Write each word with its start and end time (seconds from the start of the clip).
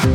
שלום 0.00 0.12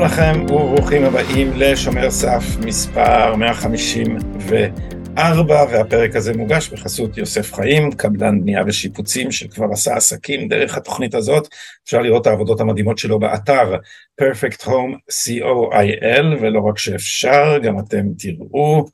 לכם 0.00 0.42
וברוכים 0.44 1.04
הבאים 1.04 1.50
לשומר 1.56 2.10
סף 2.10 2.44
מספר 2.64 3.36
154, 3.36 4.91
והפרק 5.16 6.16
הזה 6.16 6.36
מוגש 6.36 6.68
בחסות 6.68 7.16
יוסף 7.16 7.54
חיים, 7.54 7.92
קבלן 7.92 8.40
בנייה 8.40 8.62
ושיפוצים 8.66 9.32
שכבר 9.32 9.66
עשה 9.72 9.96
עסקים 9.96 10.48
דרך 10.48 10.76
התוכנית 10.76 11.14
הזאת. 11.14 11.48
אפשר 11.84 12.02
לראות 12.02 12.22
את 12.22 12.26
העבודות 12.26 12.60
המדהימות 12.60 12.98
שלו 12.98 13.18
באתר 13.18 13.76
Perfect 14.20 14.62
Home 14.62 14.96
co.il, 15.10 16.24
ולא 16.40 16.60
רק 16.60 16.78
שאפשר, 16.78 17.58
גם 17.62 17.78
אתם 17.78 18.06
תראו. 18.18 18.86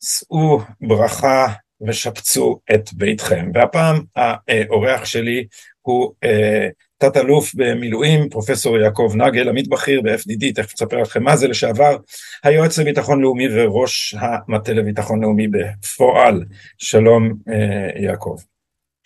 שאו 0.00 0.60
ברכה 0.80 1.46
ושפצו 1.86 2.60
את 2.74 2.92
ביתכם. 2.92 3.50
והפעם 3.54 4.02
האורח 4.16 5.04
שלי 5.04 5.46
הוא 5.80 6.14
אה, 6.24 6.68
תת-אלוף 6.98 7.54
במילואים, 7.54 8.28
פרופסור 8.28 8.78
יעקב 8.78 9.12
נגל, 9.16 9.48
עמית 9.48 9.68
בכיר 9.68 10.00
ב-FDD, 10.00 10.54
תכף 10.54 10.74
אספר 10.74 10.96
לכם 10.96 11.22
מה 11.22 11.36
זה 11.36 11.48
לשעבר, 11.48 11.96
היועץ 12.44 12.78
לביטחון 12.78 13.20
לאומי 13.20 13.46
וראש 13.54 14.14
המטה 14.18 14.72
לביטחון 14.72 15.22
לאומי 15.22 15.48
בפועל. 15.48 16.44
שלום 16.78 17.34
אה, 17.48 18.02
יעקב. 18.02 18.36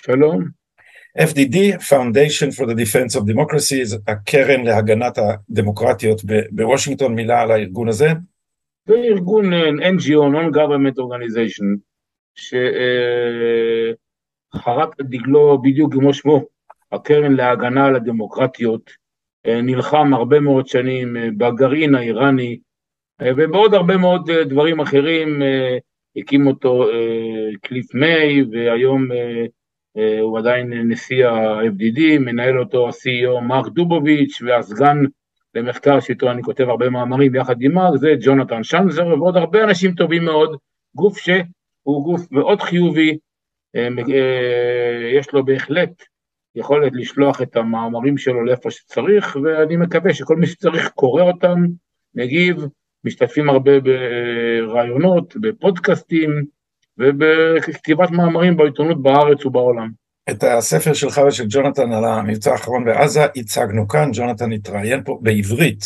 שלום. 0.02 0.44
FDD, 1.18 1.56
Foundation 1.90 2.50
for 2.56 2.64
the 2.66 2.74
Defense 2.74 3.16
of 3.16 3.20
Democracy, 3.20 3.96
הקרן 4.06 4.64
להגנת 4.64 5.18
הדמוקרטיות 5.18 6.22
בוושינגטון, 6.50 7.14
מילה 7.14 7.40
על 7.40 7.50
הארגון 7.50 7.88
הזה. 7.88 8.08
זה 8.86 8.94
ארגון 8.94 9.52
אה, 9.52 9.68
NGO, 9.68 10.22
Non-Government 10.34 10.96
Organization, 10.98 11.78
שחרט 14.54 15.00
את 15.00 15.06
דגלו 15.06 15.62
בדיוק 15.62 15.94
כמו 15.94 16.14
שמו, 16.14 16.51
הקרן 16.92 17.32
להגנה 17.32 17.86
על 17.86 17.96
הדמוקרטיות, 17.96 18.90
אה, 19.46 19.62
נלחם 19.62 20.14
הרבה 20.14 20.40
מאוד 20.40 20.66
שנים 20.66 21.16
אה, 21.16 21.28
בגרעין 21.36 21.94
האיראני 21.94 22.58
אה, 23.22 23.30
ובעוד 23.36 23.74
הרבה 23.74 23.96
מאוד 23.96 24.30
דברים 24.30 24.80
אחרים, 24.80 25.42
הקים 26.16 26.46
אותו 26.46 26.86
קליף 27.62 27.94
מיי 27.94 28.44
והיום 28.52 29.08
הוא 30.20 30.38
עדיין 30.38 30.72
נשיא 30.72 31.26
ה-FDD, 31.26 32.18
מנהל 32.18 32.58
אותו 32.58 32.88
ה-CEO 32.88 33.40
מרק 33.40 33.66
דובוביץ' 33.66 34.42
והסגן 34.42 34.96
למחקר 35.54 36.00
שאיתו 36.00 36.30
אני 36.30 36.42
כותב 36.42 36.68
הרבה 36.68 36.90
מאמרים 36.90 37.34
יחד 37.34 37.62
עם 37.62 37.72
מרק, 37.72 37.96
זה 37.96 38.14
ג'ונתן 38.20 38.62
שנזר 38.62 39.06
ועוד 39.06 39.36
הרבה 39.36 39.64
אנשים 39.64 39.94
טובים 39.94 40.24
מאוד, 40.24 40.56
גוף 40.94 41.18
שהוא 41.18 42.04
גוף 42.04 42.20
מאוד 42.30 42.60
חיובי, 42.60 43.18
יש 45.12 45.32
לו 45.32 45.44
בהחלט 45.44 46.02
יכולת 46.56 46.92
לשלוח 46.94 47.42
את 47.42 47.56
המאמרים 47.56 48.18
שלו 48.18 48.44
לאיפה 48.44 48.70
שצריך, 48.70 49.36
ואני 49.42 49.76
מקווה 49.76 50.14
שכל 50.14 50.36
מי 50.36 50.46
שצריך 50.46 50.88
קורא 50.88 51.22
אותם, 51.22 51.64
מגיב, 52.14 52.56
משתתפים 53.04 53.50
הרבה 53.50 53.72
ברעיונות, 53.80 55.36
בפודקאסטים 55.36 56.44
ובכתיבת 56.98 58.10
מאמרים 58.10 58.56
בעיתונות 58.56 59.02
בארץ 59.02 59.46
ובעולם. 59.46 59.88
את 60.30 60.44
הספר 60.44 60.92
שלך 60.92 61.20
ושל 61.28 61.44
ג'ונתן 61.48 61.92
על 61.92 62.04
המבצע 62.04 62.52
האחרון 62.52 62.84
בעזה 62.84 63.26
הצגנו 63.36 63.88
כאן, 63.88 64.10
ג'ונתן 64.12 64.52
התראיין 64.52 65.04
פה 65.04 65.18
בעברית. 65.22 65.84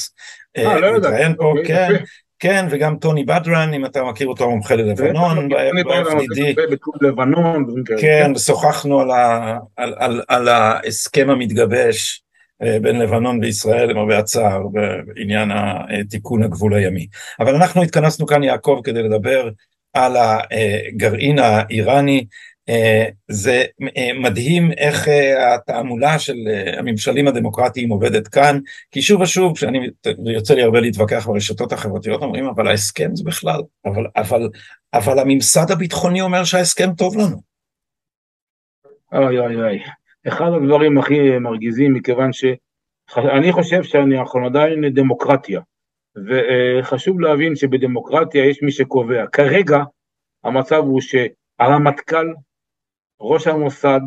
אה, 0.57 0.81
לא 0.81 0.87
ידעתי. 0.87 1.07
התראיין 1.07 1.35
פה, 1.37 1.45
אוקיי, 1.45 1.65
כן. 1.65 2.05
כן, 2.39 2.67
וגם 2.71 2.97
טוני 2.97 3.25
בדרן, 3.25 3.75
אם 3.75 3.85
אתה 3.85 4.05
מכיר 4.05 4.29
אותו, 4.29 4.51
מומחה 4.51 4.75
ללבנון, 4.75 5.49
ב-FDD. 5.49 6.61
כן, 8.01 8.33
ושוחחנו 8.35 9.01
על, 9.01 9.11
על, 9.77 9.95
על, 9.99 10.23
על 10.29 10.49
ההסכם 10.49 11.31
המתגבש 11.31 12.23
אה, 12.63 12.79
בין 12.83 12.99
לבנון 12.99 13.41
וישראל, 13.41 13.91
למרבה 13.91 14.19
הצער, 14.19 14.63
בעניין 14.69 15.51
תיקון 16.11 16.43
הגבול 16.43 16.75
הימי. 16.75 17.07
אבל 17.41 17.55
אנחנו 17.55 17.83
התכנסנו 17.83 18.27
כאן, 18.27 18.43
יעקב, 18.43 18.81
כדי 18.85 19.03
לדבר 19.03 19.49
על 19.95 20.17
הגרעין 20.17 21.39
האיראני. 21.39 22.27
אה, 22.69 23.09
זה 23.29 23.65
אה, 23.97 24.19
מדהים 24.21 24.73
איך 24.73 25.09
אה, 25.09 25.55
התעמולה 25.55 26.19
של 26.19 26.37
הממשלים 26.79 27.29
הדמוקרטיים 27.29 27.91
עובדת 27.91 28.29
כאן, 28.29 28.59
כי 28.91 29.03
שוב 29.03 29.21
ושוב, 29.21 29.57
כשאני 29.57 29.89
יוצא 30.35 30.55
לי 30.55 30.63
הרבה 30.63 30.81
להתווכח 30.81 31.27
ברשתות 31.27 31.73
החברתיות, 31.73 32.23
אומרים, 32.23 32.47
אבל 32.47 32.69
ההסכם 32.69 33.17
זה 33.17 33.25
בכלל, 33.25 33.61
אבל, 33.85 34.07
אבל, 34.17 34.49
אבל 34.95 35.19
הממסד 35.19 35.71
הביטחוני 35.71 36.21
אומר 36.21 36.45
שההסכם 36.45 36.93
טוב 36.93 37.17
לנו. 37.17 37.37
אוי 39.13 39.39
אוי 39.39 39.57
אוי, 39.57 39.83
אחד 40.29 40.51
הדברים 40.57 40.99
הכי 40.99 41.39
מרגיזים, 41.39 41.95
מכיוון 41.95 42.31
שאני 42.33 43.53
חושב 43.53 43.83
שאנחנו 43.83 44.47
עדיין 44.47 44.95
דמוקרטיה, 44.95 45.61
וחשוב 46.29 47.21
להבין 47.21 47.57
שבדמוקרטיה 47.57 48.45
יש 48.45 48.63
מי 48.63 48.73
שקובע. 48.73 49.27
כרגע 49.33 49.79
המצב 50.45 50.77
הוא 50.77 51.01
שהרמטכ"ל 51.01 52.27
ראש 53.21 53.47
המוסד 53.47 54.01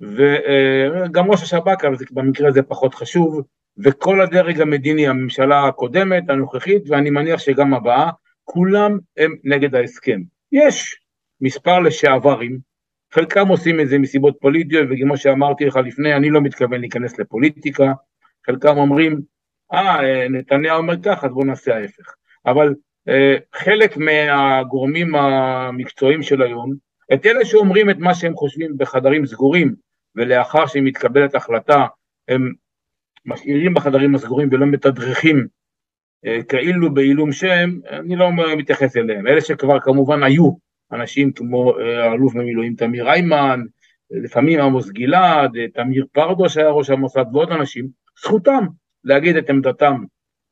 וגם 0.00 1.30
ראש 1.30 1.42
השב"כ, 1.42 1.84
אבל 1.84 1.96
במקרה 2.10 2.48
הזה 2.48 2.62
פחות 2.62 2.94
חשוב, 2.94 3.40
וכל 3.84 4.20
הדרג 4.20 4.60
המדיני, 4.60 5.08
הממשלה 5.08 5.68
הקודמת, 5.68 6.30
הנוכחית, 6.30 6.82
ואני 6.90 7.10
מניח 7.10 7.40
שגם 7.40 7.74
הבאה, 7.74 8.10
כולם 8.44 8.98
הם 9.16 9.34
נגד 9.44 9.74
ההסכם. 9.74 10.20
יש 10.52 11.00
מספר 11.40 11.80
לשעברים, 11.80 12.58
חלקם 13.14 13.48
עושים 13.48 13.80
את 13.80 13.88
זה 13.88 13.98
מסיבות 13.98 14.36
פוליטיות, 14.40 14.88
וכמו 14.90 15.16
שאמרתי 15.16 15.64
לך 15.64 15.76
לפני, 15.76 16.14
אני 16.14 16.30
לא 16.30 16.40
מתכוון 16.40 16.80
להיכנס 16.80 17.18
לפוליטיקה, 17.18 17.92
חלקם 18.46 18.76
אומרים, 18.76 19.20
אה, 19.72 20.28
נתניהו 20.30 20.78
אומר 20.78 20.94
ככה, 21.02 21.26
אז 21.26 21.32
בואו 21.32 21.46
נעשה 21.46 21.76
ההפך. 21.76 22.14
אבל 22.46 22.74
אה, 23.08 23.36
חלק 23.54 23.96
מהגורמים 23.96 25.14
המקצועיים 25.14 26.22
של 26.22 26.42
היום, 26.42 26.74
את 27.14 27.26
אלה 27.26 27.44
שאומרים 27.44 27.90
את 27.90 27.98
מה 27.98 28.14
שהם 28.14 28.34
חושבים 28.34 28.78
בחדרים 28.78 29.26
סגורים, 29.26 29.74
ולאחר 30.16 30.66
שמתקבלת 30.66 31.34
החלטה, 31.34 31.86
הם 32.28 32.52
משאירים 33.26 33.74
בחדרים 33.74 34.14
הסגורים 34.14 34.48
ולא 34.52 34.66
מתדרכים 34.66 35.46
אה, 36.26 36.42
כאילו 36.42 36.94
בעילום 36.94 37.32
שם, 37.32 37.70
אני 37.90 38.16
לא 38.16 38.30
מתייחס 38.56 38.96
אליהם. 38.96 39.26
אלה 39.26 39.40
שכבר 39.40 39.80
כמובן 39.80 40.22
היו 40.22 40.50
אנשים 40.92 41.32
כמו 41.32 41.78
אה, 41.78 42.04
האלוף 42.04 42.34
במילואים 42.34 42.74
תמיר 42.74 43.08
איימן, 43.08 43.60
לפעמים 44.10 44.60
עמוס 44.60 44.90
גלעד, 44.90 45.56
אה, 45.56 45.68
תמיר 45.68 46.06
פרדו 46.12 46.48
שהיה 46.48 46.70
ראש 46.70 46.90
המוסד 46.90 47.24
ועוד 47.32 47.52
אנשים, 47.52 47.88
זכותם 48.22 48.66
להגיד 49.04 49.36
את 49.36 49.50
עמדתם 49.50 50.04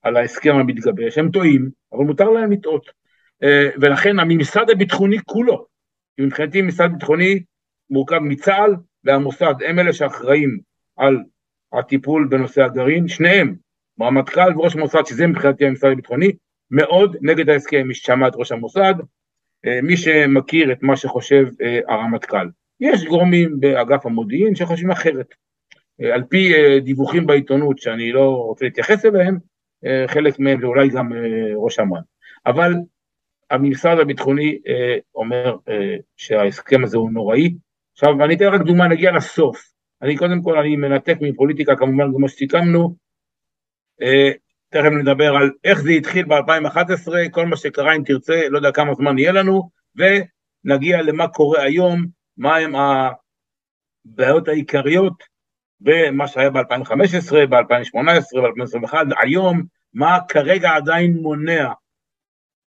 על 0.03 0.17
ההסכם 0.17 0.57
המתגבש, 0.57 1.19
הם 1.19 1.31
טועים, 1.31 1.71
אבל 1.93 2.05
מותר 2.05 2.31
להם 2.31 2.53
לטעות. 2.53 3.05
ולכן 3.81 4.19
הממסד 4.19 4.71
הביטחוני 4.71 5.17
כולו, 5.25 5.67
כי 6.17 6.23
מבחינתי 6.23 6.63
משרד 6.63 6.93
ביטחוני 6.93 7.43
מורכב 7.91 8.19
מצה"ל 8.19 8.75
והמוסד, 9.05 9.55
הם 9.67 9.79
אלה 9.79 9.93
שאחראים 9.93 10.59
על 10.97 11.19
הטיפול 11.73 12.29
בנושא 12.31 12.63
הגרעין, 12.63 13.09
שניהם, 13.09 13.55
רמטכ"ל 14.01 14.59
וראש 14.59 14.77
המוסד, 14.77 15.07
שזה 15.07 15.27
מבחינתי 15.27 15.67
המשרד 15.67 15.93
הביטחוני, 15.93 16.33
מאוד 16.71 17.17
נגד 17.23 17.49
ההסכם, 17.49 17.89
מי 17.89 17.95
ששמע 17.95 18.29
את 18.29 18.33
ראש 18.37 18.53
המוסד, 18.53 18.95
אה, 19.67 19.81
מי 19.83 19.97
שמכיר 19.97 20.73
את 20.73 20.83
מה 20.83 20.97
שחושב 20.97 21.47
אה, 21.63 21.81
הרמטכ"ל. 21.89 22.49
יש 22.81 23.05
גורמים 23.05 23.61
באגף 23.61 24.07
המודיעין 24.07 24.55
שחושבים 24.55 24.91
אחרת. 24.91 25.35
אה, 26.01 26.15
על 26.15 26.23
פי 26.29 26.53
דיווחים 26.81 27.27
בעיתונות 27.27 27.79
שאני 27.79 28.13
לא 28.13 28.31
רוצה 28.31 28.65
להתייחס 28.65 29.05
אליהם, 29.05 29.39
חלק 30.07 30.39
מהם 30.39 30.61
זה 30.61 30.67
אולי 30.67 30.89
גם 30.89 31.13
ראש 31.57 31.79
אמ"ן. 31.79 32.01
אבל 32.47 32.75
הממסד 33.51 33.97
הביטחוני 34.01 34.59
אה, 34.69 34.97
אומר 35.15 35.57
אה, 35.69 35.97
שההסכם 36.17 36.85
הזה 36.85 36.99
הוא 36.99 37.11
נוראי. 37.11 37.55
עכשיו, 37.93 38.25
אני 38.25 38.35
אתן 38.35 38.45
רק 38.45 38.61
דוגמה, 38.61 38.89
נגיע 38.89 39.13
לסוף. 39.13 39.73
אני 40.03 40.17
קודם 40.17 40.43
כל, 40.43 40.59
אני 40.59 40.77
מנתק 40.77 41.17
מפוליטיקה, 41.21 41.77
כמובן, 41.77 42.13
כמו 42.17 42.29
שסיכמנו. 42.29 42.95
אה, 44.03 44.31
תכף 44.69 44.91
נדבר 45.01 45.37
על 45.37 45.51
איך 45.65 45.81
זה 45.81 45.91
התחיל 45.91 46.25
ב-2011, 46.25 47.31
כל 47.31 47.47
מה 47.47 47.57
שקרה 47.57 47.97
אם 47.97 48.03
תרצה, 48.05 48.49
לא 48.49 48.59
יודע 48.59 48.73
כמה 48.73 48.95
זמן 48.95 49.19
יהיה 49.19 49.33
לנו, 49.33 49.71
ונגיע 49.97 51.03
למה 51.03 51.29
קורה 51.29 51.63
היום, 51.63 52.07
מהם 52.37 52.73
הבעיות 54.07 54.49
העיקריות 54.49 55.25
במה 55.81 56.29
שהיה 56.29 56.51
ב-2015, 56.51 57.35
ב-2018, 57.51 58.41
ב-2021, 58.41 58.95
היום, 59.23 59.63
מה 59.95 60.19
כרגע 60.29 60.71
עדיין 60.71 61.13
מונע 61.13 61.73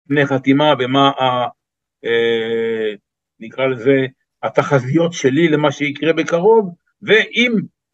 פני 0.08 0.26
חתימה 0.26 0.74
ומה 0.80 1.10
ה... 1.10 1.48
אה, 2.06 2.94
נקרא 3.40 3.68
לזה 3.68 3.96
התחזיות 4.44 5.14
שלי 5.14 5.48
למה 5.48 5.72
שיקרה 5.72 6.14
בקרוב, 6.14 6.76
ואם 7.02 7.52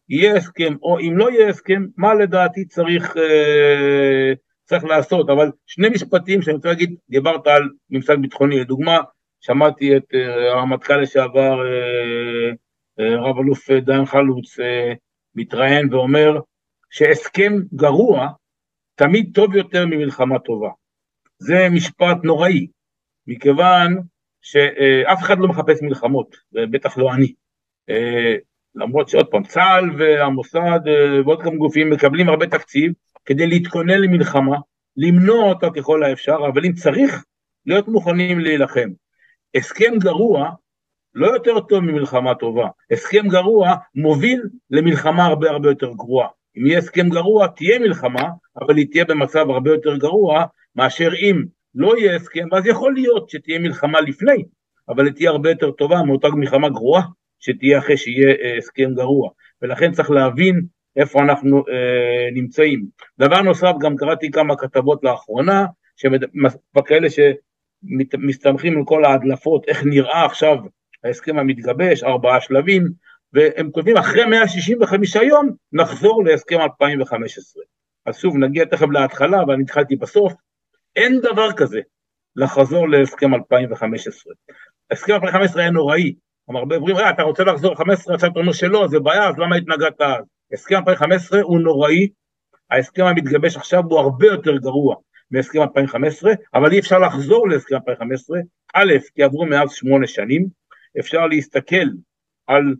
יהיה 0.08 0.36
הסכם 0.36 0.74
או 0.82 0.98
אם 0.98 1.18
לא 1.18 1.30
יהיה 1.30 1.48
הסכם, 1.48 1.82
מה 1.96 2.14
לדעתי 2.14 2.64
צריך, 2.64 3.16
אה, 3.16 4.32
צריך 4.64 4.84
לעשות. 4.84 5.30
אבל 5.30 5.50
שני 5.66 5.88
משפטים 5.88 6.42
שאני 6.42 6.56
רוצה 6.56 6.68
להגיד, 6.68 6.94
דיברת 7.10 7.46
על 7.46 7.68
ממסד 7.90 8.22
ביטחוני, 8.22 8.60
לדוגמה, 8.60 8.98
שמעתי 9.40 9.96
את 9.96 10.14
אה, 10.14 10.52
הרמטכ"ל 10.52 10.96
לשעבר, 10.96 11.66
אה, 11.66 12.50
אה, 13.00 13.16
רב 13.16 13.38
אלוף 13.38 13.70
דן 13.70 14.06
חלוץ, 14.06 14.60
אה, 14.60 14.92
מתראיין 15.34 15.94
ואומר 15.94 16.40
שהסכם 16.90 17.52
גרוע 17.74 18.28
תמיד 18.94 19.30
טוב 19.34 19.56
יותר 19.56 19.86
ממלחמה 19.86 20.38
טובה. 20.38 20.68
זה 21.38 21.68
משפט 21.70 22.16
נוראי, 22.24 22.66
מכיוון 23.26 24.02
שאף 24.40 25.18
אחד 25.22 25.38
לא 25.38 25.48
מחפש 25.48 25.82
מלחמות, 25.82 26.36
ובטח 26.52 26.98
לא 26.98 27.14
אני. 27.14 27.32
אה, 27.90 28.34
למרות 28.74 29.08
שעוד 29.08 29.26
פעם, 29.26 29.42
צה"ל 29.44 29.90
והמוסד 29.98 30.80
אה, 30.86 31.22
ועוד 31.24 31.42
כמה 31.42 31.56
גופים 31.56 31.90
מקבלים 31.90 32.28
הרבה 32.28 32.46
תקציב 32.46 32.92
כדי 33.24 33.46
להתכונן 33.46 34.00
למלחמה, 34.00 34.56
למנוע 34.96 35.44
אותה 35.44 35.66
ככל 35.76 36.02
האפשר, 36.02 36.36
אבל 36.52 36.64
אם 36.64 36.72
צריך, 36.72 37.24
להיות 37.66 37.88
מוכנים 37.88 38.40
להילחם. 38.40 38.88
הסכם 39.54 39.98
גרוע 39.98 40.50
לא 41.14 41.26
יותר 41.26 41.60
טוב 41.60 41.80
ממלחמה 41.80 42.34
טובה, 42.34 42.68
הסכם 42.90 43.28
גרוע 43.28 43.74
מוביל 43.94 44.42
למלחמה 44.70 45.26
הרבה 45.26 45.50
הרבה 45.50 45.68
יותר 45.68 45.92
גרועה. 45.92 46.28
אם 46.56 46.66
יהיה 46.66 46.78
הסכם 46.78 47.08
גרוע, 47.08 47.46
תהיה 47.46 47.78
מלחמה, 47.78 48.28
אבל 48.60 48.76
היא 48.76 48.86
תהיה 48.90 49.04
במצב 49.04 49.50
הרבה 49.50 49.70
יותר 49.70 49.96
גרוע 49.96 50.44
מאשר 50.78 51.10
אם 51.14 51.44
לא 51.74 51.98
יהיה 51.98 52.16
הסכם, 52.16 52.44
ואז 52.52 52.66
יכול 52.66 52.94
להיות 52.94 53.30
שתהיה 53.30 53.58
מלחמה 53.58 54.00
לפני, 54.00 54.44
אבל 54.88 55.06
היא 55.06 55.14
תהיה 55.14 55.30
הרבה 55.30 55.50
יותר 55.50 55.70
טובה 55.70 56.02
מאותה 56.02 56.28
מלחמה 56.28 56.68
גרועה 56.68 57.02
שתהיה 57.40 57.78
אחרי 57.78 57.96
שיהיה 57.96 58.34
אה, 58.42 58.56
הסכם 58.58 58.94
גרוע, 58.94 59.30
ולכן 59.62 59.92
צריך 59.92 60.10
להבין 60.10 60.62
איפה 60.96 61.22
אנחנו 61.22 61.58
אה, 61.58 62.28
נמצאים. 62.34 62.84
דבר 63.18 63.42
נוסף, 63.42 63.72
גם 63.80 63.96
קראתי 63.96 64.30
כמה 64.30 64.56
כתבות 64.56 65.04
לאחרונה, 65.04 65.66
כאלה 66.86 67.08
שמסתמכים 67.10 68.78
על 68.78 68.84
כל 68.84 69.04
ההדלפות, 69.04 69.68
איך 69.68 69.84
נראה 69.84 70.24
עכשיו 70.24 70.56
ההסכם 71.04 71.38
המתגבש, 71.38 72.02
ארבעה 72.02 72.40
שלבים, 72.40 72.88
והם 73.32 73.70
כותבים 73.70 73.96
אחרי 73.96 74.24
165 74.24 75.16
יום 75.16 75.50
נחזור 75.72 76.24
להסכם 76.24 76.60
2015. 76.60 77.62
אז 78.06 78.18
שוב 78.18 78.36
נגיע 78.36 78.64
תכף 78.64 78.86
להתחלה, 78.92 79.42
אבל 79.42 79.54
אני 79.54 79.62
התחלתי 79.62 79.96
בסוף, 79.96 80.32
אין 80.98 81.20
דבר 81.20 81.52
כזה 81.52 81.80
לחזור 82.36 82.88
להסכם 82.88 83.34
2015. 83.34 84.34
הסכם 84.90 85.14
2015 85.14 85.62
היה 85.62 85.70
נוראי, 85.70 86.14
כלומר 86.46 86.60
הרבה 86.60 86.76
אומרים, 86.76 86.96
אה, 86.96 87.10
אתה 87.10 87.22
רוצה 87.22 87.44
לחזור 87.44 87.74
15, 87.74 88.14
עכשיו 88.14 88.30
אתה 88.30 88.40
אומר 88.40 88.52
שלא, 88.52 88.88
זה 88.88 89.00
בעיה, 89.00 89.28
אז 89.28 89.38
למה 89.38 89.56
התנגדת 89.56 90.00
אז? 90.00 90.24
הסכם 90.52 90.76
2015 90.76 91.40
הוא 91.40 91.60
נוראי, 91.60 92.08
ההסכם 92.70 93.04
המתגבש 93.04 93.56
עכשיו 93.56 93.82
הוא 93.84 93.98
הרבה 93.98 94.26
יותר 94.26 94.56
גרוע 94.56 94.96
מהסכם 95.30 95.62
2015, 95.62 96.32
אבל 96.54 96.72
אי 96.72 96.78
אפשר 96.78 96.98
לחזור 96.98 97.48
להסכם 97.48 97.74
2015, 97.74 98.38
א', 98.74 98.92
כי 99.14 99.22
עברו 99.22 99.46
מאז 99.46 99.72
שמונה 99.72 100.06
שנים, 100.06 100.46
אפשר 101.00 101.26
להסתכל 101.26 101.86
על 102.46 102.74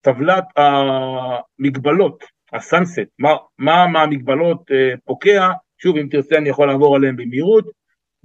טבלת 0.00 0.44
המגבלות, 0.56 2.24
הסאנסט, 2.52 3.00
מה, 3.18 3.30
מה 3.58 3.86
מהמגבלות 3.86 4.70
אה, 4.70 4.94
פוקע, 5.04 5.50
שוב 5.82 5.96
אם 5.96 6.08
תרצה 6.10 6.36
אני 6.36 6.48
יכול 6.48 6.68
לעבור 6.68 6.96
עליהם 6.96 7.16
במהירות, 7.16 7.64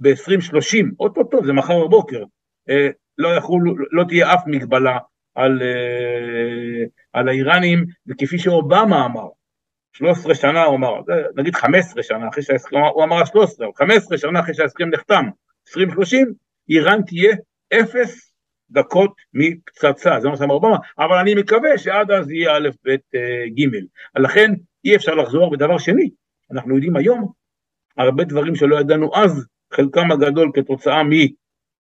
ב-2030, 0.00 0.86
אוטוטו 1.00 1.44
זה 1.44 1.52
מחר 1.52 1.86
בבוקר, 1.86 2.24
אה, 2.68 2.88
לא, 3.18 3.28
יכול, 3.28 3.86
לא 3.90 4.04
תהיה 4.08 4.34
אף 4.34 4.42
מגבלה 4.46 4.98
על, 5.34 5.62
אה, 5.62 6.84
על 7.12 7.28
האיראנים, 7.28 7.84
וכפי 8.06 8.38
שאובמה 8.38 9.06
אמר, 9.06 9.28
13 9.92 10.34
שנה 10.34 10.64
הוא 10.64 10.76
אמר, 10.76 11.00
נגיד 11.36 11.54
15 11.54 12.02
שנה 12.02 12.28
אחרי 12.28 12.42
שההסכם, 12.42 12.76
הוא 12.94 13.04
אמר 13.04 13.24
13, 13.24 13.66
15 13.76 14.18
שנה 14.18 14.40
אחרי 14.40 14.54
שההסכם 14.54 14.88
נחתם, 14.88 15.24
2030, 15.68 16.32
איראן 16.68 17.02
תהיה 17.02 17.36
אפס 17.72 18.32
דקות 18.70 19.14
מפצצה, 19.34 20.20
זה 20.20 20.28
מה 20.28 20.36
שאמר 20.36 20.54
אובמה, 20.54 20.76
אבל 20.98 21.16
אני 21.16 21.34
מקווה 21.34 21.78
שעד 21.78 22.10
אז 22.10 22.30
יהיה 22.30 22.56
א', 22.56 22.68
ב', 22.84 22.88
אה, 22.90 23.44
ג', 23.56 23.76
לכן 24.16 24.52
אי 24.84 24.96
אפשר 24.96 25.14
לחזור, 25.14 25.52
ודבר 25.52 25.78
שני, 25.78 26.10
אנחנו 26.52 26.74
יודעים 26.74 26.96
היום 26.96 27.37
הרבה 27.98 28.24
דברים 28.24 28.54
שלא 28.54 28.80
ידענו 28.80 29.10
אז, 29.14 29.46
חלקם 29.72 30.12
הגדול 30.12 30.50
כתוצאה 30.54 31.02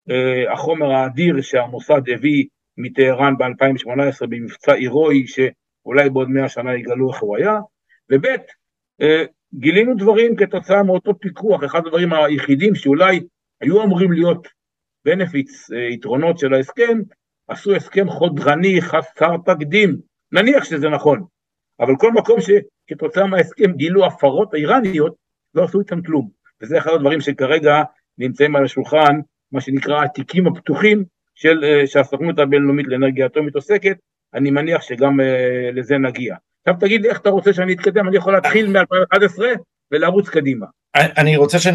מהחומר 0.07 0.91
האדיר 0.91 1.41
שהמוסד 1.41 2.01
הביא 2.13 2.45
מטהרן 2.77 3.37
ב-2018 3.37 4.25
במבצע 4.29 4.73
הירואי, 4.73 5.27
שאולי 5.27 6.09
בעוד 6.09 6.29
מאה 6.29 6.49
שנה 6.49 6.75
יגלו 6.75 7.13
איך 7.13 7.21
הוא 7.21 7.37
היה, 7.37 7.55
וב' 8.11 8.25
אה, 9.01 9.23
גילינו 9.53 9.95
דברים 9.95 10.35
כתוצאה 10.35 10.83
מאותו 10.83 11.19
פיקוח, 11.19 11.63
אחד 11.63 11.79
הדברים 11.85 12.13
היחידים 12.13 12.75
שאולי 12.75 13.19
היו 13.61 13.83
אמורים 13.83 14.11
להיות 14.11 14.47
בנפיץ, 15.05 15.71
אה, 15.71 15.77
יתרונות 15.77 16.39
של 16.39 16.53
ההסכם, 16.53 16.97
עשו 17.47 17.75
הסכם 17.75 18.09
חודרני 18.09 18.81
חסר 18.81 19.37
תקדים, 19.45 19.97
נניח 20.31 20.63
שזה 20.63 20.89
נכון, 20.89 21.23
אבל 21.79 21.93
כל 21.99 22.11
מקום 22.11 22.37
שכתוצאה 22.41 23.27
מההסכם 23.27 23.71
גילו 23.71 24.05
הפרות 24.05 24.53
האיראניות, 24.53 25.26
לא 25.57 25.63
עשו 25.63 25.79
איתם 25.79 26.01
כלום, 26.01 26.29
וזה 26.61 26.77
אחד 26.77 26.91
הדברים 26.91 27.21
שכרגע 27.21 27.83
נמצאים 28.17 28.55
על 28.55 28.63
השולחן, 28.63 29.19
מה 29.51 29.61
שנקרא 29.61 30.03
התיקים 30.03 30.47
הפתוחים 30.47 31.03
של, 31.35 31.63
אה, 31.63 31.87
שהסוכנות 31.87 32.39
הבינלאומית 32.39 32.87
לאנרגיה 32.87 33.25
אטומית 33.25 33.55
עוסקת, 33.55 33.97
אני 34.33 34.51
מניח 34.51 34.81
שגם 34.81 35.19
uh, 35.19 35.23
לזה 35.73 35.97
נגיע. 35.97 36.35
עכשיו 36.67 36.79
תגיד 36.79 37.05
איך 37.05 37.19
אתה 37.19 37.29
רוצה 37.29 37.53
שאני 37.53 37.73
אתקדם, 37.73 38.07
אני 38.07 38.17
יכול 38.17 38.33
להתחיל 38.33 38.67
מ-2011 38.67 39.39
ולרוץ 39.91 40.29
קדימה. 40.29 40.65
אני 40.97 41.37
רוצה 41.37 41.59
ש... 41.59 41.67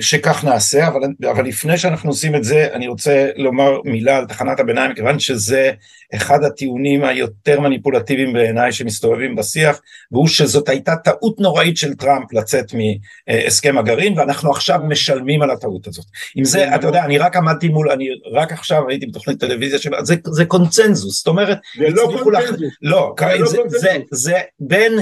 שכך 0.00 0.44
נעשה, 0.44 0.88
אבל, 0.88 1.00
אבל 1.30 1.44
לפני 1.44 1.78
שאנחנו 1.78 2.10
עושים 2.10 2.34
את 2.34 2.44
זה, 2.44 2.68
אני 2.72 2.88
רוצה 2.88 3.28
לומר 3.36 3.80
מילה 3.84 4.16
על 4.16 4.26
תחנת 4.26 4.60
הביניים, 4.60 4.90
מכיוון 4.90 5.18
שזה 5.18 5.72
אחד 6.14 6.44
הטיעונים 6.44 7.04
היותר 7.04 7.60
מניפולטיביים 7.60 8.32
בעיניי 8.32 8.72
שמסתובבים 8.72 9.36
בשיח, 9.36 9.80
והוא 10.12 10.28
שזאת 10.28 10.68
הייתה 10.68 10.96
טעות 10.96 11.40
נוראית 11.40 11.76
של 11.76 11.94
טראמפ 11.94 12.32
לצאת 12.32 12.66
מהסכם 12.74 13.78
הגרעין, 13.78 14.18
ואנחנו 14.18 14.50
עכשיו 14.50 14.80
משלמים 14.88 15.42
על 15.42 15.50
הטעות 15.50 15.86
הזאת. 15.86 16.04
עם 16.36 16.44
זה, 16.44 16.74
אתה 16.74 16.86
יודע, 16.86 17.04
אני 17.04 17.18
רק 17.18 17.36
עמדתי 17.36 17.68
מול, 17.68 17.90
אני 17.90 18.08
רק 18.32 18.52
עכשיו 18.52 18.88
הייתי 18.88 19.06
בתוכנית 19.06 19.40
טלוויזיה, 19.40 19.78
של... 19.78 19.90
זה, 20.02 20.14
זה 20.30 20.44
קונצנזוס, 20.44 21.18
זאת 21.18 21.26
אומרת, 21.26 21.58
זה 21.76 21.88
לא 21.90 22.12
קונצנזוס. 22.22 22.58
לח... 22.60 22.68
לא, 22.82 23.14
זה, 23.18 23.38
לא 23.38 23.46
זה, 23.46 23.58
זה, 23.68 23.96
זה 24.10 24.40
בין... 24.60 24.92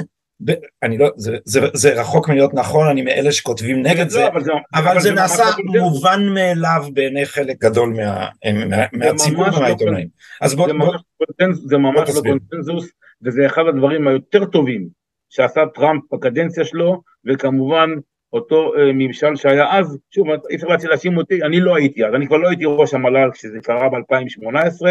אני 0.82 0.98
לא, 0.98 1.10
זה, 1.16 1.36
זה, 1.44 1.60
זה 1.74 2.00
רחוק 2.00 2.28
מלהיות 2.28 2.54
נכון, 2.54 2.88
אני 2.88 3.02
מאלה 3.02 3.32
שכותבים 3.32 3.82
נגד 3.82 4.04
לא, 4.04 4.08
זה, 4.08 4.26
אבל 4.26 4.44
זה, 4.44 4.52
אבל 4.74 4.88
אבל 4.88 5.00
זה 5.00 5.12
נעשה 5.12 5.44
לא 5.74 5.82
מובן 5.82 6.28
מאליו 6.34 6.84
בעיני 6.92 7.26
חלק 7.26 7.58
גדול 7.58 7.88
מה, 7.88 8.28
מה, 8.68 8.84
מהציבור 8.92 9.46
לא 9.46 9.56
ומהעיתונאים. 9.56 10.08
אז 10.40 10.54
בוא, 10.54 10.66
זה 10.66 10.72
בוא, 10.72 10.86
ממש, 10.86 11.56
זה 11.64 11.78
ממש 11.78 12.10
לא 12.16 12.20
קונצנזוס, 12.20 12.90
וזה 13.22 13.46
אחד 13.46 13.62
הדברים 13.68 14.08
היותר 14.08 14.44
טובים 14.44 14.88
שעשה 15.28 15.60
טראמפ 15.74 16.02
בקדנציה 16.12 16.64
שלו, 16.64 17.02
וכמובן 17.26 17.90
אותו 18.32 18.72
אה, 18.76 18.92
ממשל 18.94 19.36
שהיה 19.36 19.78
אז, 19.78 19.98
שוב, 20.10 20.26
אי 20.50 20.56
אפשר 20.56 20.66
להאשים 20.88 21.16
אותי, 21.16 21.42
אני 21.42 21.60
לא 21.60 21.76
הייתי 21.76 22.04
אז, 22.04 22.14
אני 22.14 22.26
כבר 22.26 22.36
לא 22.36 22.48
הייתי 22.48 22.64
ראש 22.66 22.94
המל"ל 22.94 23.30
כשזה 23.32 23.58
קרה 23.62 23.88
ב-2018, 23.88 24.86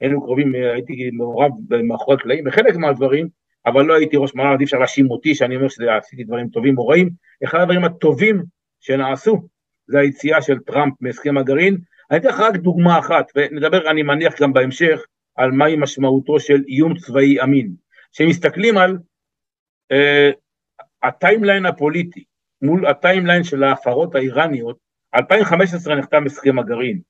היינו 0.00 0.22
קרובים, 0.22 0.54
אה, 0.54 0.72
הייתי 0.72 1.10
מעורב 1.12 1.50
מאחורי 1.82 2.16
הקלעים 2.16 2.44
בחלק 2.44 2.76
מהדברים, 2.76 3.28
אבל 3.66 3.84
לא 3.84 3.94
הייתי 3.94 4.16
ראש 4.16 4.34
מל"ל, 4.34 4.56
אי 4.60 4.64
אפשר 4.64 4.78
להאשים 4.78 5.10
אותי 5.10 5.34
שאני 5.34 5.56
אומר 5.56 5.68
שעשיתי 5.68 6.24
דברים 6.24 6.48
טובים 6.48 6.78
או 6.78 6.88
רעים, 6.88 7.10
אחד 7.44 7.60
הדברים 7.60 7.84
הטובים 7.84 8.42
שנעשו 8.80 9.48
זה 9.86 9.98
היציאה 9.98 10.42
של 10.42 10.58
טראמפ 10.58 10.94
מהסכם 11.00 11.38
הגרעין, 11.38 11.78
אני 12.10 12.18
אתן 12.18 12.28
לך 12.28 12.40
רק 12.40 12.56
דוגמה 12.56 12.98
אחת, 12.98 13.32
ונדבר 13.36 13.90
אני 13.90 14.02
מניח 14.02 14.42
גם 14.42 14.52
בהמשך 14.52 15.00
על 15.36 15.50
מהי 15.50 15.76
משמעותו 15.76 16.40
של 16.40 16.62
איום 16.68 16.94
צבאי 16.96 17.42
אמין, 17.42 17.72
שמסתכלים 18.12 18.78
על 18.78 18.98
אה, 19.92 20.30
ה 21.02 21.09
timeline 21.09 21.66
הפוליטי 21.66 22.24
מול 22.62 22.86
ה 22.86 22.92
timeline 22.92 23.44
של 23.44 23.64
ההפרות 23.64 24.14
האיראניות, 24.14 24.78
2015 25.14 25.94
נחתם 25.94 26.26
הסכם 26.26 26.58
הגרעין, 26.58 27.00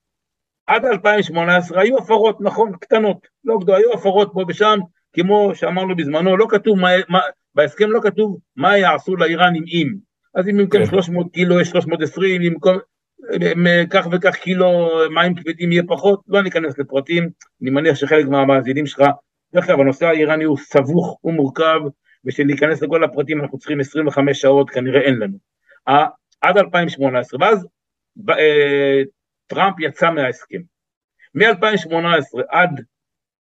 עד 0.67 0.85
2018 0.85 1.81
היו 1.81 1.97
הפרות, 1.97 2.41
נכון, 2.41 2.71
קטנות, 2.81 3.27
לא 3.43 3.57
גדולות, 3.57 3.79
היו 3.79 3.93
הפרות 3.93 4.29
פה 4.33 4.45
ושם, 4.47 4.79
כמו 5.19 5.51
שאמרנו 5.55 5.95
בזמנו, 5.95 6.37
לא 6.37 6.45
כתוב, 6.49 6.79
מה, 6.79 6.89
מה, 7.09 7.19
בהסכם 7.55 7.91
לא 7.91 7.99
כתוב 8.03 8.37
מה 8.55 8.77
יעשו 8.77 9.15
לאיראנים 9.15 9.63
אם. 9.67 9.93
אז 10.35 10.49
אם 10.49 10.57
במקום 10.57 10.85
300 10.85 11.25
כן. 11.25 11.31
קילו 11.31 11.61
יש 11.61 11.69
320, 11.69 12.41
אם 12.41 12.53
במקום 12.53 12.77
כך 13.89 14.07
וכך 14.11 14.35
קילו 14.35 14.89
מים 15.15 15.35
כבדים 15.35 15.71
יהיה 15.71 15.83
פחות, 15.87 16.21
לא 16.27 16.41
ניכנס 16.41 16.79
לפרטים, 16.79 17.29
אני 17.61 17.69
מניח 17.69 17.95
שחלק 17.95 18.25
מהמאזינים 18.25 18.85
שלך, 18.85 19.03
דרך 19.53 19.69
אגב 19.69 19.79
הנושא 19.79 20.05
האיראני 20.05 20.43
הוא 20.43 20.57
סבוך, 20.57 21.17
הוא 21.21 21.33
מורכב, 21.33 21.79
ושניכנס 22.25 22.81
לכל 22.81 23.03
הפרטים 23.03 23.41
אנחנו 23.41 23.57
צריכים 23.57 23.79
25 23.79 24.41
שעות, 24.41 24.69
כנראה 24.69 25.01
אין 25.01 25.15
לנו. 25.15 25.37
עד 26.41 26.57
2018, 26.57 27.39
ואז 27.41 27.67
אה, 28.29 29.01
טראמפ 29.47 29.79
יצא 29.79 30.11
מההסכם. 30.11 30.59
מ-2018 31.35 32.41
עד 32.49 32.81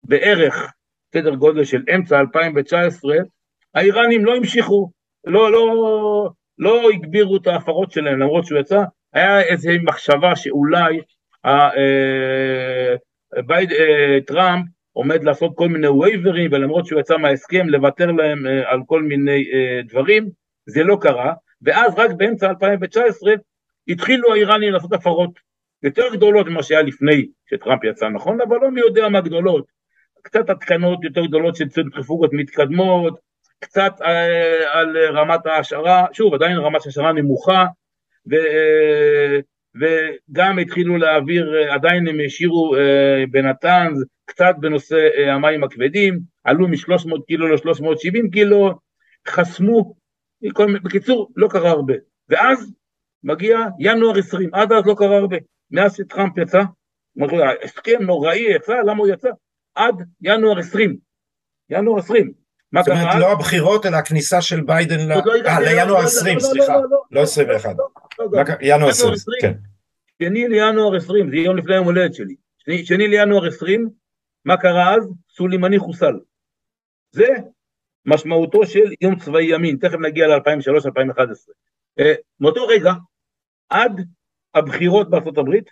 בערך 0.05 0.73
סדר 1.15 1.35
גודל 1.35 1.65
של 1.65 1.83
אמצע 1.95 2.21
2019, 2.21 3.17
האיראנים 3.75 4.25
לא 4.25 4.37
המשיכו, 4.37 4.91
לא, 5.25 5.53
לא, 5.53 6.31
לא 6.59 6.91
הגבירו 6.91 7.37
את 7.37 7.47
ההפרות 7.47 7.91
שלהם 7.91 8.21
למרות 8.21 8.47
שהוא 8.47 8.59
יצא, 8.59 8.83
היה 9.13 9.41
איזו 9.41 9.71
מחשבה 9.83 10.37
שאולי 10.37 11.01
אה, 11.47 11.71
בייד, 13.47 13.73
אה, 13.73 14.19
טראמפ 14.27 14.67
עומד 14.93 15.25
לעשות 15.25 15.53
כל 15.55 15.69
מיני 15.69 15.89
waivers 15.89 16.53
ולמרות 16.53 16.87
שהוא 16.87 17.01
יצא 17.01 17.17
מההסכם 17.17 17.69
לוותר 17.69 18.13
להם 18.13 18.47
אה, 18.47 18.71
על 18.71 18.81
כל 18.87 19.03
מיני 19.03 19.45
אה, 19.53 19.81
דברים, 19.89 20.31
זה 20.67 20.85
לא 20.85 20.97
קרה, 21.01 21.33
ואז 21.63 21.95
רק 21.97 22.11
באמצע 22.17 22.49
2019 22.49 23.35
התחילו 23.89 24.33
האיראנים 24.33 24.73
לעשות 24.73 24.93
הפרות 24.93 25.31
יותר 25.83 26.03
גדולות 26.13 26.47
ממה 26.47 26.63
שהיה 26.63 26.83
לפני 26.83 27.27
שטראמפ 27.51 27.85
יצא, 27.85 28.09
נכון? 28.09 28.41
אבל 28.41 28.57
לא 28.63 28.71
מי 28.71 28.81
יודע 28.81 29.09
מה 29.09 29.21
גדולות, 29.21 29.65
קצת 30.23 30.51
התקנות 30.51 31.05
יותר 31.05 31.27
גדולות 31.27 31.57
של 31.57 31.69
צנטריפוגות 31.69 32.31
מתקדמות, 32.33 33.19
קצת 33.61 33.93
אה, 34.03 34.79
על 34.81 34.97
רמת 35.13 35.47
ההשערה, 35.47 36.07
שוב 36.13 36.35
עדיין 36.35 36.57
רמת 36.57 36.87
השערה 36.87 37.13
נמוכה, 37.13 37.65
ו, 38.31 38.35
אה, 38.35 39.39
וגם 39.81 40.59
התחילו 40.59 40.97
להעביר, 40.97 41.55
אה, 41.55 41.75
עדיין 41.75 42.09
הם 42.09 42.17
השאירו 42.27 42.75
בנתנז 43.31 44.05
קצת 44.25 44.55
בנושא 44.61 45.09
המים 45.27 45.65
הכבדים, 45.65 46.21
עלו 46.45 46.69
מ-300 46.69 47.23
קילו 47.27 47.49
ל-370 47.49 48.31
קילו, 48.33 48.79
חסמו, 49.29 49.95
בקיצור 50.85 51.31
לא 51.37 51.49
קרה 51.49 51.71
הרבה, 51.71 51.95
ואז 52.29 52.73
מגיע 53.25 53.59
ינואר 53.79 54.19
20, 54.19 54.55
עד 54.55 54.73
אז 54.73 54.87
לא 54.87 54.95
קרה 54.99 55.17
הרבה, 55.17 55.37
מאז 55.71 55.97
שטראמפ 55.97 56.39
יצא, 56.39 56.63
הסכם 57.65 58.03
נוראי 58.03 58.55
יצא, 58.55 58.75
למה 58.87 58.99
הוא 58.99 59.09
יצא? 59.09 59.29
עד 59.81 59.95
ינואר 60.23 60.59
20, 60.59 60.97
ינואר 61.71 61.99
20. 61.99 62.33
זאת 62.75 62.89
אומרת, 62.89 63.15
לא 63.21 63.33
הבחירות, 63.33 63.87
אלא 63.87 63.97
הכניסה 63.97 64.43
של 64.43 64.61
ביידן 64.61 65.09
לא 65.09 65.15
אה, 65.47 65.61
לינואר 65.61 66.03
20, 66.03 66.39
לא, 66.39 66.43
לא, 66.43 66.49
סליחה, 66.49 66.75
לא 67.11 67.23
21. 67.23 67.77
ינואר 68.61 68.89
20, 68.89 69.15
כן. 69.41 69.53
שני 70.23 70.49
לינואר 70.49 70.97
20, 70.97 71.31
זה 71.31 71.37
יום 71.37 71.57
לפני 71.57 71.75
יום 71.75 71.85
הולדת 71.85 72.15
שלי. 72.15 72.35
שני 72.85 73.09
לינואר 73.09 73.47
20, 73.47 73.91
מה 74.45 74.57
קרה 74.57 74.95
אז? 74.95 75.13
סולימני 75.31 75.79
חוסל. 75.79 76.15
זה 77.13 77.27
משמעותו 78.07 78.67
של 78.67 78.93
יום 79.01 79.19
צבאי 79.19 79.55
ימין, 79.55 79.77
תכף 79.77 79.99
נגיע 79.99 80.27
ל-2003-2011. 80.27 81.53
אה, 81.99 82.15
מאותו 82.41 82.67
רגע, 82.67 82.93
עד 83.69 84.01
הבחירות 84.55 85.11
בארצות 85.11 85.39
הברית, 85.39 85.71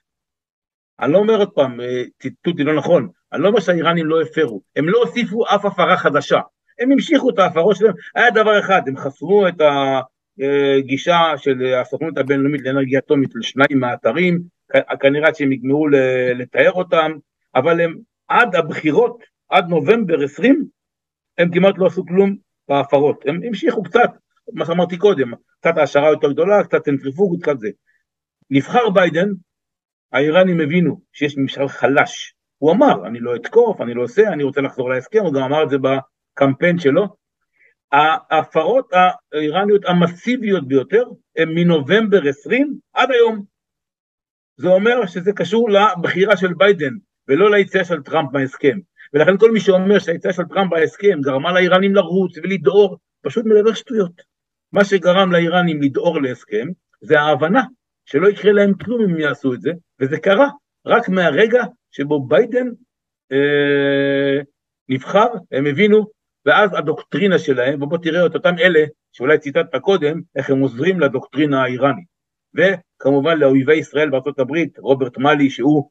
אני 1.00 1.12
לא 1.12 1.18
אומר 1.18 1.36
עוד 1.36 1.50
פעם, 1.50 1.80
אה, 1.80 2.02
ציטוט 2.22 2.56
לא 2.58 2.76
נכון, 2.76 3.08
אני 3.32 3.42
לא 3.42 3.48
אומר 3.48 3.60
שהאיראנים 3.60 4.06
לא 4.06 4.22
הפרו, 4.22 4.62
הם 4.76 4.88
לא 4.88 4.98
הוסיפו 4.98 5.44
אף 5.46 5.64
הפרה 5.64 5.96
חדשה, 5.96 6.40
הם 6.78 6.92
המשיכו 6.92 7.30
את 7.30 7.38
ההפרות 7.38 7.76
שלהם, 7.76 7.94
היה 8.14 8.30
דבר 8.30 8.58
אחד, 8.58 8.82
הם 8.86 8.96
חסמו 8.96 9.48
את 9.48 9.54
הגישה 10.78 11.32
של 11.36 11.74
הסוכנות 11.74 12.18
הבינלאומית 12.18 12.60
לאנרגיה 12.64 12.98
אטומית 12.98 13.30
לשניים 13.34 13.80
מהאתרים, 13.80 14.40
כנראה 15.00 15.34
שהם 15.34 15.52
יגמרו 15.52 15.88
לתאר 16.34 16.72
אותם, 16.72 17.12
אבל 17.54 17.80
הם 17.80 17.98
עד 18.28 18.54
הבחירות, 18.56 19.22
עד 19.48 19.68
נובמבר 19.68 20.24
20, 20.24 20.64
הם 21.38 21.50
כמעט 21.54 21.74
לא 21.78 21.86
עשו 21.86 22.06
כלום 22.06 22.36
בהפרות, 22.68 23.24
הם 23.26 23.40
המשיכו 23.44 23.82
קצת, 23.82 24.10
מה 24.52 24.66
שאמרתי 24.66 24.96
קודם, 24.96 25.32
קצת 25.60 25.76
העשרה 25.76 26.08
יותר 26.08 26.32
גדולה, 26.32 26.64
קצת 26.64 26.84
צנטריפוגות, 26.84 27.42
קצת 27.42 27.58
זה. 27.58 27.68
נבחר 28.50 28.90
ביידן, 28.90 29.28
האיראנים 30.12 30.60
הבינו 30.60 31.00
שיש 31.12 31.38
ממשל 31.38 31.68
חלש, 31.68 32.34
הוא 32.58 32.72
אמר, 32.72 33.06
אני 33.06 33.20
לא 33.20 33.36
אתקוף, 33.36 33.80
אני 33.80 33.94
לא 33.94 34.02
עושה, 34.02 34.28
אני 34.28 34.42
רוצה 34.42 34.60
לחזור 34.60 34.90
להסכם, 34.90 35.18
הוא 35.18 35.34
גם 35.34 35.42
אמר 35.42 35.62
את 35.62 35.70
זה 35.70 35.76
בקמפיין 35.78 36.78
שלו. 36.78 37.06
ההפרות 37.92 38.92
האיראניות 39.32 39.84
המסיביות 39.84 40.68
ביותר 40.68 41.04
הן 41.36 41.48
מנובמבר 41.54 42.28
20 42.28 42.78
עד 42.92 43.10
היום. 43.10 43.44
זה 44.56 44.68
אומר 44.68 45.06
שזה 45.06 45.32
קשור 45.32 45.70
לבחירה 45.70 46.36
של 46.36 46.54
ביידן 46.54 46.92
ולא 47.28 47.50
ליציאה 47.50 47.84
של 47.84 48.02
טראמפ 48.02 48.32
מההסכם. 48.32 48.78
ולכן 49.14 49.36
כל 49.38 49.50
מי 49.50 49.60
שאומר 49.60 49.98
שהיציאה 49.98 50.32
של 50.32 50.42
טראמפ 50.44 50.70
בהסכם 50.70 51.20
גרמה 51.20 51.52
לאיראנים 51.52 51.94
לרוץ 51.94 52.38
ולדהור, 52.38 52.96
פשוט 53.22 53.44
מדבר 53.46 53.72
שטויות. 53.72 54.22
מה 54.72 54.84
שגרם 54.84 55.32
לאיראנים 55.32 55.82
לדהור 55.82 56.22
להסכם 56.22 56.66
זה 57.00 57.20
ההבנה 57.20 57.62
שלא 58.04 58.28
יקרה 58.28 58.52
להם 58.52 58.74
כלום 58.74 59.02
אם 59.02 59.20
יעשו 59.20 59.54
את 59.54 59.60
זה, 59.60 59.70
וזה 60.00 60.18
קרה 60.18 60.48
רק 60.86 61.08
מהרגע 61.08 61.64
שבו 61.98 62.26
ביידן 62.26 62.66
אה, 63.32 64.42
נבחר, 64.88 65.26
הם 65.52 65.66
הבינו, 65.66 66.06
ואז 66.46 66.70
הדוקטרינה 66.74 67.38
שלהם, 67.38 67.82
ובוא 67.82 67.98
תראה 67.98 68.26
את 68.26 68.34
אותם 68.34 68.54
אלה 68.58 68.84
שאולי 69.12 69.38
ציטטת 69.38 69.76
קודם, 69.80 70.20
איך 70.36 70.50
הם 70.50 70.58
עוזרים 70.58 71.00
לדוקטרינה 71.00 71.62
האיראנית. 71.62 72.06
וכמובן 72.54 73.38
לאויבי 73.38 73.74
ישראל 73.74 74.10
בארצות 74.10 74.38
הברית, 74.38 74.78
רוברט 74.78 75.18
מאלי 75.18 75.50
שהוא 75.50 75.90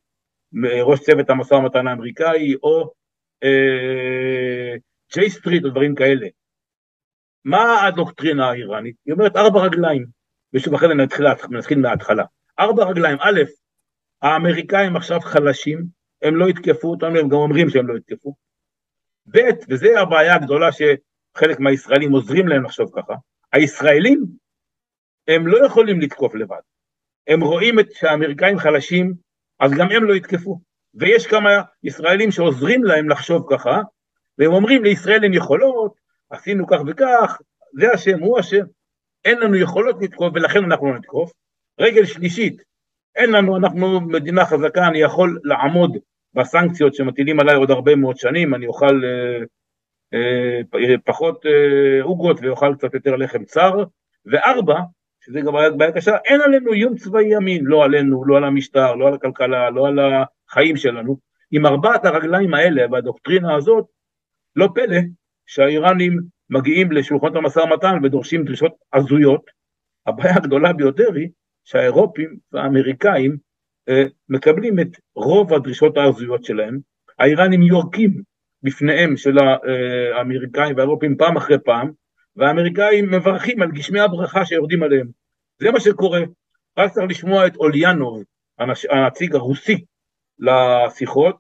ראש 0.64 1.00
צוות 1.00 1.30
המשא 1.30 1.54
ומתן 1.54 1.88
האמריקאי, 1.88 2.56
או 2.64 2.94
אה, 3.44 4.76
ג'יי 5.14 5.30
סטריט 5.30 5.64
או 5.64 5.70
דברים 5.70 5.96
כאלה. 5.96 6.28
מה 7.46 7.86
הדוקטרינה 7.86 8.50
האיראנית? 8.50 8.96
היא 9.06 9.14
אומרת 9.14 9.36
ארבע 9.36 9.60
רגליים, 9.60 10.06
ושוב 10.54 10.74
אחרי 10.74 10.88
זה 10.88 10.94
נתחיל, 10.94 11.26
נתחיל 11.50 11.80
מההתחלה. 11.80 12.24
ארבע 12.60 12.84
רגליים, 12.84 13.18
א', 13.22 13.42
האמריקאים 14.22 14.96
עכשיו 14.96 15.20
חלשים, 15.22 15.97
הם 16.22 16.36
לא 16.36 16.50
יתקפו 16.50 16.88
אותנו, 16.88 17.20
הם 17.20 17.30
גם 17.30 17.38
אומרים 17.38 17.70
שהם 17.70 17.88
לא 17.88 17.98
יתקפו. 17.98 18.36
ב', 19.32 19.40
וזו 19.70 19.88
הבעיה 19.98 20.36
הגדולה 20.36 20.70
שחלק 20.72 21.60
מהישראלים 21.60 22.12
עוזרים 22.12 22.48
להם 22.48 22.64
לחשוב 22.64 22.92
ככה, 22.96 23.14
הישראלים 23.54 24.26
הם 25.28 25.48
לא 25.48 25.66
יכולים 25.66 26.02
לתקוף 26.02 26.36
לבד. 26.36 26.60
הם 27.28 27.42
רואים 27.42 27.80
את 27.80 27.92
שהאמריקאים 27.92 28.60
חלשים, 28.60 29.14
אז 29.60 29.72
גם 29.72 29.92
הם 29.92 30.04
לא 30.04 30.14
יתקפו. 30.14 30.60
ויש 30.94 31.28
כמה 31.28 31.50
ישראלים 31.84 32.32
שעוזרים 32.32 32.84
להם 32.84 33.10
לחשוב 33.10 33.46
ככה, 33.50 33.82
והם 34.38 34.54
אומרים 34.54 34.84
לישראל 34.84 35.24
אין 35.24 35.34
יכולות, 35.34 35.94
עשינו 36.30 36.68
כך 36.68 36.78
וכך, 36.88 37.42
זה 37.74 37.92
השם, 37.94 38.20
הוא 38.20 38.40
השם, 38.40 38.66
אין 39.26 39.40
לנו 39.40 39.56
יכולות 39.56 39.96
לתקוף 40.02 40.32
ולכן 40.36 40.64
אנחנו 40.64 40.92
לא 40.92 40.98
נתקוף. 40.98 41.32
רגל 41.80 42.06
שלישית, 42.06 42.62
אין 43.18 43.32
לנו, 43.32 43.58
אנחנו 43.58 44.02
מדינה 44.02 44.46
חזקה, 44.46 44.88
אני 44.88 45.00
יכול 45.00 45.40
לעמוד 45.44 45.98
בסנקציות 46.34 46.96
שמטילים 46.96 47.40
עליי 47.40 47.56
עוד 47.56 47.72
הרבה 47.72 47.96
מאוד 47.96 48.18
שנים, 48.18 48.56
אני 48.56 48.68
אוכל 48.68 49.02
אה, 49.06 49.42
אה, 50.14 50.96
פחות 51.06 51.46
אה, 51.46 52.04
עוגות 52.04 52.40
ואוכל 52.42 52.76
קצת 52.76 52.94
יותר 52.94 53.16
לחם 53.16 53.44
צר, 53.44 53.84
וארבע, 54.26 54.80
שזה 55.26 55.42
גם 55.42 55.54
בעיה 55.78 55.92
קשה, 55.92 56.18
אין 56.26 56.42
עלינו 56.42 56.74
איום 56.74 56.96
צבאי 56.96 57.34
ימין, 57.36 57.66
לא 57.66 57.84
עלינו, 57.84 58.26
לא 58.26 58.38
על 58.38 58.44
המשטר, 58.44 58.96
לא 58.96 59.08
על 59.08 59.14
הכלכלה, 59.14 59.70
לא 59.70 59.88
על 59.88 60.00
החיים 60.00 60.78
שלנו. 60.78 61.18
עם 61.52 61.66
ארבעת 61.66 62.06
הרגליים 62.06 62.54
האלה 62.54 62.86
והדוקטרינה 62.92 63.56
הזאת, 63.56 63.86
לא 64.56 64.70
פלא 64.76 64.98
שהאיראנים 65.46 66.20
מגיעים 66.50 66.92
לשולחנות 66.92 67.36
המשא 67.36 67.60
ומתן 67.60 67.96
ודורשים 68.04 68.44
דרישות 68.44 68.72
הזויות. 68.94 69.42
הבעיה 70.08 70.36
הגדולה 70.36 70.74
ביותר 70.74 71.14
היא 71.16 71.30
שהאירופים 71.68 72.38
והאמריקאים 72.52 73.38
אה, 73.90 74.04
מקבלים 74.30 74.80
את 74.80 74.88
רוב 75.16 75.54
הדרישות 75.54 75.98
ההזויות 75.98 76.44
שלהם, 76.44 76.80
האיראנים 77.20 77.62
יורקים 77.62 78.22
בפניהם 78.64 79.18
של 79.18 79.40
אה, 79.40 80.18
האמריקאים 80.18 80.76
והאירופים 80.76 81.18
פעם 81.18 81.38
אחרי 81.38 81.58
פעם, 81.66 81.92
והאמריקאים 82.36 83.12
מברכים 83.12 83.62
על 83.62 83.72
גשמי 83.72 84.00
הברכה 84.00 84.46
שיורדים 84.46 84.84
עליהם. 84.84 85.08
זה 85.62 85.72
מה 85.72 85.80
שקורה. 85.80 86.22
רק 86.78 86.92
צריך 86.92 87.08
לשמוע 87.10 87.48
את 87.48 87.56
אוליאנוב, 87.56 88.24
הנציג 88.90 89.36
הרוסי 89.36 89.86
לשיחות, 90.40 91.38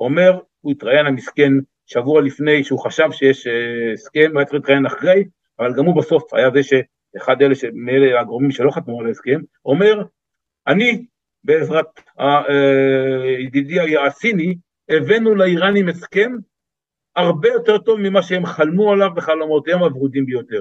אומר, 0.00 0.38
הוא 0.60 0.72
התראיין 0.72 1.06
המסכן 1.06 1.52
שבוע 1.86 2.20
לפני 2.22 2.64
שהוא 2.64 2.84
חשב 2.84 3.08
שיש 3.12 3.46
אה, 3.46 3.92
הסכם, 3.92 4.30
הוא 4.30 4.38
היה 4.38 4.46
צריך 4.46 4.54
להתראיין 4.54 4.86
אחרי, 4.86 5.24
אבל 5.58 5.74
גם 5.76 5.84
הוא 5.84 5.96
בסוף 5.96 6.34
היה 6.34 6.50
זה 6.50 6.80
שאחד 7.16 7.42
אלה, 7.42 7.54
מאלה 7.74 8.20
הגורמים 8.20 8.50
שלא 8.50 8.70
חתמו 8.70 9.00
על 9.00 9.06
ההסכם, 9.06 9.40
אומר, 9.64 10.02
אני 10.66 11.04
בעזרת 11.44 11.86
אה, 12.20 12.42
ידידי 13.38 13.80
היעסיני, 13.80 14.54
הבאנו 14.88 15.34
לאיראנים 15.34 15.88
הסכם 15.88 16.32
הרבה 17.16 17.48
יותר 17.48 17.78
טוב 17.78 18.00
ממה 18.00 18.22
שהם 18.22 18.46
חלמו 18.46 18.92
עליו 18.92 19.10
בחלומותיהם 19.14 19.78
הוורודים 19.78 20.26
ביותר. 20.26 20.60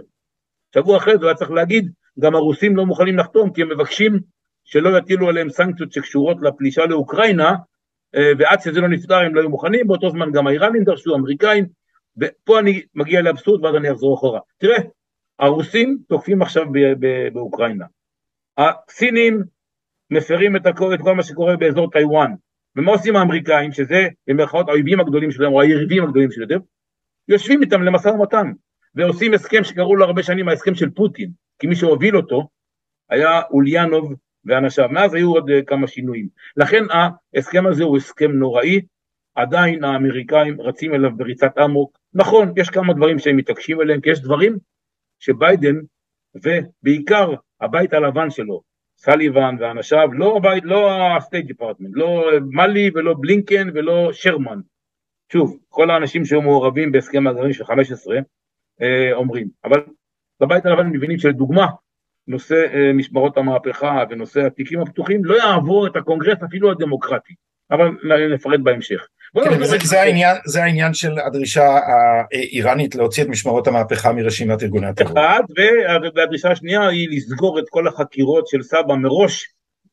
שבוע 0.76 0.98
אחרי 0.98 1.14
זה 1.14 1.20
הוא 1.20 1.28
היה 1.28 1.36
צריך 1.36 1.52
להגיד 1.52 1.92
גם 2.20 2.36
הרוסים 2.36 2.76
לא 2.76 2.86
מוכנים 2.86 3.18
לחתום 3.18 3.54
כי 3.54 3.62
הם 3.62 3.70
מבקשים 3.70 4.20
שלא 4.64 4.98
יטילו 4.98 5.30
עליהם 5.30 5.50
סנקציות 5.50 5.92
שקשורות 5.92 6.38
לפלישה 6.42 6.86
לאוקראינה, 6.86 7.56
אה, 8.16 8.32
ועד 8.38 8.62
שזה 8.62 8.82
לא 8.82 8.88
נפתר 8.88 9.16
הם 9.16 9.36
לא 9.36 9.42
היו 9.42 9.50
מוכנים, 9.50 9.88
באותו 9.88 10.10
זמן 10.10 10.32
גם 10.32 10.48
האיראנים 10.48 10.84
דרשו, 10.84 11.14
האמריקאים, 11.14 11.66
ופה 12.22 12.60
אני 12.60 12.82
מגיע 12.96 13.22
לאבסורד 13.22 13.64
ואז 13.64 13.76
אני 13.76 13.92
אחזור 13.92 14.16
אחורה. 14.16 14.40
תראה, 14.58 14.78
הרוסים 15.40 15.98
תוקפים 16.08 16.42
עכשיו 16.42 16.66
באוקראינה. 17.34 17.86
הסינים 18.58 19.44
מפרים 20.12 20.56
את 20.56 20.66
הכל, 20.66 20.94
את 20.94 21.00
כל 21.02 21.16
מה 21.16 21.24
שקורה 21.24 21.58
באזור 21.58 21.92
טיוואן. 21.92 22.32
ומה 22.76 22.92
עושים 22.92 23.16
האמריקאים, 23.16 23.72
שזה 23.72 24.08
במירכאות 24.28 24.70
האויבים 24.70 25.00
הגדולים 25.00 25.32
שלהם, 25.32 25.54
או 25.54 25.62
היריבים 25.62 26.04
הגדולים 26.04 26.32
שלהם, 26.32 26.60
יושבים 27.28 27.62
איתם 27.62 27.82
למשא 27.82 28.08
ומתן, 28.08 28.52
ועושים 28.96 29.34
הסכם 29.34 29.64
שקראו 29.64 29.96
לו 29.96 30.06
הרבה 30.06 30.24
שנים 30.24 30.50
ההסכם 30.50 30.76
של 30.76 30.90
פוטין, 30.90 31.30
כי 31.60 31.68
מי 31.68 31.76
שהוביל 31.76 32.18
אותו 32.18 32.48
היה 33.10 33.42
אוליאנוב 33.52 34.14
ואנשיו, 34.46 34.90
מאז 34.92 35.14
היו 35.14 35.34
עוד 35.34 35.50
uh, 35.50 35.54
כמה 35.68 35.88
שינויים. 35.88 36.28
לכן 36.58 36.84
ההסכם 36.90 37.66
הזה 37.66 37.84
הוא 37.84 37.98
הסכם 37.98 38.32
נוראי, 38.32 38.82
עדיין 39.36 39.84
האמריקאים 39.84 40.62
רצים 40.62 40.94
אליו 40.94 41.12
בריצת 41.18 41.58
אמוק. 41.66 41.98
נכון, 42.14 42.54
יש 42.58 42.70
כמה 42.70 42.94
דברים 42.94 43.20
שהם 43.20 43.38
מתעקשים 43.38 43.80
עליהם, 43.80 44.02
כי 44.02 44.10
יש 44.10 44.22
דברים 44.22 44.58
שביידן, 45.20 45.76
ובעיקר 46.36 47.34
הבית 47.62 47.94
הלבן 47.94 48.30
שלו, 48.30 48.62
סליבן 48.98 49.56
ואנשיו, 49.60 50.14
לא 50.14 50.38
הבית, 50.38 50.64
לא 50.66 50.92
ה-state 50.92 51.50
department, 51.50 51.90
לא 51.92 52.30
מאלי 52.52 52.92
ולא 52.96 53.16
בלינקן 53.20 53.70
ולא 53.74 54.14
שרמן. 54.14 54.60
שוב, 55.32 55.58
כל 55.70 55.90
האנשים 55.90 56.26
שהיו 56.26 56.42
מעורבים 56.42 56.92
בהסכם 56.92 57.28
הגרעין 57.28 57.54
של 57.54 57.66
15 57.66 58.16
אה, 58.82 59.14
אומרים, 59.14 59.48
אבל 59.64 59.84
בבית 60.42 60.66
הלבן 60.66 60.88
מבינים 60.88 61.20
שלדוגמה, 61.20 61.68
נושא 62.28 62.66
אה, 62.74 62.94
משמרות 62.94 63.38
המהפכה 63.38 64.04
ונושא 64.10 64.46
התיקים 64.46 64.82
הפתוחים 64.82 65.26
לא 65.26 65.36
יעבור 65.36 65.88
את 65.88 65.96
הקונגרס 65.96 66.44
אפילו 66.44 66.72
הדמוקרטי, 66.72 67.34
אבל 67.72 67.92
נפרט 68.34 68.60
בהמשך. 68.64 69.08
כן, 69.44 69.64
זה, 70.46 70.64
העניין, 70.64 70.94
של 70.94 71.20
הדרישה 71.20 71.80
האיראנית 72.32 72.96
להוציא 72.96 73.24
את 73.24 73.28
משמרות 73.28 73.68
המהפכה 73.68 74.14
מרשימת 74.14 74.64
ארגוני 74.64 74.88
הטרור. 74.88 75.12
אחד, 75.12 75.42
והדרישה 76.16 76.52
השנייה 76.52 76.88
היא 76.88 77.08
לסגור 77.12 77.60
את 77.60 77.66
כל 77.70 77.88
החקירות 77.88 78.48
של 78.48 78.62
סבא 78.62 78.96
מראש, 78.96 79.48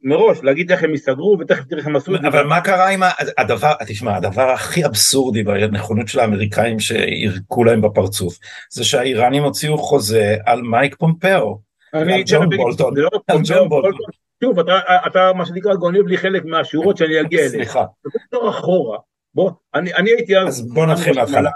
מראש, 0.05 0.39
להגיד 0.43 0.73
איך 0.73 0.83
הם 0.83 0.91
ייסגרו 0.91 1.37
ותכף 1.41 1.65
תראה 1.65 1.79
איך 1.81 1.87
הם 1.87 1.97
עשו 1.97 2.15
את 2.15 2.23
זה. 2.23 2.29
אבל 2.29 2.47
מה 2.47 2.61
קרה 2.61 2.89
עם 2.89 3.03
הדבר, 3.39 3.73
תשמע, 3.87 4.17
הדבר 4.17 4.51
הכי 4.51 4.87
אבסורדי 4.87 5.43
בנכונות 5.43 6.09
של 6.09 6.21
האמריקאים 6.21 6.81
שירקו 6.81 7.65
להם 7.65 7.81
בפרצוף, 7.81 8.39
זה 8.71 8.85
שהאיראנים 8.85 9.43
הוציאו 9.43 9.79
חוזה 9.79 10.37
על 10.47 10.63
מייק 10.63 10.97
פומפאו. 10.99 11.61
על 11.93 12.09
ג'ון 12.27 12.57
בולטון. 12.57 12.97
לא 12.97 13.09
על 13.29 13.39
ג'ון 13.45 13.69
בולטון. 13.69 14.07
שוב, 14.45 14.59
אתה, 14.59 14.79
אתה 15.07 15.33
מה 15.37 15.47
שנקרא 15.47 15.75
גונב 15.75 16.07
לי 16.07 16.17
חלק 16.17 16.45
מהשורות 16.45 16.97
שאני 16.97 17.21
אגיע 17.21 17.39
אליהן. 17.45 17.53
סליחה. 17.53 17.85
זה 18.05 18.19
לא 18.33 18.51
אחורה. 18.51 18.99
בוא, 19.35 19.51
אני, 19.75 19.95
אני 19.95 20.11
הייתי 20.11 20.39
אז... 20.39 20.49
אז 20.49 20.73
בוא 20.75 20.87
נתחיל 20.87 21.15
מההתחלה. 21.15 21.51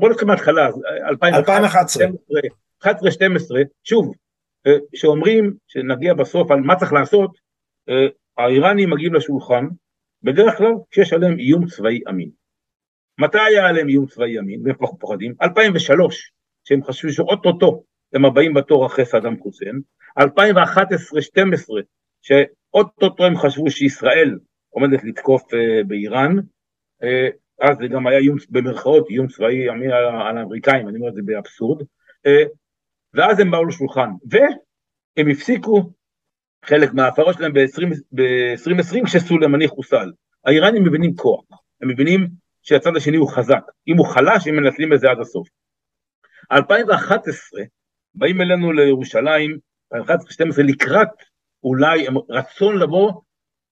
בוא 0.00 0.08
נתחיל 0.08 0.28
מההתחלה, 0.28 0.68
2011. 1.08 2.06
11-12, 2.84 2.86
שוב, 3.84 4.14
אה, 4.66 4.72
שאומרים 4.94 5.54
שנגיע 5.68 6.14
בסוף 6.14 6.50
על 6.50 6.60
מה 6.60 6.76
צריך 6.76 6.92
לעשות, 6.92 7.38
אה, 7.88 8.06
האיראנים 8.38 8.90
מגיעים 8.90 9.14
לשולחן, 9.14 9.66
בדרך 10.22 10.58
כלל 10.58 10.72
כשיש 10.90 11.12
עליהם 11.12 11.38
איום 11.38 11.66
צבאי 11.66 12.00
אמין. 12.08 12.30
מתי 13.18 13.38
היה 13.38 13.66
עליהם 13.66 13.88
איום 13.88 14.06
צבאי 14.06 14.38
אמין, 14.38 14.62
והם 14.64 14.76
פוחדים? 15.00 15.34
2003, 15.42 16.32
שהם 16.64 16.84
חשבו 16.84 17.12
שאו-טו-טו 17.12 17.84
הם 18.12 18.24
הבאים 18.24 18.54
בתור 18.54 18.86
אחרי 18.86 19.04
סדאם 19.04 19.40
חוסיין, 19.40 19.80
2011-2012, 20.20 20.22
שאו-טו-טו 22.22 23.24
הם 23.24 23.36
חשבו 23.36 23.70
שישראל 23.70 24.38
עומדת 24.70 25.04
לתקוף 25.04 25.42
באיראן, 25.86 26.36
אז 27.60 27.76
זה 27.78 27.86
גם 27.86 28.06
היה 28.06 28.18
איום, 28.18 28.36
במרכאות, 28.50 29.10
איום 29.10 29.26
צבאי 29.26 29.70
אמין 29.70 29.90
על, 29.90 30.04
על 30.04 30.38
האמריקאים, 30.38 30.88
אני 30.88 30.98
אומר 30.98 31.08
את 31.08 31.14
זה 31.14 31.20
באבסורד, 31.24 31.82
uh, 31.82 32.48
ואז 33.14 33.40
הם 33.40 33.50
באו 33.50 33.64
לשולחן, 33.64 34.10
והם 34.30 35.30
הפסיקו 35.30 35.90
חלק 36.64 36.94
מההפרות 36.94 37.34
שלהם 37.34 37.52
ב-2020 37.52 39.06
כשסולימני 39.06 39.68
חוסל. 39.68 40.12
האיראנים 40.44 40.84
מבינים 40.84 41.14
כוח, 41.14 41.44
הם 41.82 41.88
מבינים 41.88 42.28
שהצד 42.62 42.96
השני 42.96 43.16
הוא 43.16 43.30
חזק, 43.30 43.62
אם 43.88 43.96
הוא 43.96 44.06
חלש 44.06 44.46
הם 44.46 44.56
מנצלים 44.56 44.92
את 44.92 45.00
זה 45.00 45.10
עד 45.10 45.20
הסוף. 45.20 45.48
2011 46.52 47.62
באים 48.14 48.40
אלינו 48.40 48.72
לירושלים, 48.72 49.58
2011-2012 49.94 49.98
לקראת 50.58 51.08
אולי 51.64 52.06
רצון 52.28 52.78
לבוא, 52.78 53.12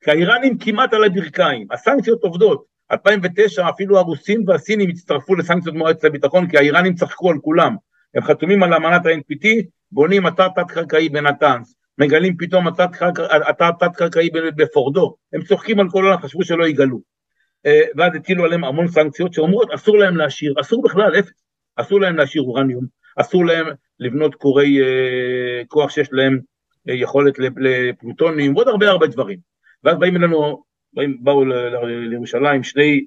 כי 0.04 0.10
האיראנים 0.10 0.58
כמעט 0.58 0.94
על 0.94 1.04
הברכיים, 1.04 1.66
הסנקציות 1.70 2.22
עובדות, 2.22 2.64
2009 2.92 3.68
אפילו 3.68 3.98
הרוסים 3.98 4.44
והסינים 4.46 4.90
הצטרפו 4.90 5.34
לסנקציות 5.34 5.74
מועצת 5.74 6.04
הביטחון 6.04 6.48
כי 6.48 6.58
האיראנים 6.58 6.94
צחקו 6.94 7.30
על 7.30 7.38
כולם, 7.38 7.76
הם 8.14 8.22
חתומים 8.22 8.62
על 8.62 8.74
אמנת 8.74 9.06
ה-NPT, 9.06 9.46
בונים 9.92 10.26
אתר 10.26 10.48
תת-קרקעי 10.48 11.08
בנתנס, 11.08 11.74
מגלים 11.98 12.36
פתאום 12.36 12.68
אתר 13.50 13.70
תת-קרקעי 13.80 14.30
בפורדו, 14.56 15.16
הם 15.32 15.42
צוחקים 15.42 15.80
על 15.80 15.90
כל 15.90 16.04
העולם, 16.04 16.18
חשבו 16.22 16.44
שלא 16.44 16.68
יגלו. 16.68 17.00
אה, 17.66 17.82
ואז 17.96 18.14
הטילו 18.14 18.44
עליהם 18.44 18.64
המון 18.64 18.88
סנקציות 18.88 19.32
שאומרות 19.32 19.70
אסור 19.74 19.98
להם 19.98 20.16
להשאיר, 20.16 20.54
אסור 20.60 20.82
בכלל, 20.82 21.18
אפס, 21.18 21.32
אסור 21.76 22.00
להם 22.00 22.16
להשאיר 22.16 22.42
אורניום, 22.42 22.84
אסור 23.16 23.46
להם 23.46 23.66
לבנות 24.00 24.34
כורי 24.34 24.80
אה, 24.80 25.64
כוח 25.68 25.90
שיש 25.90 26.08
להם 26.12 26.38
אה, 26.88 26.94
יכולת 26.94 27.34
לפלוטונים 27.38 28.54
ועוד 28.56 28.68
הרבה 28.68 28.88
הרבה 28.88 29.06
דברים. 29.06 29.38
ואז 29.84 29.98
באים 29.98 30.16
אלינו, 30.16 30.62
באו 30.94 31.44
לירושלים 31.84 32.62
שני 32.62 33.04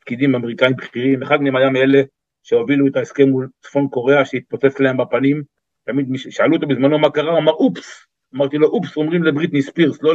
פקידים 0.00 0.34
אמריקאים 0.34 0.76
בכירים, 0.76 1.22
אחד 1.22 1.42
מהם 1.42 1.56
היה 1.56 1.70
מאלה 1.70 2.02
שהובילו 2.42 2.86
את 2.86 2.96
ההסכם 2.96 3.28
מול 3.28 3.48
צפון 3.60 3.88
קוריאה 3.88 4.24
שהתפוצץ 4.24 4.80
להם 4.80 4.96
בפנים, 4.96 5.42
תמיד 5.84 6.06
שאלו 6.16 6.54
אותו 6.54 6.66
בזמנו 6.66 6.98
מה 6.98 7.10
קרה, 7.10 7.30
הוא 7.30 7.38
אמר 7.38 7.52
אופס, 7.52 8.06
אמרתי 8.34 8.58
לו 8.58 8.68
אופס 8.68 8.96
אומרים 8.96 9.22
לבריטני 9.22 9.62
ספירס, 9.62 10.02
לא, 10.02 10.14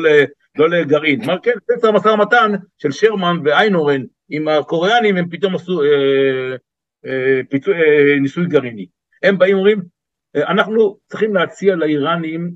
לא 0.58 0.70
לגרעין, 0.70 1.24
אמר 1.24 1.40
כן, 1.44 1.52
זה 1.82 1.92
משא 1.92 2.08
ומתן 2.08 2.52
של 2.78 2.92
שרמן 2.92 3.38
ואיינורן 3.44 4.02
עם 4.30 4.48
הקוריאנים 4.48 5.18
הם 5.18 5.30
פתאום 5.30 5.56
עשו 5.56 5.82
אה, 5.84 6.56
אה, 7.06 7.42
פיצו, 7.50 7.72
אה, 7.72 8.20
ניסוי 8.22 8.46
גרעיני, 8.46 8.88
הם 9.24 9.38
באים 9.38 9.56
ואומרים 9.56 9.82
אנחנו 10.36 10.98
צריכים 11.08 11.36
להציע 11.36 11.76
לאיראנים 11.76 12.52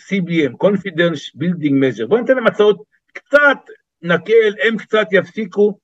CBM, 0.00 0.52
Confidence 0.64 1.40
Building 1.40 1.72
Measure, 1.72 2.06
בואו 2.08 2.20
ניתן 2.20 2.34
להם 2.34 2.46
הצעות 2.46 2.82
קצת 3.12 3.58
נקל, 4.04 4.54
הם 4.62 4.76
קצת 4.76 5.06
יפסיקו, 5.12 5.78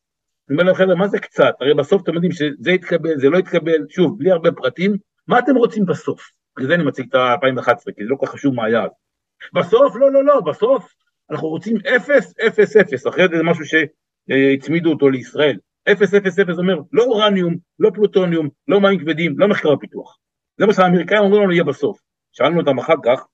אני 0.48 0.54
אומר 0.56 0.64
להם 0.64 0.74
חבר'ה 0.74 0.94
מה 0.94 1.08
זה 1.08 1.18
קצת, 1.18 1.54
הרי 1.60 1.74
בסוף 1.74 2.02
אתם 2.02 2.14
יודעים 2.14 2.32
שזה 2.32 2.70
יתקבל, 2.70 3.18
זה 3.18 3.28
לא 3.28 3.38
יתקבל, 3.38 3.86
שוב, 3.88 4.18
בלי 4.18 4.30
הרבה 4.30 4.52
פרטים, 4.52 4.96
מה 5.26 5.38
אתם 5.38 5.56
רוצים 5.56 5.86
בסוף? 5.86 6.30
בגלל 6.56 6.68
זה 6.68 6.74
אני 6.74 6.84
מציג 6.84 7.06
את 7.08 7.14
ה-2011, 7.14 7.92
כי 7.96 8.04
זה 8.04 8.08
לא 8.08 8.16
כל 8.16 8.26
כך 8.26 8.32
חשוב 8.32 8.54
מה 8.54 8.64
היה 8.64 8.84
אז. 8.84 8.90
בסוף, 9.54 9.96
לא, 9.96 10.12
לא, 10.12 10.24
לא, 10.24 10.40
בסוף 10.40 10.94
אנחנו 11.30 11.48
רוצים 11.48 11.76
0, 11.96 12.32
0, 12.48 12.76
0, 12.76 13.06
אחרי 13.06 13.28
זה 13.28 13.42
משהו 13.42 13.64
שהצמידו 13.64 14.90
אותו 14.90 15.10
לישראל. 15.10 15.58
0, 15.92 16.14
0, 16.14 16.38
0 16.38 16.58
אומר 16.58 16.78
לא 16.92 17.02
אורניום, 17.02 17.56
לא 17.78 17.90
פלוטוניום, 17.94 18.48
לא 18.68 18.80
מים 18.80 18.98
כבדים, 18.98 19.38
לא 19.38 19.48
מחקר 19.48 19.72
הפיתוח. 19.72 20.18
זה 20.58 20.66
מה 20.66 20.72
שהאמריקאים 20.72 21.22
אומרים 21.22 21.42
לנו 21.42 21.52
יהיה 21.52 21.64
בסוף. 21.64 22.00
שאלנו 22.32 22.60
אותם 22.60 22.78
אחר 22.78 22.94
כך, 23.04 23.26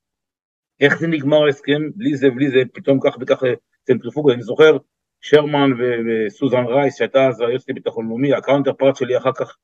איך 0.81 0.99
זה 0.99 1.07
נגמר 1.07 1.44
ההסכם, 1.44 1.83
בלי 1.94 2.16
זה, 2.16 2.31
בלי 2.31 2.51
זה, 2.51 2.62
פתאום 2.75 2.99
כך 3.03 3.16
וכך 3.20 3.42
צנטריפוגה, 3.87 4.35
אני 4.35 4.42
זוכר, 4.42 4.77
שרמן 5.20 5.70
וסוזן 6.07 6.64
רייס, 6.64 6.96
שהייתה 6.96 7.29
אז 7.29 7.40
היועצת 7.40 7.68
לביטחון 7.68 8.09
לאומי, 8.09 8.35
ה 8.35 8.73
counterpart 8.73 8.97
שלי 8.96 9.16
אחר 9.16 9.31
כך, 9.38 9.57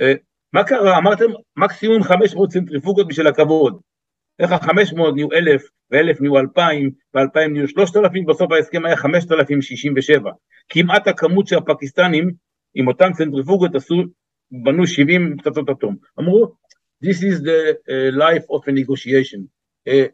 אה, 0.00 0.12
מה 0.52 0.64
קרה? 0.64 0.98
אמרתם 0.98 1.24
מקסימום 1.56 2.02
500 2.02 2.50
צנטריפוגות 2.50 3.08
בשביל 3.08 3.26
הכבוד. 3.26 3.80
איך 4.38 4.52
ה-500 4.52 5.14
נהיו 5.14 5.32
1,000, 5.32 5.68
ו-1,000 5.92 6.20
נהיו 6.20 6.38
2,000, 6.38 6.90
ו-2,000 7.14 7.48
נהיו 7.48 7.68
3,000, 7.68 8.26
בסוף 8.26 8.52
ההסכם 8.52 8.86
היה 8.86 8.96
5,067. 8.96 10.30
כמעט 10.68 11.08
הכמות 11.08 11.46
שהפקיסטנים, 11.46 12.30
עם 12.74 12.88
אותן 12.88 13.12
צנטריפוגות 13.12 13.74
עשו, 13.74 14.02
בנו 14.50 14.86
70 14.86 15.36
פצצות 15.38 15.70
אטום. 15.70 15.96
אמרו, 16.20 16.54
this 17.04 17.22
is 17.22 17.40
the 17.40 17.74
uh, 17.88 18.16
life 18.16 18.44
of 18.50 18.68
a 18.68 18.72
negotiation. 18.72 19.40
Uh, 19.88 20.08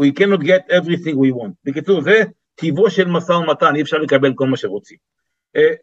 we 0.00 0.12
cannot 0.12 0.40
get 0.40 0.62
everything 0.70 1.16
we 1.16 1.30
want. 1.32 1.52
בקיצור, 1.64 2.00
זה 2.00 2.22
טיבו 2.54 2.90
של 2.90 3.08
משא 3.08 3.32
ומתן, 3.32 3.76
אי 3.76 3.82
אפשר 3.82 3.98
לקבל 3.98 4.32
כל 4.34 4.46
מה 4.46 4.56
שרוצים. 4.56 4.98
Uh, 5.56 5.76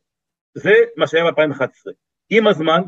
זה 0.54 0.74
מה 0.98 1.08
שהיה 1.08 1.32
ב-2011. 1.32 1.92
עם 2.30 2.48
הזמן, 2.48 2.82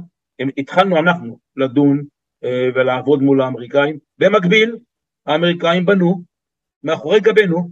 התחלנו 0.58 1.00
אנחנו 1.00 1.40
לדון 1.56 2.04
אה, 2.44 2.70
ולעבוד 2.76 3.22
מול 3.22 3.42
האמריקאים, 3.42 4.00
במקביל 4.18 4.78
האמריקאים 5.26 5.86
בנו 5.86 6.24
מאחורי 6.84 7.20
גבינו 7.20 7.70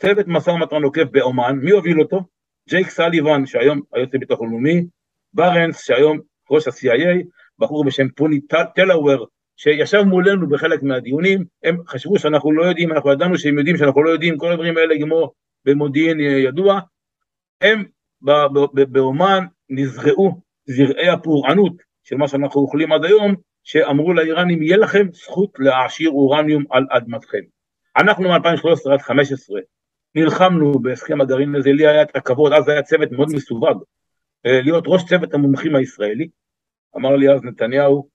צוות 0.00 0.26
משא 0.28 0.50
ומתן 0.50 0.82
עוקף 0.82 1.04
באומן, 1.10 1.56
מי 1.62 1.70
הוביל 1.70 2.00
אותו? 2.00 2.20
ג'ייק 2.68 2.88
סליבן 2.88 3.46
שהיום 3.46 3.80
היועץ 3.92 4.14
לביטחון 4.14 4.50
לאומי, 4.50 4.86
ברנס 5.32 5.84
שהיום 5.84 6.18
ראש 6.50 6.68
ה-CIA, 6.68 7.26
בחור 7.58 7.84
בשם 7.84 8.08
פוני 8.08 8.40
טלאוור 8.74 9.26
שישב 9.62 10.02
מולנו 10.02 10.48
בחלק 10.48 10.82
מהדיונים, 10.82 11.44
הם 11.64 11.76
חשבו 11.86 12.18
שאנחנו 12.18 12.52
לא 12.52 12.64
יודעים, 12.64 12.92
אנחנו 12.92 13.12
ידענו 13.12 13.38
שהם 13.38 13.58
יודעים 13.58 13.76
שאנחנו 13.76 14.02
לא 14.02 14.10
יודעים, 14.10 14.38
כל 14.38 14.52
הדברים 14.52 14.76
האלה 14.76 14.94
כמו 15.00 15.32
במודיעין 15.64 16.20
ידוע, 16.20 16.80
הם 17.60 17.84
באומן 18.72 19.44
נזרעו 19.70 20.40
זרעי 20.64 21.08
הפורענות 21.08 21.72
של 22.04 22.16
מה 22.16 22.28
שאנחנו 22.28 22.60
אוכלים 22.60 22.92
עד 22.92 23.04
היום, 23.04 23.34
שאמרו 23.64 24.12
לאיראנים, 24.12 24.62
יהיה 24.62 24.76
לכם 24.76 25.06
זכות 25.12 25.50
להעשיר 25.58 26.10
אורניום 26.10 26.64
על 26.70 26.86
אדמתכם. 26.90 27.42
אנחנו 27.96 28.28
מ-2013 28.28 28.86
עד 28.86 28.92
2015 28.92 29.60
נלחמנו 30.14 30.72
בהסכם 30.72 31.20
הגרעין 31.20 31.54
הזה, 31.54 31.72
לי 31.72 31.86
היה 31.86 32.02
את 32.02 32.16
הכבוד, 32.16 32.52
אז 32.52 32.68
היה 32.68 32.82
צוות 32.82 33.12
מאוד 33.12 33.28
מסווג, 33.34 33.82
אה, 34.46 34.60
להיות 34.60 34.84
ראש 34.86 35.04
צוות 35.04 35.34
המומחים 35.34 35.76
הישראלי. 35.76 36.28
אמר 36.96 37.16
לי 37.16 37.32
אז 37.32 37.42
נתניהו, 37.42 38.08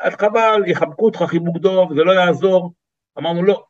אז 0.00 0.14
חבל, 0.14 0.62
יחבקו 0.66 1.04
אותך 1.04 1.22
חיבוק 1.28 1.56
דוב, 1.56 1.94
זה 1.94 2.04
לא 2.04 2.12
יעזור. 2.12 2.72
אמרנו 3.18 3.42
לא, 3.42 3.64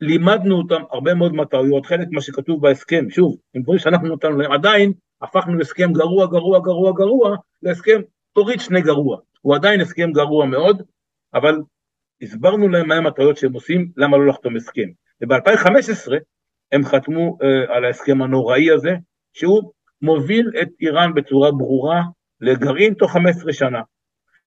לימדנו 0.00 0.58
אותם 0.58 0.82
הרבה 0.90 1.14
מאוד 1.14 1.34
מטעויות, 1.34 1.86
חלק 1.86 2.08
מה 2.10 2.20
שכתוב 2.20 2.62
בהסכם, 2.62 3.10
שוב, 3.10 3.36
עם 3.54 3.62
דברים 3.62 3.78
שאנחנו 3.78 4.14
נתנו 4.14 4.38
להם, 4.38 4.52
עדיין 4.52 4.92
הפכנו 5.22 5.60
הסכם 5.60 5.92
גרוע, 5.92 6.26
גרוע, 6.26 6.58
גרוע, 6.60 6.92
גרוע, 6.92 7.36
להסכם 7.62 8.00
תוריד 8.32 8.60
שני 8.60 8.82
גרוע. 8.82 9.18
הוא 9.40 9.54
עדיין 9.54 9.80
הסכם 9.80 10.12
גרוע 10.12 10.46
מאוד, 10.46 10.82
אבל 11.34 11.58
הסברנו 12.22 12.68
להם 12.68 12.88
מהם 12.88 13.06
הטעויות 13.06 13.36
שהם 13.36 13.52
עושים, 13.52 13.90
למה 13.96 14.16
לא 14.16 14.26
לחתום 14.26 14.56
הסכם. 14.56 14.88
וב-2015 15.20 16.12
הם 16.72 16.84
חתמו 16.84 17.38
uh, 17.42 17.72
על 17.72 17.84
ההסכם 17.84 18.22
הנוראי 18.22 18.70
הזה, 18.70 18.90
שהוא 19.32 19.72
מוביל 20.02 20.50
את 20.62 20.68
איראן 20.80 21.14
בצורה 21.14 21.52
ברורה 21.52 22.02
לגרעין 22.40 22.94
תוך 22.94 23.12
15 23.12 23.52
שנה. 23.52 23.80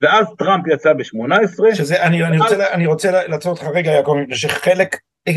ואז 0.02 0.28
טראמפ 0.38 0.68
יצא 0.68 0.94
ב-18. 0.94 1.76
שזה, 1.76 2.04
אני, 2.04 2.24
אני, 2.24 2.40
רוצה, 2.40 2.74
אני 2.74 2.86
רוצה 2.86 3.28
לעצור 3.28 3.52
אותך 3.52 3.64
רגע 3.64 3.92
יעקב, 3.92 4.14
מפני 4.22 4.36
שחלק 4.36 4.96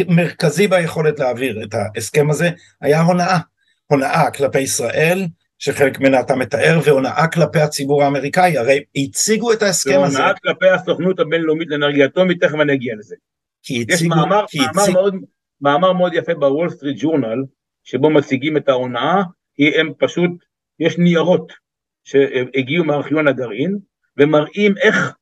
מרכזי 0.08 0.68
ביכולת 0.68 1.18
להעביר 1.18 1.62
את 1.62 1.74
ההסכם 1.74 2.30
הזה 2.30 2.50
היה 2.80 3.00
הונאה. 3.00 3.38
הונאה 3.86 4.30
כלפי 4.30 4.60
ישראל, 4.60 5.26
שחלק 5.58 6.00
ממנה 6.00 6.20
אתה 6.20 6.36
מתאר, 6.36 6.80
והונאה 6.84 7.26
כלפי 7.26 7.60
הציבור 7.60 8.02
האמריקאי, 8.02 8.58
הרי 8.58 8.84
הציגו 8.96 9.52
את 9.52 9.62
ההסכם 9.62 10.02
הזה. 10.02 10.18
והונאה 10.18 10.34
כלפי 10.42 10.68
הסוכנות 10.68 11.20
הבינלאומית 11.20 11.68
לאנרגיה 11.70 12.06
אטומית, 12.06 12.44
תכף 12.44 12.54
אני 12.60 12.74
אגיע 12.74 12.94
לזה. 12.98 13.16
כי 13.62 13.82
הציגו... 13.82 13.94
יש 13.94 14.02
מאמר, 14.02 14.44
מאמר, 14.54 14.80
הציג... 14.80 14.94
מאוד, 14.94 15.14
מאמר 15.60 15.92
מאוד 15.92 16.14
יפה 16.14 16.34
ב 16.34 16.42
Wall 16.42 16.70
Street 16.70 16.96
Journal, 17.00 17.44
שבו 17.84 18.10
מציגים 18.10 18.56
את 18.56 18.68
ההונאה, 18.68 19.22
כי 19.54 19.80
הם 19.80 19.92
פשוט, 19.98 20.30
יש 20.80 20.98
ניירות 20.98 21.52
שהגיעו 22.04 22.84
מארכיון 22.84 23.28
הגרעין, 23.28 23.78
ומראים 24.20 24.74
איך 24.78 25.16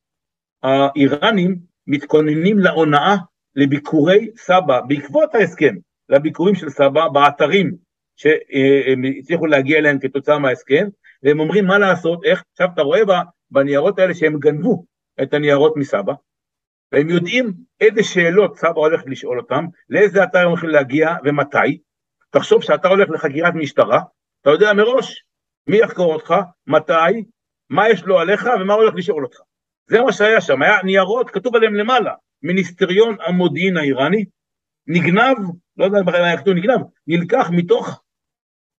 האיראנים 0.62 1.58
מתכוננים 1.86 2.58
להונאה 2.58 3.16
לביקורי 3.56 4.30
סבא, 4.36 4.80
בעקבות 4.80 5.34
ההסכם, 5.34 5.74
לביקורים 6.08 6.54
של 6.54 6.70
סבא 6.70 7.08
באתרים 7.08 7.76
שהם 8.16 9.02
הצליחו 9.18 9.46
להגיע 9.46 9.78
אליהם 9.78 9.98
כתוצאה 9.98 10.38
מההסכם, 10.38 10.88
והם 11.22 11.40
אומרים 11.40 11.66
מה 11.66 11.78
לעשות, 11.78 12.24
איך, 12.24 12.42
עכשיו 12.52 12.68
אתה 12.74 12.82
רואה 12.82 13.00
בניירות 13.50 13.98
האלה 13.98 14.14
שהם 14.14 14.38
גנבו 14.38 14.84
את 15.22 15.34
הניירות 15.34 15.76
מסבא, 15.76 16.12
והם 16.92 17.10
יודעים 17.10 17.52
איזה 17.80 18.02
שאלות 18.02 18.58
סבא 18.58 18.80
הולך 18.80 19.02
לשאול 19.06 19.38
אותם, 19.40 19.64
לאיזה 19.90 20.24
אתר 20.24 20.38
הם 20.38 20.48
הולכים 20.48 20.70
להגיע 20.70 21.14
ומתי. 21.24 21.78
תחשוב 22.30 22.62
שאתה 22.62 22.88
הולך 22.88 23.10
לחקירת 23.10 23.54
משטרה, 23.54 24.00
אתה 24.42 24.50
יודע 24.50 24.72
מראש 24.72 25.24
מי 25.66 25.76
יחקור 25.76 26.14
אותך, 26.14 26.34
מתי, 26.66 27.24
מה 27.70 27.88
יש 27.88 28.02
לו 28.02 28.18
עליך 28.18 28.48
ומה 28.60 28.74
הוא 28.74 28.82
הולך 28.82 28.94
לשאול 28.94 29.24
אותך. 29.24 29.38
זה 29.86 30.00
מה 30.00 30.12
שהיה 30.12 30.40
שם, 30.40 30.62
היה 30.62 30.82
ניירות, 30.84 31.30
כתוב 31.30 31.56
עליהם 31.56 31.74
למעלה, 31.74 32.14
מיניסטריון 32.42 33.16
המודיעין 33.26 33.76
האיראני, 33.76 34.24
נגנב, 34.86 35.36
לא 35.76 35.84
יודע 35.84 35.98
אם 36.00 36.08
היה 36.08 36.36
כתוב 36.36 36.54
נגנב, 36.54 36.80
נלקח 37.06 37.50
מתוך 37.52 38.02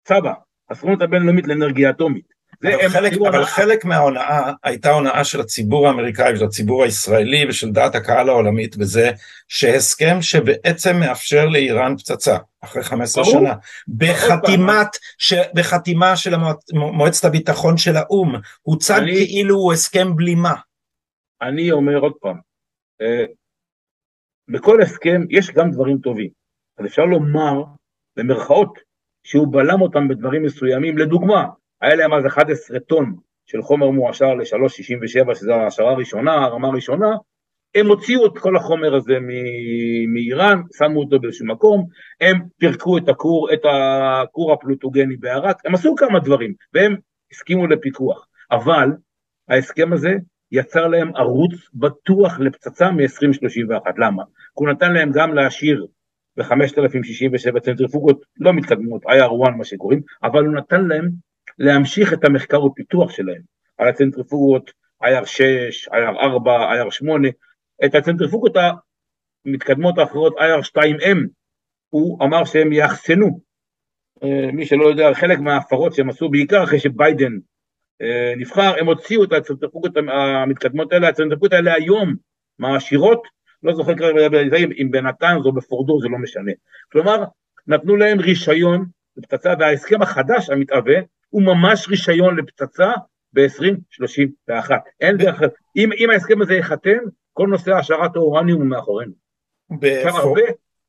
צבא, 0.03 0.33
הסוכנות 0.69 1.01
הבינלאומית 1.01 1.47
לאנרגיה 1.47 1.89
אטומית. 1.89 2.38
אבל, 2.63 2.89
חלק, 2.89 3.13
אבל 3.13 3.45
חלק 3.45 3.85
מההונאה 3.85 4.53
הייתה 4.63 4.91
הונאה 4.91 5.23
של 5.23 5.41
הציבור 5.41 5.87
האמריקאי 5.87 6.33
ושל 6.33 6.45
הציבור 6.45 6.83
הישראלי 6.83 7.45
ושל 7.49 7.71
דעת 7.71 7.95
הקהל 7.95 8.29
העולמית 8.29 8.75
וזה 8.79 9.11
שהסכם 9.47 10.21
שבעצם 10.21 10.99
מאפשר 10.99 11.45
לאיראן 11.45 11.97
פצצה 11.97 12.37
אחרי 12.61 12.83
15 12.83 13.23
ברור. 13.23 13.39
שנה. 13.39 13.55
בחתימת, 13.87 14.87
ש, 15.17 15.33
בחתימה 15.53 16.15
של 16.15 16.35
מועצת 16.73 17.25
הביטחון 17.25 17.77
של 17.77 17.95
האו"ם. 17.97 18.35
הוצג 18.61 18.99
אני, 19.01 19.27
כאילו 19.27 19.55
הוא 19.55 19.73
הסכם 19.73 20.15
בלימה. 20.15 20.53
אני 21.41 21.71
אומר 21.71 21.97
עוד 21.97 22.13
פעם, 22.21 22.39
אה, 23.01 23.25
בכל 24.47 24.81
הסכם 24.81 25.21
יש 25.29 25.51
גם 25.51 25.71
דברים 25.71 25.97
טובים, 25.97 26.29
אז 26.77 26.85
אפשר 26.85 27.05
לומר 27.05 27.63
במרכאות 28.17 28.79
שהוא 29.23 29.47
בלם 29.53 29.81
אותם 29.81 30.07
בדברים 30.07 30.43
מסוימים, 30.43 30.97
לדוגמה 30.97 31.45
היה 31.81 31.95
להם 31.95 32.13
אז 32.13 32.25
11 32.25 32.79
טון 32.79 33.15
של 33.45 33.61
חומר 33.61 33.89
מועשר 33.89 34.33
ל-367, 34.33 35.35
שזו 35.35 35.53
ההשערה 35.53 35.91
הראשונה, 35.91 36.33
הרמה 36.33 36.67
הראשונה, 36.67 37.15
הם 37.75 37.87
הוציאו 37.87 38.25
את 38.25 38.37
כל 38.37 38.55
החומר 38.55 38.95
הזה 38.95 39.17
מאיראן, 40.13 40.61
שמו 40.77 40.99
אותו 40.99 41.19
באיזשהו 41.19 41.45
מקום, 41.45 41.87
הם 42.21 42.39
פירקו 42.57 42.97
את 42.97 43.09
הכור, 43.09 43.53
את 43.53 43.59
הכור 43.63 44.53
הפלוטוגני 44.53 45.17
בערד, 45.17 45.53
הם 45.65 45.75
עשו 45.75 45.95
כמה 45.95 46.19
דברים, 46.19 46.53
והם 46.73 46.95
הסכימו 47.31 47.67
לפיקוח. 47.67 48.27
אבל 48.51 48.89
ההסכם 49.49 49.93
הזה 49.93 50.13
יצר 50.51 50.87
להם 50.87 51.15
ערוץ 51.15 51.53
בטוח 51.73 52.39
לפצצה 52.39 52.91
מ-2031. 52.91 53.91
למה? 53.97 54.23
כי 54.23 54.29
הוא 54.53 54.69
נתן 54.69 54.93
להם 54.93 55.11
גם 55.13 55.33
להשאיר 55.33 55.85
ב-5067 56.37 57.59
צנטריפוגות 57.59 58.21
לא 58.39 58.53
מתקדמות, 58.53 59.05
IR1 59.05 59.49
מה 59.57 59.63
שקוראים, 59.63 60.01
אבל 60.23 60.45
הוא 60.45 60.55
נתן 60.55 60.85
להם 60.85 61.09
להמשיך 61.59 62.13
את 62.13 62.23
המחקר 62.23 62.63
ופיתוח 62.63 63.11
שלהם. 63.11 63.41
על 63.77 63.87
הצנטריפוגות 63.87 64.71
IR6, 65.03 65.89
IR4, 65.91 66.47
IR8, 66.47 67.27
את 67.85 67.95
הצנטריפוגות 67.95 68.53
המתקדמות 69.45 69.97
האחרות 69.97 70.35
IR2M, 70.37 71.17
הוא 71.89 72.23
אמר 72.23 72.45
שהם 72.45 72.73
יאחסנו, 72.73 73.39
אה, 74.23 74.51
מי 74.53 74.65
שלא 74.65 74.85
יודע, 74.85 75.13
חלק 75.13 75.39
מההפרות 75.39 75.93
שהם 75.93 76.09
עשו 76.09 76.29
בעיקר 76.29 76.63
אחרי 76.63 76.79
שביידן 76.79 77.33
אה, 78.01 78.33
נבחר, 78.37 78.73
הם 78.79 78.87
הוציאו 78.87 79.23
את 79.23 79.33
הצנטריפוגות 79.33 79.91
המתקדמות 79.97 80.93
האלה, 80.93 81.07
הצנטריפוגות 81.07 81.53
האלה 81.53 81.73
היום 81.73 82.15
מעשירות, 82.59 83.23
לא 83.63 83.73
זוכר 83.73 83.95
כרגע 83.95 84.57
אם 84.77 84.91
בנתנז 84.91 85.45
או 85.45 85.51
בפורדו, 85.51 86.01
זה 86.01 86.07
לא 86.07 86.17
משנה. 86.17 86.51
כלומר, 86.91 87.23
נתנו 87.67 87.95
להם 87.95 88.19
רישיון 88.19 88.85
לפצצה, 89.17 89.53
וההסכם 89.59 90.01
החדש 90.01 90.49
המתהווה 90.49 90.99
הוא 91.29 91.41
ממש 91.43 91.87
רישיון 91.87 92.37
לפצצה 92.37 92.91
ב-2031. 93.33 94.71
אין 95.01 95.17
דרך. 95.17 95.41
אם, 95.75 95.89
אם 95.97 96.09
ההסכם 96.09 96.41
הזה 96.41 96.53
ייחתם, 96.53 96.97
כל 97.33 97.47
נושא 97.47 97.71
השערת 97.71 98.15
האורניום 98.15 98.61
הוא 98.61 98.69
מאחורינו. 98.69 99.13
עכשיו 99.81 100.17
הרבה, 100.17 100.41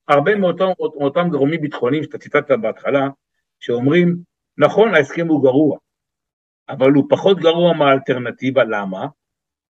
הרבה 0.09 0.35
מאותם, 0.35 0.66
מאותם 0.98 1.29
גורמים 1.31 1.61
ביטחוניים 1.61 2.03
שאתה 2.03 2.18
ציטטת 2.18 2.59
בהתחלה, 2.61 3.09
שאומרים, 3.61 4.16
נכון 4.59 4.94
ההסכם 4.94 5.29
הוא 5.29 5.42
גרוע, 5.42 5.79
אבל 6.68 6.92
הוא 6.92 7.05
פחות 7.11 7.40
גרוע 7.40 7.72
מהאלטרנטיבה, 7.72 8.64
למה? 8.64 9.07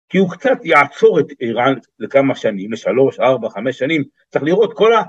כי 0.09 0.19
הוא 0.19 0.31
קצת 0.31 0.59
יעצור 0.65 1.21
את 1.21 1.27
איראן 1.41 1.75
לכמה 1.99 2.35
שנים, 2.35 2.73
לשלוש, 2.73 3.21
ארבע, 3.21 3.49
חמש 3.49 3.79
שנים, 3.79 4.05
צריך 4.29 4.45
לראות 4.45 4.73
כל, 4.77 4.93
ה, 4.93 5.03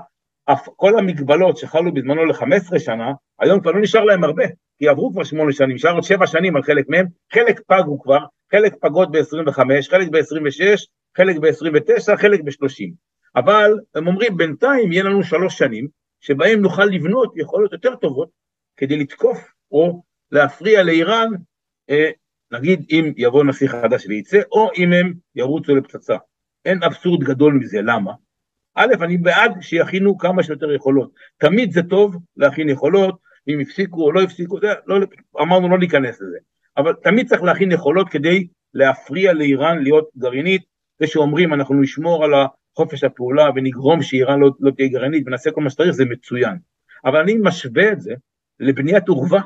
כל 0.76 0.98
המגבלות 0.98 1.56
שחלו 1.56 1.94
בזמנו 1.94 2.24
ל-15 2.24 2.78
שנה, 2.78 3.12
היום 3.40 3.60
כבר 3.60 3.70
לא 3.70 3.80
נשאר 3.80 4.04
להם 4.04 4.24
הרבה, 4.24 4.44
כי 4.78 4.88
עברו 4.88 5.12
כבר 5.12 5.24
שמונה 5.24 5.52
שנים, 5.52 5.74
נשאר 5.74 5.94
עוד 5.94 6.02
שבע 6.02 6.26
שנים 6.26 6.56
על 6.56 6.62
חלק 6.62 6.84
מהם, 6.88 7.06
חלק 7.32 7.60
פגו 7.66 8.00
כבר, 8.02 8.18
חלק 8.50 8.74
פגות 8.80 9.10
ב-25, 9.10 9.58
חלק 9.90 10.08
ב-26, 10.08 10.86
חלק 11.16 11.36
ב-29, 11.36 12.16
חלק 12.16 12.40
ב-30. 12.40 12.90
אבל 13.36 13.78
הם 13.94 14.06
אומרים 14.06 14.36
בינתיים 14.36 14.92
יהיה 14.92 15.04
לנו 15.04 15.22
שלוש 15.22 15.58
שנים, 15.58 15.88
שבהם 16.20 16.60
נוכל 16.60 16.84
לבנות 16.84 17.32
יכולות 17.36 17.72
יותר 17.72 17.96
טובות 17.96 18.28
כדי 18.76 18.96
לתקוף 18.96 19.52
או 19.72 20.02
להפריע 20.32 20.82
לאיראן, 20.82 21.28
אה, 21.90 22.10
נגיד 22.50 22.86
אם 22.90 23.12
יבוא 23.16 23.44
נשיא 23.44 23.68
חדש 23.68 24.06
וייצא, 24.06 24.40
או 24.52 24.70
אם 24.76 24.92
הם 24.92 25.12
ירוצו 25.34 25.76
לפצצה. 25.76 26.16
אין 26.64 26.82
אבסורד 26.82 27.24
גדול 27.24 27.54
מזה, 27.54 27.78
למה? 27.82 28.12
א', 28.74 28.94
אני 29.00 29.16
בעד 29.16 29.52
שיכינו 29.60 30.18
כמה 30.18 30.42
שיותר 30.42 30.72
יכולות. 30.72 31.10
תמיד 31.38 31.72
זה 31.72 31.82
טוב 31.82 32.16
להכין 32.36 32.68
יכולות, 32.68 33.18
אם 33.48 33.60
הפסיקו 33.60 34.02
או 34.02 34.12
לא 34.12 34.22
הפסיקו, 34.22 34.60
זה, 34.60 34.66
לא, 34.86 34.96
אמרנו 35.40 35.68
לא 35.68 35.78
להיכנס 35.78 36.20
לזה. 36.20 36.38
אבל 36.76 36.92
תמיד 37.02 37.28
צריך 37.28 37.42
להכין 37.42 37.72
יכולות 37.72 38.08
כדי 38.08 38.46
להפריע 38.74 39.32
לאיראן 39.32 39.82
להיות 39.82 40.08
גרעינית, 40.16 40.62
זה 41.00 41.06
שאומרים 41.06 41.54
אנחנו 41.54 41.80
נשמור 41.80 42.24
על 42.24 42.30
חופש 42.76 43.04
הפעולה 43.04 43.50
ונגרום 43.54 44.02
שאיראן 44.02 44.40
לא, 44.40 44.50
לא 44.60 44.70
תהיה 44.70 44.88
גרעינית 44.88 45.22
ונעשה 45.26 45.50
כל 45.50 45.60
מה 45.60 45.70
שצריך, 45.70 45.90
זה 45.90 46.04
מצוין. 46.04 46.56
אבל 47.04 47.20
אני 47.20 47.36
משווה 47.42 47.92
את 47.92 48.00
זה 48.00 48.14
לבניית 48.60 49.08
עורבה, 49.08 49.40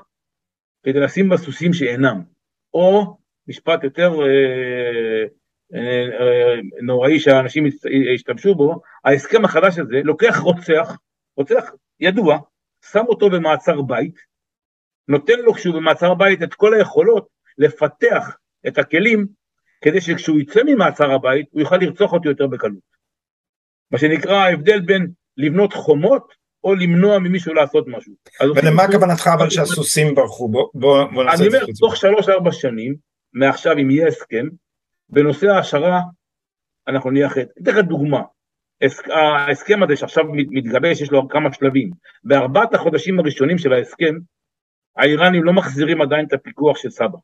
כדי 0.83 1.01
לשים 1.01 1.29
בה 1.29 1.37
שאינם. 1.73 2.23
או 2.75 3.17
משפט 3.49 3.85
יותר 3.85 4.13
אה, 4.23 5.25
נוראי 6.83 7.21
שהאנשים 7.21 7.67
השתמשו 8.15 8.55
בו, 8.55 8.81
ההסכם 9.05 9.45
החדש 9.45 9.79
הזה 9.79 10.01
לוקח 10.05 10.39
רוצח, 10.39 10.97
רוצח 11.37 11.71
ידוע, 12.01 12.39
שם 12.93 13.05
אותו 13.09 13.31
במעצר 13.31 13.83
בית, 13.83 14.15
נותן 15.09 15.39
לו 15.39 15.55
כשהוא 15.55 15.75
במעצר 15.75 16.15
בית 16.15 16.43
את 16.43 16.55
כל 16.55 16.75
היכולות 16.75 17.29
לפתח 17.59 18.37
את 18.69 18.79
הכלים 18.79 19.27
כדי 19.81 20.01
שכשהוא 20.01 20.41
יצא 20.41 20.61
ממעצר 20.67 21.11
הבית 21.11 21.47
הוא 21.51 21.61
יוכל 21.61 21.77
לרצוח 21.77 22.13
אותי 22.13 22.29
יותר 22.29 22.47
בקלות. 22.47 22.89
מה 23.91 23.99
שנקרא 23.99 24.35
ההבדל 24.35 24.81
בין 24.81 25.07
לבנות 25.37 25.73
חומות 25.73 26.35
או 26.65 26.75
למנוע 26.75 27.19
ממישהו 27.19 27.55
לעשות 27.55 27.85
משהו. 27.89 28.13
ולמה 28.57 28.87
כוונתך 28.93 29.31
אבל 29.39 29.51
שהסוסים 29.51 30.15
ברחו? 30.15 30.49
בוא, 30.49 30.69
בוא, 30.75 31.05
בוא 31.05 31.25
נעשה 31.25 31.35
את 31.35 31.51
זה. 31.51 31.57
אני 31.57 31.65
אומר, 31.65 31.75
תוך 31.79 31.97
שלוש-ארבע 31.97 32.53
שנים, 32.53 32.95
מעכשיו 33.33 33.79
אם 33.79 33.91
יהיה 33.91 34.09
הסכם, 34.09 34.47
בנושא 35.11 35.47
ההשערה 35.47 36.01
אנחנו 36.89 37.11
נהיה 37.11 37.27
אחרת. 37.27 37.49
אתן 37.63 37.71
לך 37.71 37.79
דוגמה, 37.79 38.23
ההסכם 39.13 39.83
הזה 39.83 39.97
שעכשיו 39.97 40.25
מתגבש, 40.33 41.01
יש 41.01 41.11
לו 41.11 41.29
כמה 41.29 41.53
שלבים. 41.53 41.91
בארבעת 42.25 42.75
החודשים 42.75 43.19
הראשונים 43.19 43.59
של 43.59 43.73
ההסכם, 43.73 44.15
האיראנים 44.97 45.45
לא 45.45 45.53
מחזירים 45.53 46.03
עדיין 46.03 46.27
את 46.27 46.33
הפיקוח 46.33 46.77
של 46.77 46.91
סבא. 46.91 47.19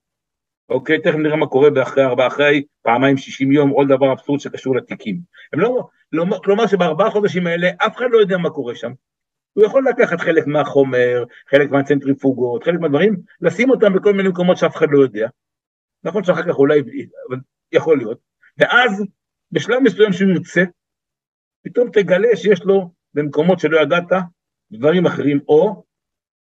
אוקיי, 0.69 1.01
תכף 1.01 1.15
נראה 1.15 1.37
מה 1.37 1.47
קורה 1.47 1.71
באחרי 1.71 2.05
ארבעה, 2.05 2.27
אחרי 2.27 2.65
פעמיים 2.83 3.17
שישים 3.17 3.53
יום, 3.53 3.71
עוד 3.71 3.89
דבר 3.89 4.13
אבסורד 4.13 4.41
שקשור 4.41 4.77
לתיקים. 4.77 5.21
הם 5.53 5.61
לא, 5.61 5.89
לא, 6.13 6.25
כלומר 6.45 6.67
שבארבעה 6.67 7.11
חודשים 7.11 7.47
האלה 7.47 7.71
אף 7.77 7.97
אחד 7.97 8.07
לא 8.11 8.19
יודע 8.19 8.39
מה 8.39 8.51
קורה 8.51 8.75
שם. 8.75 8.93
הוא 9.53 9.65
יכול 9.65 9.89
לקחת 9.89 10.21
חלק 10.21 10.47
מהחומר, 10.47 11.25
חלק 11.51 11.71
מהצנטריפוגות, 11.71 12.65
חלק 12.65 12.81
מהדברים, 12.81 13.17
לשים 13.41 13.71
אותם 13.71 13.93
בכל 13.93 14.13
מיני 14.13 14.29
מקומות 14.29 14.57
שאף 14.57 14.77
אחד 14.77 14.87
לא 14.91 14.99
יודע. 14.99 15.29
נכון 16.05 16.25
שאחר 16.25 16.43
כך 16.43 16.59
אולי, 16.59 16.81
אבל 17.29 17.39
יכול 17.73 17.99
להיות. 17.99 18.19
ואז 18.59 19.05
בשלב 19.53 19.79
מסוים 19.83 20.13
שהוא 20.13 20.31
ירצה, 20.31 20.65
פתאום 21.65 21.91
תגלה 21.91 22.37
שיש 22.37 22.63
לו 22.63 22.91
במקומות 23.15 23.61
שלא 23.61 23.81
ידעת 23.81 24.13
דברים 24.73 25.07
אחרים, 25.07 25.41
או 25.49 25.85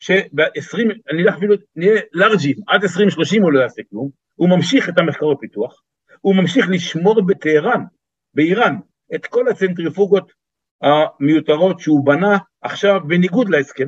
שב-20, 0.00 0.78
אני 1.10 1.22
אלך 1.22 1.34
אפילו, 1.36 1.54
נהיה 1.76 2.00
לארג'ים, 2.12 2.56
עד 2.68 2.82
2030 2.82 3.42
הוא 3.42 3.52
לא 3.52 3.60
יעשה 3.60 3.82
כלום, 3.90 4.10
הוא 4.34 4.48
ממשיך 4.48 4.88
את 4.88 4.98
המחקר 4.98 5.26
ופיתוח, 5.26 5.82
הוא 6.20 6.36
ממשיך 6.36 6.66
לשמור 6.70 7.26
בטהרן, 7.26 7.84
באיראן, 8.34 8.76
את 9.14 9.26
כל 9.26 9.48
הצנטריפוגות 9.48 10.32
המיותרות 10.82 11.80
שהוא 11.80 12.06
בנה 12.06 12.38
עכשיו 12.62 13.00
בניגוד 13.06 13.48
להסכם, 13.48 13.86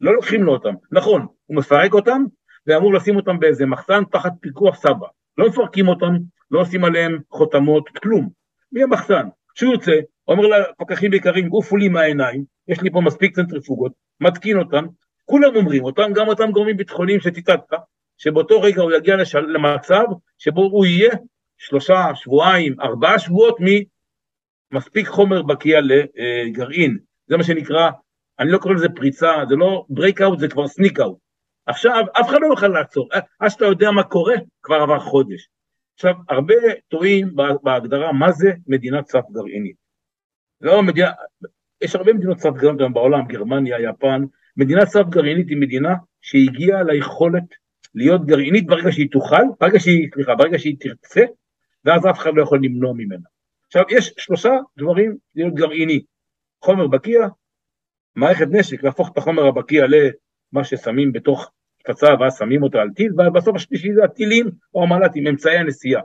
לא 0.00 0.14
לוקחים 0.14 0.42
לו 0.42 0.52
אותם, 0.52 0.74
נכון, 0.92 1.26
הוא 1.46 1.56
מפרק 1.56 1.94
אותם 1.94 2.22
ואמור 2.66 2.94
לשים 2.94 3.16
אותם 3.16 3.40
באיזה 3.40 3.66
מחסן 3.66 4.04
תחת 4.04 4.32
פיקוח 4.40 4.76
סבא, 4.76 5.06
לא 5.38 5.48
מפרקים 5.48 5.88
אותם, 5.88 6.12
לא 6.50 6.60
עושים 6.60 6.84
עליהם 6.84 7.18
חותמות, 7.30 7.88
כלום, 7.88 8.28
מי 8.72 8.82
המחסן? 8.82 9.28
כשהוא 9.54 9.72
יוצא, 9.72 9.92
אומר 10.28 10.46
לפקחים 10.46 11.10
בעיקרים, 11.10 11.48
גופו 11.48 11.76
לי 11.76 11.88
מהעיניים, 11.88 12.44
יש 12.68 12.80
לי 12.80 12.90
פה 12.90 13.00
מספיק 13.00 13.34
צנטריפוגות, 13.34 13.92
מתקין 14.20 14.58
אותם, 14.58 14.86
כולם 15.24 15.56
אומרים 15.56 15.84
אותם, 15.84 16.12
גם 16.14 16.28
אותם 16.28 16.50
גורמים 16.50 16.76
ביטחוניים 16.76 17.20
שציטטת, 17.20 17.76
שבאותו 18.18 18.60
רגע 18.60 18.82
הוא 18.82 18.92
יגיע 18.92 19.16
לשל... 19.16 19.40
למצב 19.40 20.04
שבו 20.38 20.62
הוא 20.62 20.86
יהיה 20.86 21.10
שלושה, 21.58 22.06
שבועיים, 22.14 22.80
ארבעה 22.80 23.18
שבועות 23.18 23.56
ממספיק 24.72 25.08
חומר 25.08 25.42
בקיע 25.42 25.80
לגרעין. 25.80 26.98
זה 27.26 27.36
מה 27.36 27.44
שנקרא, 27.44 27.90
אני 28.38 28.50
לא 28.50 28.58
קורא 28.58 28.74
לזה 28.74 28.88
פריצה, 28.88 29.32
זה 29.48 29.54
לא 29.56 29.86
אאוט, 30.22 30.38
זה 30.38 30.48
כבר 30.48 30.66
סניק 30.66 31.00
אאוט. 31.00 31.18
עכשיו, 31.66 32.04
אף 32.20 32.28
אחד 32.28 32.38
לא 32.40 32.46
יוכל 32.46 32.68
לעצור, 32.68 33.08
עד 33.38 33.48
שאתה 33.48 33.64
יודע 33.64 33.90
מה 33.90 34.02
קורה, 34.02 34.34
כבר 34.62 34.76
עבר 34.76 34.98
חודש. 34.98 35.48
עכשיו, 35.94 36.14
הרבה 36.28 36.54
טועים 36.88 37.36
בהגדרה 37.62 38.12
מה 38.12 38.32
זה 38.32 38.52
מדינת 38.66 39.08
סף 39.08 39.30
גרעינית. 39.32 39.76
לא 40.60 40.82
מדינה, 40.82 41.10
יש 41.80 41.96
הרבה 41.96 42.12
מדינות 42.12 42.38
סף 42.38 42.50
גרעינית 42.50 42.92
בעולם, 42.92 43.26
גרמניה, 43.26 43.80
יפן, 43.80 44.24
מדינת 44.56 44.88
סף 44.88 45.04
גרעינית 45.08 45.48
היא 45.48 45.56
מדינה 45.56 45.94
שהגיעה 46.20 46.82
ליכולת 46.82 47.44
להיות 47.94 48.26
גרעינית 48.26 48.66
ברגע 48.66 48.92
שהיא 48.92 49.10
תוכל, 49.10 49.42
ברגע 49.60 49.80
שהיא, 49.80 50.08
סליחה, 50.14 50.34
ברגע 50.34 50.58
שהיא 50.58 50.76
תרצה, 50.80 51.24
ואז 51.84 52.06
אף 52.06 52.18
אחד 52.18 52.30
לא 52.34 52.42
יכול 52.42 52.64
למנוע 52.64 52.92
ממנה. 52.92 53.28
עכשיו, 53.66 53.84
יש 53.90 54.14
שלושה 54.18 54.50
דברים 54.78 55.16
להיות 55.34 55.54
גרעיני. 55.54 56.04
חומר 56.64 56.86
בקיע, 56.86 57.28
מערכת 58.16 58.46
נשק, 58.50 58.82
להפוך 58.82 59.12
את 59.12 59.18
החומר 59.18 59.46
הבקיע 59.46 59.84
למה 59.86 60.64
ששמים 60.64 61.12
בתוך 61.12 61.50
פצצה 61.84 62.14
ואז 62.20 62.38
שמים 62.38 62.62
אותה 62.62 62.80
על 62.80 62.90
טיל, 62.90 63.12
ובסוף 63.12 63.56
השלישי 63.56 63.94
זה 63.94 64.04
הטילים 64.04 64.50
או 64.74 64.82
המל"טים, 64.82 65.26
אמצעי 65.26 65.56
הנסיעה. 65.56 66.02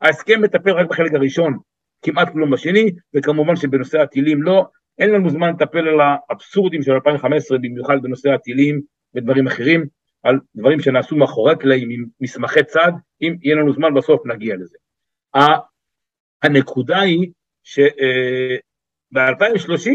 ההסכם 0.00 0.42
מטפל 0.42 0.70
רק 0.70 0.86
בחלק 0.88 1.14
הראשון, 1.14 1.58
כמעט 2.02 2.32
כלום 2.32 2.50
בשני, 2.50 2.90
וכמובן 3.16 3.56
שבנושא 3.56 3.98
הטילים 3.98 4.42
לא, 4.42 4.66
אין 4.98 5.10
לנו 5.10 5.30
זמן 5.30 5.50
לטפל 5.50 5.88
על 5.88 6.00
האבסורדים 6.00 6.82
של 6.82 6.92
2015, 6.92 7.58
במיוחד 7.58 8.02
בנושא 8.02 8.30
הטילים 8.30 8.80
ודברים 9.14 9.46
אחרים, 9.46 9.86
על 10.22 10.38
דברים 10.56 10.80
שנעשו 10.80 11.16
מאחורי 11.16 11.52
הקלעים 11.52 11.90
עם 11.90 12.04
מסמכי 12.20 12.64
צד, 12.64 12.92
אם 13.22 13.36
יהיה 13.42 13.56
לנו 13.56 13.72
זמן 13.72 13.94
בסוף 13.94 14.26
נגיע 14.26 14.54
לזה. 14.56 14.78
הנקודה 16.42 17.00
היא 17.00 17.30
שב-2030 17.62 19.16
אה, 19.16 19.94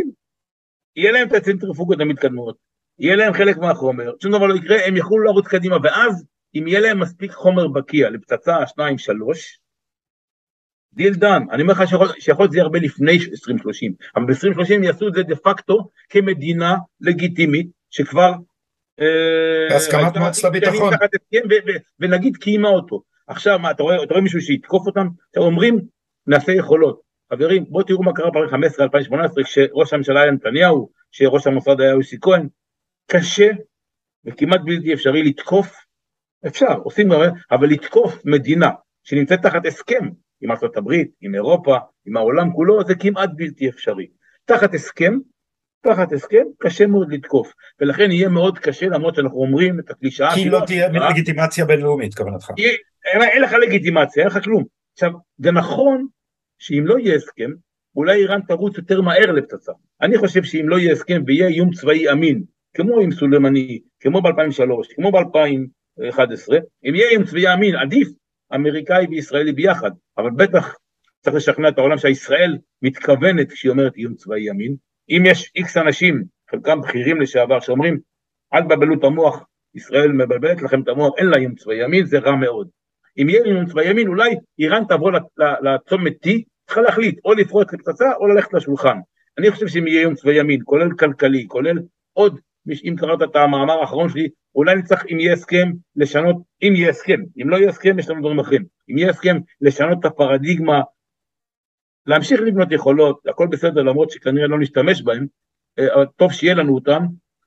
יהיה 0.95 1.11
להם 1.11 1.27
את 1.27 1.33
הצנטריפוגות 1.33 1.99
המתקדמות, 1.99 2.57
יהיה 3.01 3.15
להם 3.15 3.33
חלק 3.33 3.57
מהחומר, 3.57 4.11
שום 4.21 4.31
דבר 4.31 4.47
לא 4.47 4.55
יקרה, 4.55 4.85
הם 4.85 4.97
יוכלו 4.97 5.19
לרוץ 5.19 5.47
קדימה, 5.47 5.77
ואז 5.83 6.25
אם 6.55 6.67
יהיה 6.67 6.79
להם 6.79 6.99
מספיק 6.99 7.31
חומר 7.31 7.67
בקיע 7.67 8.09
לפצצה, 8.09 8.67
שניים, 8.67 8.97
שלוש, 8.97 9.59
deal 10.93 11.13
done, 11.13 11.43
אני 11.51 11.61
אומר 11.61 11.73
לך 11.73 11.83
שיכול 12.19 12.43
להיות 12.43 12.51
זה 12.51 12.57
יהיה 12.57 12.63
הרבה 12.63 12.79
לפני 12.79 13.11
2030, 13.11 13.93
אבל 14.15 14.25
ב-2030 14.25 14.85
יעשו 14.85 15.07
את 15.07 15.13
זה 15.13 15.23
דה 15.23 15.35
פקטו 15.35 15.89
כמדינה 16.09 16.75
לגיטימית, 17.01 17.67
שכבר... 17.89 18.33
אה, 18.99 19.67
בהסכמת 19.69 20.17
מועצת 20.17 20.45
הביטחון. 20.45 20.93
ונגיד 21.99 22.37
קיימה 22.37 22.69
אותו. 22.69 23.03
עכשיו, 23.27 23.59
מה, 23.59 23.71
אתה 23.71 23.83
רואה, 23.83 24.03
אתה 24.03 24.13
רואה 24.13 24.21
מישהו 24.21 24.41
שיתקוף 24.41 24.87
אותם? 24.87 25.07
אומרים, 25.37 25.79
נעשה 26.27 26.51
יכולות. 26.51 27.01
חברים, 27.33 27.65
בואו 27.69 27.83
תראו 27.83 28.03
מה 28.03 28.13
קרה 28.13 28.31
ב-2015-2018, 28.31 29.43
כשראש 29.43 29.93
הממשלה 29.93 30.21
היה 30.21 30.31
נתניהו, 30.31 30.89
שראש 31.11 31.47
המוסד 31.47 31.81
היה 31.81 31.89
יוסי 31.89 32.17
כהן, 32.21 32.47
קשה 33.11 33.49
וכמעט 34.25 34.61
בלתי 34.65 34.93
אפשרי 34.93 35.23
לתקוף, 35.23 35.75
אפשר, 36.47 36.73
עושים, 36.83 37.09
אבל 37.51 37.67
לתקוף 37.67 38.25
מדינה 38.25 38.69
שנמצאת 39.03 39.41
תחת 39.41 39.65
הסכם 39.65 40.09
עם 40.41 40.51
ארצות 40.51 40.77
הברית, 40.77 41.11
עם 41.21 41.35
אירופה, 41.35 41.77
עם 42.05 42.17
העולם 42.17 42.53
כולו, 42.53 42.83
זה 42.87 42.95
כמעט 42.95 43.29
בלתי 43.35 43.69
אפשרי. 43.69 44.07
תחת 44.45 44.73
הסכם, 44.73 45.17
תחת 45.81 46.13
הסכם, 46.13 46.43
קשה 46.59 46.87
מאוד 46.87 47.13
לתקוף, 47.13 47.53
ולכן 47.79 48.11
יהיה 48.11 48.29
מאוד 48.29 48.59
קשה, 48.59 48.85
למרות 48.85 49.15
שאנחנו 49.15 49.37
אומרים 49.37 49.79
את 49.79 49.89
הקלישאה... 49.89 50.35
כי 50.35 50.49
לא 50.49 50.61
תהיה 50.65 50.89
לגיטימציה 51.09 51.65
בינלאומית, 51.65 52.15
כוונתך. 52.15 52.51
אין 53.05 53.41
לך 53.41 53.53
לגיטימציה, 53.53 54.23
אין 54.23 54.31
לך 54.31 54.43
כלום. 54.43 54.63
עכשיו, 54.93 55.11
זה 55.37 55.51
נכון 55.51 56.07
שאם 56.59 56.83
לא 56.87 56.99
יהיה 56.99 57.15
הסכם, 57.15 57.51
אולי 57.95 58.21
איראן 58.21 58.41
תרוץ 58.41 58.77
יותר 58.77 59.01
מהר 59.01 59.31
לפצצה. 59.31 59.71
אני 60.01 60.17
חושב 60.17 60.43
שאם 60.43 60.69
לא 60.69 60.79
יהיה 60.79 60.93
הסכם 60.93 61.21
ויהיה 61.25 61.47
איום 61.47 61.71
צבאי 61.71 62.11
אמין, 62.11 62.43
כמו 62.73 62.99
עם 62.99 63.11
סולימני, 63.11 63.79
כמו 63.99 64.21
ב-2003, 64.21 64.95
כמו 64.95 65.11
ב-2011, 65.11 66.53
אם 66.85 66.95
יהיה 66.95 67.09
איום 67.09 67.23
צבאי 67.23 67.53
אמין, 67.53 67.75
עדיף 67.75 68.07
אמריקאי 68.55 69.05
וישראלי 69.09 69.51
ביחד, 69.51 69.91
אבל 70.17 70.29
בטח 70.35 70.75
צריך 71.21 71.35
לשכנע 71.35 71.69
את 71.69 71.77
העולם 71.77 71.97
שהישראל 71.97 72.57
מתכוונת 72.81 73.51
כשהיא 73.51 73.71
אומרת 73.71 73.95
איום 73.97 74.13
צבאי 74.13 74.41
ימין. 74.41 74.75
אם 75.09 75.23
יש 75.25 75.51
איקס 75.55 75.77
אנשים, 75.77 76.23
חלקם 76.51 76.81
בכירים 76.81 77.21
לשעבר, 77.21 77.59
שאומרים 77.59 77.99
אל 78.53 78.61
תבלבלו 78.63 78.99
את 78.99 79.03
המוח, 79.03 79.45
ישראל 79.75 80.11
מבלבלת 80.11 80.61
לכם 80.61 80.81
את 80.81 80.87
המוח, 80.87 81.13
אין 81.17 81.27
לה 81.27 81.37
איום 81.37 81.55
צבאי 81.55 81.83
ימין, 81.83 82.05
זה 82.05 82.19
רע 82.19 82.35
מאוד. 82.35 82.67
אם 83.17 83.29
יהיה 83.29 83.43
איום 83.45 83.65
צבאי 83.65 83.89
ימין, 83.89 84.07
אולי 84.07 84.35
איראן 84.59 84.83
תעבור 84.85 85.11
לצומת 85.37 86.13
T, 86.25 86.29
צריכה 86.65 86.81
להחליט 86.81 87.19
או 87.25 87.33
לפרוץ 87.33 87.73
לפצצה 87.73 88.13
או 88.15 88.27
ללכת 88.27 88.53
לשולחן. 88.53 88.97
אני 89.37 89.51
חושב 89.51 89.67
שאם 89.67 89.87
יהיה 89.87 90.01
איום 90.01 90.15
צבאי 90.15 90.39
ימין, 90.39 90.59
כולל 90.63 90.89
כלכלי, 90.99 91.45
כולל 91.47 91.79
עוד, 92.13 92.39
אם 92.83 92.95
קראת 92.97 93.21
את 93.21 93.35
המאמר 93.35 93.79
האחרון 93.79 94.09
שלי, 94.09 94.29
אולי 94.55 94.75
נצטרך, 94.75 95.05
אם 95.11 95.19
יהיה 95.19 95.33
הסכם, 95.33 95.71
לשנות, 95.95 96.35
אם 96.63 96.73
יהיה 96.75 96.89
הסכם, 96.89 97.19
אם 97.41 97.49
לא 97.49 97.55
יהיה 97.57 97.69
הסכם, 97.69 97.99
יש 97.99 98.09
לנו 98.09 98.21
דברים 98.21 98.39
אחרים, 98.39 98.63
אם 98.89 98.97
יהיה 98.97 99.09
הסכם, 99.09 99.37
לשנות 99.61 99.99
את 99.99 100.05
הפרדיגמה, 100.05 100.81
להמשיך 102.05 102.41
לבנות 102.41 102.71
יכולות, 102.71 103.19
הכל 103.27 103.47
בסדר, 103.47 103.81
למרות 103.83 104.11
שכנראה 104.11 104.47
לא 104.47 104.59
נשתמש 104.59 105.01
בהם, 105.01 105.25
אה, 105.79 106.05
טוב 106.15 106.31
שיהיה 106.31 106.53
לנו 106.53 106.75
אותם, 106.75 107.03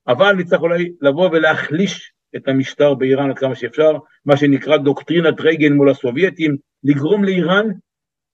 אבל 0.07 0.37
נצטרך 0.37 0.61
אולי 0.61 0.93
לבוא 1.01 1.29
ולהחליש 1.33 2.13
את 2.37 2.49
המשטר 2.49 2.95
באיראן 2.95 3.31
עד 3.31 3.39
כמה 3.39 3.55
שאפשר, 3.55 3.93
מה 4.25 4.37
שנקרא 4.37 4.77
דוקטרינת 4.77 5.41
רייגן 5.41 5.73
מול 5.73 5.91
הסובייטים, 5.91 6.57
לגרום 6.85 7.25
לאיראן 7.25 7.67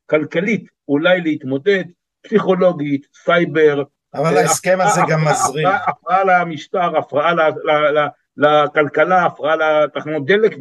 כלכלית 0.06 0.64
אולי 0.88 1.20
להתמודד, 1.20 1.84
פסיכולוגית, 2.22 3.06
סייבר, 3.14 3.82
אבל 4.14 4.36
אה, 4.36 4.40
ההסכם 4.40 4.78
הזה 4.80 5.00
גם 5.08 5.20
מזרים. 5.24 5.66
הפרעה 5.86 6.24
למשטר, 6.24 6.96
הפרעה 6.98 7.32
לכלכלה, 8.36 9.24
הפרעה 9.26 9.56
לתחנות 9.56 10.26
דלק 10.26 10.56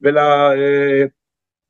ולמערכות 0.00 1.22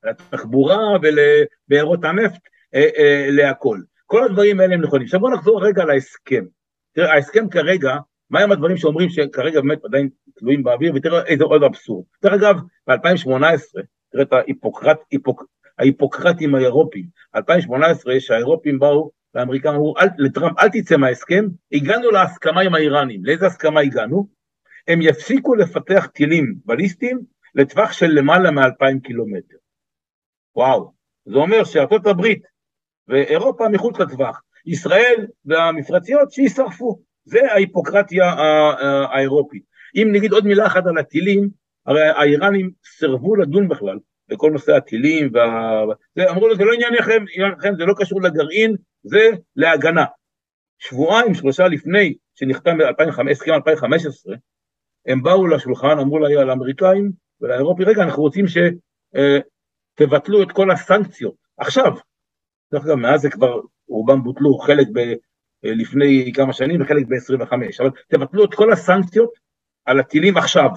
לתחבורה 0.04 0.78
ולבארות 1.02 2.04
הנפט, 2.04 2.40
אה, 2.74 2.88
אה, 2.98 3.26
להכל. 3.30 3.78
כל 4.06 4.24
הדברים 4.24 4.60
האלה 4.60 4.74
הם 4.74 4.80
נכונים. 4.80 5.04
עכשיו 5.04 5.20
בואו 5.20 5.32
נחזור 5.32 5.64
רגע 5.64 5.84
להסכם. 5.84 6.44
תראה, 6.94 7.12
ההסכם 7.12 7.48
כרגע, 7.48 7.96
מהם 8.30 8.52
הדברים 8.52 8.76
שאומרים 8.76 9.08
שכרגע 9.08 9.60
באמת 9.60 9.84
עדיין 9.84 10.08
תלויים 10.38 10.62
באוויר, 10.62 10.92
ותראה 10.94 11.24
איזה 11.26 11.44
עוד 11.44 11.62
אבסורד. 11.62 12.04
דרך 12.22 12.32
אגב, 12.32 12.56
ב-2018, 12.86 13.82
תראה 14.12 14.22
את 14.22 14.32
ההיפוקרט, 14.32 14.98
היפוק, 15.10 15.44
ההיפוקרטים 15.78 16.54
האירופים, 16.54 17.06
2018, 17.36 18.20
שהאירופים 18.20 18.78
באו 18.78 19.10
והאמריקאים 19.34 19.74
אמרו 19.74 19.94
לטראמפ, 20.18 20.58
אל 20.58 20.68
תצא 20.68 20.96
מההסכם, 20.96 21.44
הגענו 21.72 22.10
להסכמה 22.10 22.60
עם 22.60 22.74
האיראנים. 22.74 23.24
לאיזה 23.24 23.46
הסכמה 23.46 23.80
הגענו? 23.80 24.28
הם 24.88 25.02
יפסיקו 25.02 25.54
לפתח 25.54 26.06
טילים 26.06 26.54
בליסטיים 26.64 27.20
לטווח 27.54 27.92
של 27.92 28.06
למעלה 28.06 28.50
מ-2,000 28.50 29.00
קילומטר. 29.02 29.56
וואו, 30.56 30.92
זה 31.24 31.34
אומר 31.34 31.64
שארצות 31.64 32.06
הברית 32.06 32.42
ואירופה 33.08 33.68
מחוץ 33.68 33.98
לטווח, 33.98 34.42
ישראל 34.66 35.26
והמפרציות 35.44 36.32
שישרפו, 36.32 37.02
זה 37.24 37.52
ההיפוקרטיה 37.52 38.24
האירופית. 39.10 39.62
אם 39.96 40.08
נגיד 40.12 40.32
עוד 40.32 40.46
מילה 40.46 40.66
אחת 40.66 40.86
על 40.86 40.98
הטילים, 40.98 41.48
הרי 41.86 42.02
האיראנים 42.02 42.70
סירבו 42.98 43.36
לדון 43.36 43.68
בכלל 43.68 43.98
בכל 44.28 44.50
נושא 44.50 44.72
הטילים, 44.72 45.30
וה... 45.32 45.82
אמרו 46.30 46.48
לו 46.48 46.56
זה 46.56 46.64
לא 46.64 46.72
עניין 46.72 46.94
לכם, 46.94 47.24
זה 47.78 47.84
לא 47.84 47.94
קשור 47.96 48.22
לגרעין, 48.22 48.76
זה 49.02 49.30
להגנה. 49.56 50.04
שבועיים, 50.78 51.34
שלושה 51.34 51.68
לפני 51.68 52.14
שנחתם 52.34 52.76
הסכם 53.30 53.52
2015, 53.52 54.34
הם 55.06 55.22
באו 55.22 55.46
לשולחן, 55.46 55.98
אמרו 55.98 56.18
לאמריקאים 56.18 57.12
ולאירופי, 57.40 57.84
רגע, 57.84 58.02
אנחנו 58.02 58.22
רוצים 58.22 58.44
שתבטלו 58.48 60.38
אה, 60.38 60.42
את 60.42 60.52
כל 60.52 60.70
הסנקציות. 60.70 61.34
עכשיו, 61.56 61.92
דרך 62.72 62.84
אגב, 62.84 62.94
מאז 62.94 63.20
זה 63.20 63.30
כבר, 63.30 63.60
רובם 63.88 64.22
בוטלו, 64.22 64.58
חלק 64.58 64.86
ב, 64.92 64.98
אה, 65.64 65.74
לפני 65.74 66.32
כמה 66.34 66.52
שנים 66.52 66.82
וחלק 66.82 67.06
ב-25, 67.06 67.52
אבל 67.80 67.90
תבטלו 68.08 68.44
את 68.44 68.54
כל 68.54 68.72
הסנקציות 68.72 69.30
על 69.84 70.00
הטילים 70.00 70.36
עכשיו. 70.36 70.68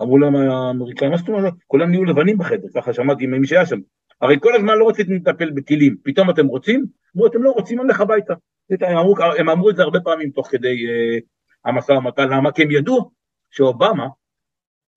אמרו 0.00 0.18
להם 0.18 0.36
האמריקאים, 0.36 1.10
מה 1.10 1.16
זאת 1.16 1.28
אומרת? 1.28 1.52
כולם 1.66 1.90
נהיו 1.90 2.04
לבנים 2.04 2.38
בחדר, 2.38 2.68
ככה 2.74 2.92
שמעתי 2.92 3.26
ממי 3.26 3.46
שהיה 3.46 3.66
שם. 3.66 3.78
הרי 4.20 4.36
כל 4.40 4.54
הזמן 4.54 4.78
לא 4.78 4.88
רציתם 4.88 5.12
לטפל 5.12 5.50
בטילים, 5.50 5.96
פתאום 6.02 6.30
אתם 6.30 6.46
רוצים? 6.46 6.86
אמרו, 7.16 7.26
אתם 7.26 7.42
לא 7.42 7.50
רוצים, 7.50 7.80
נלך 7.80 8.00
הביתה. 8.00 8.34
הם 8.70 8.96
אמרו, 8.96 9.14
הם 9.38 9.48
אמרו 9.48 9.70
את 9.70 9.76
זה 9.76 9.82
הרבה 9.82 10.00
פעמים 10.00 10.30
תוך 10.30 10.48
כדי 10.50 10.76
uh, 10.86 11.20
המשא 11.64 11.92
ומתן, 11.92 12.28
למה? 12.28 12.52
כי 12.52 12.62
הם 12.62 12.70
ידעו 12.70 13.10
שאובמה 13.50 14.06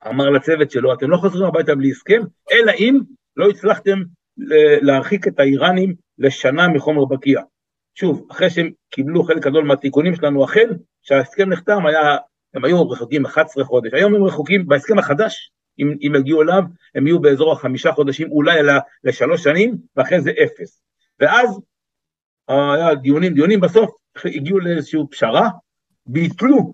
אמר 0.08 0.30
לצוות 0.30 0.72
שלו, 0.72 0.94
אתם 0.94 1.10
לא 1.10 1.18
חוזרים 1.18 1.46
הביתה 1.46 1.76
בלי 1.76 1.92
הסכם, 1.92 2.22
אלא 2.52 2.72
אם 2.72 3.00
לא 3.38 3.50
הצלחתם 3.50 4.00
להרחיק 4.82 5.28
את 5.28 5.40
האיראנים 5.40 5.96
לשנה 6.18 6.68
מחומר 6.68 7.06
בקיע. 7.06 7.42
שוב, 7.96 8.28
אחרי 8.32 8.50
שהם 8.50 8.72
קיבלו 8.90 9.24
חלק 9.24 9.44
גדול 9.44 9.64
מהתיקונים 9.66 10.16
שלנו, 10.16 10.46
אכן, 10.46 10.70
כשההסכם 11.04 11.50
נחתם 11.50 11.86
היה, 11.86 12.18
הם 12.54 12.66
היו 12.66 12.90
רחוקים 12.90 13.26
11 13.26 13.64
חודש, 13.64 13.94
היום 13.94 14.16
הם 14.16 14.24
רחוקים, 14.24 14.68
בהסכם 14.68 15.00
החדש, 15.00 15.52
אם, 15.80 15.94
אם 16.02 16.16
יגיעו 16.16 16.42
אליו, 16.42 16.64
הם 16.96 17.08
יהיו 17.08 17.20
באזור 17.20 17.52
החמישה 17.52 17.92
חודשים, 17.92 18.32
אולי 18.32 18.60
לשלוש 19.04 19.44
שנים, 19.44 19.78
ואחרי 19.96 20.22
זה 20.22 20.32
אפס. 20.44 20.84
ואז 21.20 21.62
היה 22.48 22.96
דיונים, 22.96 23.34
דיונים, 23.34 23.60
בסוף 23.60 23.90
הגיעו 24.26 24.60
לאיזושהי 24.60 25.00
פשרה, 25.12 25.50
ביטלו 26.06 26.74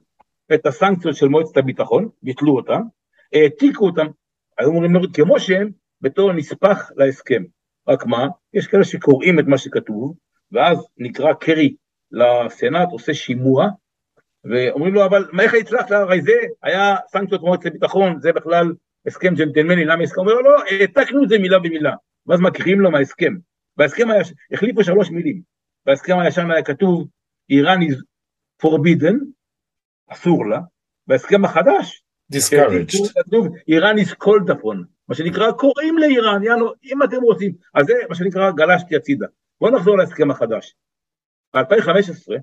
את 0.53 0.65
הסנקציות 0.65 1.15
של 1.15 1.27
מועצת 1.27 1.57
הביטחון, 1.57 2.09
ביטלו 2.23 2.55
אותן, 2.55 2.81
העתיקו 3.33 3.85
אותן, 3.85 4.07
היו 4.57 4.69
אמורים 4.69 4.93
להוריד 4.93 5.15
כמו 5.15 5.39
שהם, 5.39 5.69
בתור 6.01 6.33
נספח 6.33 6.91
להסכם. 6.95 7.43
רק 7.87 8.05
מה, 8.05 8.27
יש 8.53 8.67
כאלה 8.67 8.83
שקוראים 8.83 9.39
את 9.39 9.45
מה 9.47 9.57
שכתוב, 9.57 10.15
ואז 10.51 10.87
נקרא 10.97 11.33
קרי 11.33 11.75
לסנאט, 12.11 12.87
עושה 12.91 13.13
שימוע, 13.13 13.67
ואומרים 14.43 14.93
לו, 14.93 15.05
אבל 15.05 15.25
איך 15.41 15.53
הצלחת, 15.53 15.91
הרי 15.91 16.21
זה 16.21 16.33
היה 16.63 16.95
סנקציות 17.07 17.41
מועצת 17.41 17.65
הביטחון, 17.65 18.19
זה 18.19 18.33
בכלל 18.33 18.73
הסכם 19.07 19.33
ג'נטלמני, 19.35 19.85
למה 19.85 20.03
הסכם? 20.03 20.21
הוא 20.21 20.29
אומר 20.29 20.41
לו, 20.41 20.51
לא, 20.51 20.63
העתקנו 20.69 21.23
את 21.23 21.29
זה 21.29 21.39
מילה 21.39 21.59
במילה, 21.59 21.93
ואז 22.27 22.39
מקריאים 22.39 22.79
לו 22.79 22.91
מההסכם. 22.91 23.33
בהסכם 23.77 24.11
היה, 24.11 24.21
החליפו 24.51 24.83
שלוש 24.83 25.09
מילים, 25.09 25.41
בהסכם 25.85 26.19
הישן 26.19 26.51
היה 26.51 26.63
כתוב, 26.63 27.07
איראן 27.49 27.79
is 27.81 27.95
forbidden, 28.63 29.15
אסור 30.07 30.45
לה, 30.49 30.59
בהסכם 31.07 31.45
החדש, 31.45 32.03
discouraged, 32.33 33.37
איראן 33.67 33.95
is 33.97 34.11
called 34.23 34.49
upon, 34.49 34.77
מה 35.07 35.15
שנקרא 35.15 35.51
קוראים 35.51 35.97
לאיראן, 35.97 36.43
יאנו, 36.43 36.71
אם 36.83 37.03
אתם 37.03 37.21
רוצים, 37.21 37.51
אז 37.73 37.85
זה 37.85 37.93
מה 38.09 38.15
שנקרא 38.15 38.51
גלשתי 38.51 38.95
הצידה. 38.95 39.27
בואו 39.61 39.75
נחזור 39.75 39.97
להסכם 39.97 40.31
החדש. 40.31 40.75
ב-2015 41.55 42.33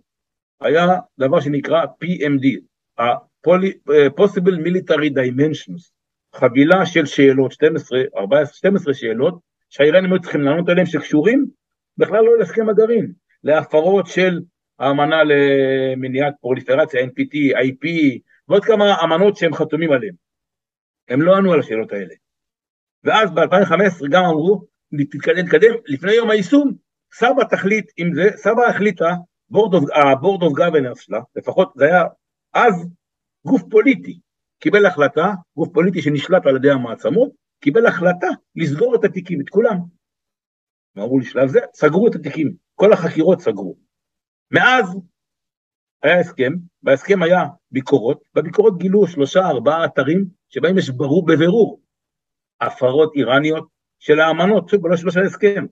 היה 0.60 0.86
דבר 1.18 1.40
שנקרא 1.40 1.84
PMD, 1.84 2.60
ה-Possible 2.98 4.56
Military 4.66 5.10
Dimensions, 5.10 5.90
חבילה 6.34 6.86
של 6.86 7.06
שאלות, 7.06 7.52
12, 7.52 8.00
14, 8.16 8.54
12 8.54 8.94
שאלות, 8.94 9.38
שהאיראנים 9.70 10.12
היו 10.12 10.20
צריכים 10.20 10.40
לענות 10.40 10.68
עליהן 10.68 10.86
שקשורים 10.86 11.46
בכלל 11.98 12.24
לא 12.24 12.38
להסכם 12.38 12.68
הגרעין, 12.68 13.12
להפרות 13.44 14.06
של 14.06 14.40
האמנה 14.78 15.22
למניעת 15.24 16.34
פרוליפרציה, 16.40 17.04
NPT, 17.04 17.34
IP, 17.56 17.88
ועוד 18.48 18.64
כמה 18.64 19.04
אמנות 19.04 19.36
שהם 19.36 19.54
חתומים 19.54 19.92
עליהן. 19.92 20.14
הם 21.08 21.22
לא 21.22 21.36
ענו 21.36 21.52
על 21.52 21.60
השאלות 21.60 21.92
האלה. 21.92 22.14
ואז 23.04 23.30
ב-2015 23.30 24.08
גם 24.10 24.24
אמרו, 24.24 24.64
נתקדם, 24.92 25.74
לפני 25.86 26.12
יום 26.12 26.30
היישום, 26.30 26.72
סבא 27.14 27.44
תחליט 27.50 27.92
עם 27.96 28.14
זה, 28.14 28.30
סבא 28.36 28.66
החליטה, 28.68 29.08
ה-board 29.08 30.42
of 30.42 30.58
governors 30.58 31.00
שלה, 31.00 31.20
לפחות 31.36 31.72
זה 31.76 31.84
היה 31.84 32.04
אז 32.54 32.88
גוף 33.46 33.62
פוליטי, 33.70 34.18
קיבל 34.64 34.86
החלטה, 34.86 35.32
גוף 35.56 35.68
פוליטי 35.72 36.02
שנשלט 36.02 36.46
על 36.46 36.56
ידי 36.56 36.70
המעצמות, 36.70 37.30
קיבל 37.60 37.86
החלטה 37.86 38.26
לסגור 38.56 38.94
את 38.94 39.04
התיקים, 39.04 39.40
את 39.40 39.48
כולם. 39.48 39.76
ואמרו 40.96 41.18
לשלב 41.18 41.48
זה, 41.48 41.58
סגרו 41.74 42.08
את 42.08 42.14
התיקים, 42.14 42.54
כל 42.74 42.92
החקירות 42.92 43.40
סגרו. 43.40 43.76
מאז 44.50 44.96
היה 46.02 46.20
הסכם, 46.20 46.52
בהסכם 46.82 47.22
היה 47.22 47.44
ביקורות, 47.70 48.22
בביקורות 48.34 48.78
גילו 48.78 49.06
שלושה 49.06 49.40
ארבעה 49.40 49.84
אתרים 49.84 50.24
שבהם 50.48 50.78
יש 50.78 50.90
ברור 50.90 51.26
בבירור 51.26 51.80
הפרות 52.60 53.12
איראניות 53.14 53.68
של 53.98 54.20
האמנות, 54.20 54.68
שוב, 54.68 54.86
לא 54.86 54.96
של 54.96 55.20
ההסכם. 55.20 55.64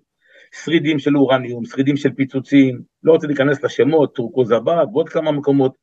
שרידים 0.64 0.98
של 0.98 1.16
אורניום, 1.16 1.64
שרידים 1.64 1.96
של 1.96 2.12
פיצוצים, 2.12 2.82
לא 3.02 3.12
רוצה 3.12 3.26
להיכנס 3.26 3.62
לשמות, 3.64 4.14
טורקוזבד 4.14 4.84
ועוד 4.92 5.08
כמה 5.08 5.32
מקומות, 5.32 5.76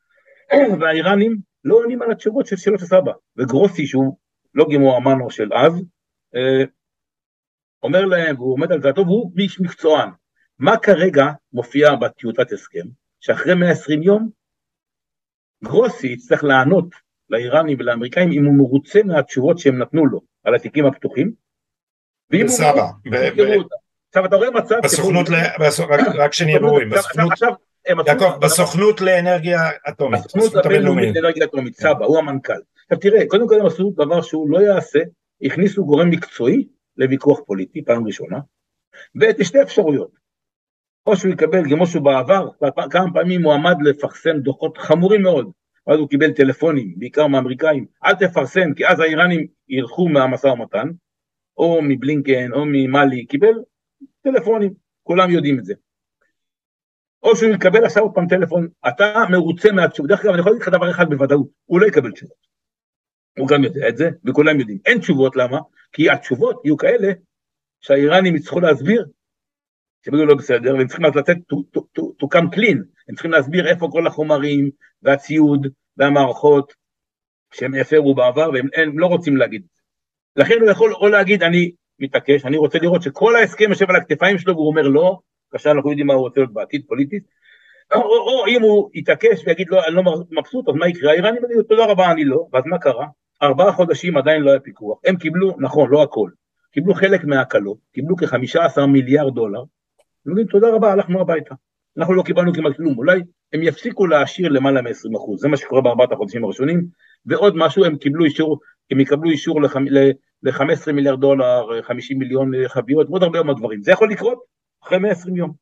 והאיראנים 0.79 1.48
לא 1.63 1.75
עונים 1.75 2.01
על 2.01 2.11
התשובות 2.11 2.45
של 2.45 2.55
שאלות 2.55 2.81
הסבא, 2.81 3.11
וגרוסי 3.37 3.87
שהוא 3.87 4.17
לא 4.53 4.65
גימור 4.69 4.97
אמנו 4.97 5.29
של 5.29 5.53
אז, 5.53 5.73
אה, 6.35 6.63
אומר 7.83 8.05
להם, 8.05 8.35
והוא 8.39 8.53
עומד 8.53 8.71
על 8.71 8.79
דעתו, 8.79 9.01
והוא 9.01 9.31
איש 9.37 9.61
מקצוען. 9.61 10.09
מה 10.59 10.77
כרגע 10.77 11.25
מופיע 11.53 11.95
בטיוטת 11.95 12.51
הסכם? 12.51 12.87
שאחרי 13.19 13.55
120 13.55 14.03
יום, 14.03 14.29
גרוסי 15.63 16.07
יצטרך 16.07 16.43
לענות 16.43 16.85
לאיראנים 17.29 17.77
ולאמריקאים 17.79 18.31
אם 18.31 18.45
הוא 18.45 18.57
מרוצה 18.57 19.03
מהתשובות 19.05 19.59
שהם 19.59 19.77
נתנו 19.77 20.05
לו 20.05 20.21
על 20.43 20.55
התיקים 20.55 20.85
הפתוחים. 20.85 21.31
ואם 22.29 22.45
בסבא. 22.45 22.87
עכשיו 24.09 24.25
אתה 24.25 24.35
רואה 24.35 24.51
מצב... 24.51 24.75
בסוכנות, 24.83 25.27
רק 26.15 26.33
שנהיה 26.33 26.59
ברורים, 26.59 26.89
יעקב, 28.07 28.37
בסוכנות 28.41 29.01
לאנרגיה 29.01 29.59
אטומית. 29.89 30.19
בסוכנות 30.25 30.65
הבינלאומית 30.65 31.15
לאנרגיה 31.15 31.45
אטומית, 31.45 31.75
סבא, 31.75 32.05
הוא 32.05 32.17
המנכ"ל. 32.17 32.53
עכשיו 32.83 32.99
תראה, 32.99 33.27
קודם 33.27 33.47
כל 33.47 33.59
הם 33.59 33.65
עשו 33.65 33.93
דבר 33.95 34.21
שהוא 34.21 34.49
לא 34.49 34.59
יעשה, 34.59 34.99
הכניסו 35.41 35.85
גורם 35.85 36.09
מקצועי 36.09 36.67
לוויכוח 36.97 37.39
פוליטי, 37.45 37.85
פעם 37.85 38.07
ראשונה, 38.07 38.39
ויש 39.15 39.47
שתי 39.47 39.61
אפשרויות. 39.61 40.19
או 41.05 41.15
שהוא 41.15 41.33
יקבל, 41.33 41.69
כמו 41.69 41.87
שהוא 41.87 42.03
בעבר, 42.03 42.47
כמה 42.91 43.13
פעמים 43.13 43.43
הוא 43.43 43.53
עמד 43.53 43.75
לפרסם 43.81 44.37
דוחות 44.39 44.77
חמורים 44.77 45.21
מאוד, 45.21 45.51
ואז 45.87 45.99
הוא 45.99 46.09
קיבל 46.09 46.31
טלפונים, 46.31 46.93
בעיקר 46.97 47.27
מאמריקאים, 47.27 47.85
אל 48.05 48.15
תפרסם, 48.15 48.73
כי 48.73 48.87
אז 48.87 48.99
האיראנים 48.99 49.47
ילכו 49.69 50.09
מהמשא 50.09 50.47
ומתן, 50.47 50.87
או 51.57 51.79
מבלינקן, 51.81 52.53
או 52.53 52.63
ממאלי, 52.65 53.25
קיבל 53.25 53.53
טלפונים, 54.21 54.73
כולם 55.03 55.31
יודעים 55.31 55.59
את 55.59 55.65
זה. 55.65 55.73
או 57.23 57.35
שהוא 57.35 57.53
יקבל 57.53 57.85
עכשיו 57.85 58.03
עוד 58.03 58.11
פעם 58.13 58.27
טלפון, 58.27 58.67
אתה 58.87 59.23
מרוצה 59.31 59.71
מהתשובה, 59.71 60.09
דרך 60.09 60.19
אגב 60.19 60.31
אני 60.31 60.39
יכול 60.39 60.51
להגיד 60.51 60.67
לך 60.67 60.73
דבר 60.73 60.91
אחד 60.91 61.09
בוודאות, 61.09 61.47
הוא 61.65 61.81
לא 61.81 61.85
יקבל 61.85 62.11
תשובות. 62.11 62.49
הוא 63.37 63.47
גם 63.47 63.63
יודע 63.63 63.89
את 63.89 63.97
זה, 63.97 64.09
וכולם 64.25 64.59
יודעים. 64.59 64.77
אין 64.85 64.99
תשובות, 64.99 65.35
למה? 65.35 65.59
כי 65.91 66.09
התשובות 66.09 66.61
יהיו 66.65 66.77
כאלה 66.77 67.07
שהאיראנים 67.81 68.35
יצטרכו 68.35 68.59
להסביר 68.59 69.05
שהם 70.05 70.15
יהיו 70.15 70.25
לא 70.25 70.35
בסדר, 70.35 70.75
והם 70.75 70.87
צריכים 70.87 71.05
to, 71.05 72.01
to 72.01 72.27
come 72.35 72.55
clean, 72.55 72.77
הם 73.09 73.15
צריכים 73.15 73.31
להסביר 73.31 73.67
איפה 73.67 73.87
כל 73.91 74.07
החומרים 74.07 74.69
והציוד 75.01 75.67
והמערכות 75.97 76.73
שהם 77.53 77.75
הפרו 77.75 78.15
בעבר, 78.15 78.49
והם 78.53 78.67
הם 78.75 78.99
לא 78.99 79.07
רוצים 79.07 79.37
להגיד. 79.37 79.65
לכן 80.35 80.55
הוא 80.61 80.69
יכול 80.69 80.93
או 80.93 81.07
להגיד 81.07 81.43
אני 81.43 81.71
מתעקש, 81.99 82.45
אני 82.45 82.57
רוצה 82.57 82.79
לראות 82.79 83.01
שכל 83.01 83.35
ההסכם 83.35 83.69
יושב 83.69 83.89
על 83.89 83.95
הכתפיים 83.95 84.37
שלו 84.37 84.53
והוא 84.53 84.67
אומר 84.67 84.87
לא, 84.87 85.19
כאשר 85.51 85.71
אנחנו 85.71 85.89
יודעים 85.89 86.07
מה 86.07 86.13
הוא 86.13 86.21
רוצה 86.21 86.39
להיות 86.39 86.53
בעתיד 86.53 86.83
פוליטית, 86.87 87.23
או, 87.95 88.01
או, 88.01 88.41
או 88.41 88.47
אם 88.47 88.61
הוא 88.61 88.89
יתעקש 88.93 89.47
ויגיד 89.47 89.67
לא, 89.69 89.85
אני 89.87 89.95
לא 89.95 90.03
מבסוט, 90.31 90.69
אז 90.69 90.75
מה 90.75 90.87
יקרה? 90.87 91.11
האיראנים 91.11 91.45
יגידו 91.45 91.63
תודה 91.63 91.85
רבה, 91.85 92.11
אני 92.11 92.25
לא, 92.25 92.47
ואז 92.53 92.63
מה 92.65 92.79
קרה? 92.79 93.05
ארבעה 93.43 93.71
חודשים 93.71 94.17
עדיין 94.17 94.41
לא 94.41 94.51
היה 94.51 94.59
פיקוח, 94.59 94.99
הם 95.05 95.15
קיבלו, 95.15 95.55
נכון, 95.59 95.89
לא 95.89 96.03
הכל, 96.03 96.29
קיבלו 96.71 96.93
חלק 96.93 97.23
מההקלות, 97.23 97.77
קיבלו 97.93 98.15
כ-15 98.17 98.85
מיליארד 98.85 99.35
דולר, 99.35 99.59
הם 99.59 100.31
אומרים 100.31 100.47
תודה 100.47 100.69
רבה, 100.69 100.91
הלכנו 100.91 101.21
הביתה, 101.21 101.55
אנחנו 101.97 102.13
לא 102.13 102.23
קיבלנו 102.23 102.53
כמעט 102.53 102.75
כלום, 102.75 102.97
אולי 102.97 103.21
הם 103.53 103.63
יפסיקו 103.63 104.07
להעשיר 104.07 104.49
למעלה 104.49 104.81
מ-20 104.81 105.17
אחוז, 105.17 105.41
זה 105.41 105.47
מה 105.47 105.57
שקורה 105.57 105.81
בארבעת 105.81 106.11
החודשים 106.11 106.43
הראשונים, 106.43 106.85
ועוד 107.25 107.53
משהו, 107.57 107.85
הם 107.85 107.97
קיבלו 107.97 108.25
אישור, 108.25 108.59
הם 108.91 108.99
יקבלו 108.99 109.29
אישור 109.29 109.61
ל-15 109.61 110.91
מיליארד 110.91 111.19
דולר, 111.19 111.81
50 111.81 112.19
מיליון 112.19 112.51
חביות, 112.67 113.09
ועוד 113.09 113.23
הרבה 113.23 113.43
מאוד 113.43 113.57
דברים, 113.57 113.81
זה 113.81 113.91
יכול 113.91 114.11
לקרות 114.11 114.58
אחרי 114.83 114.99
120 114.99 115.35
יום, 115.35 115.53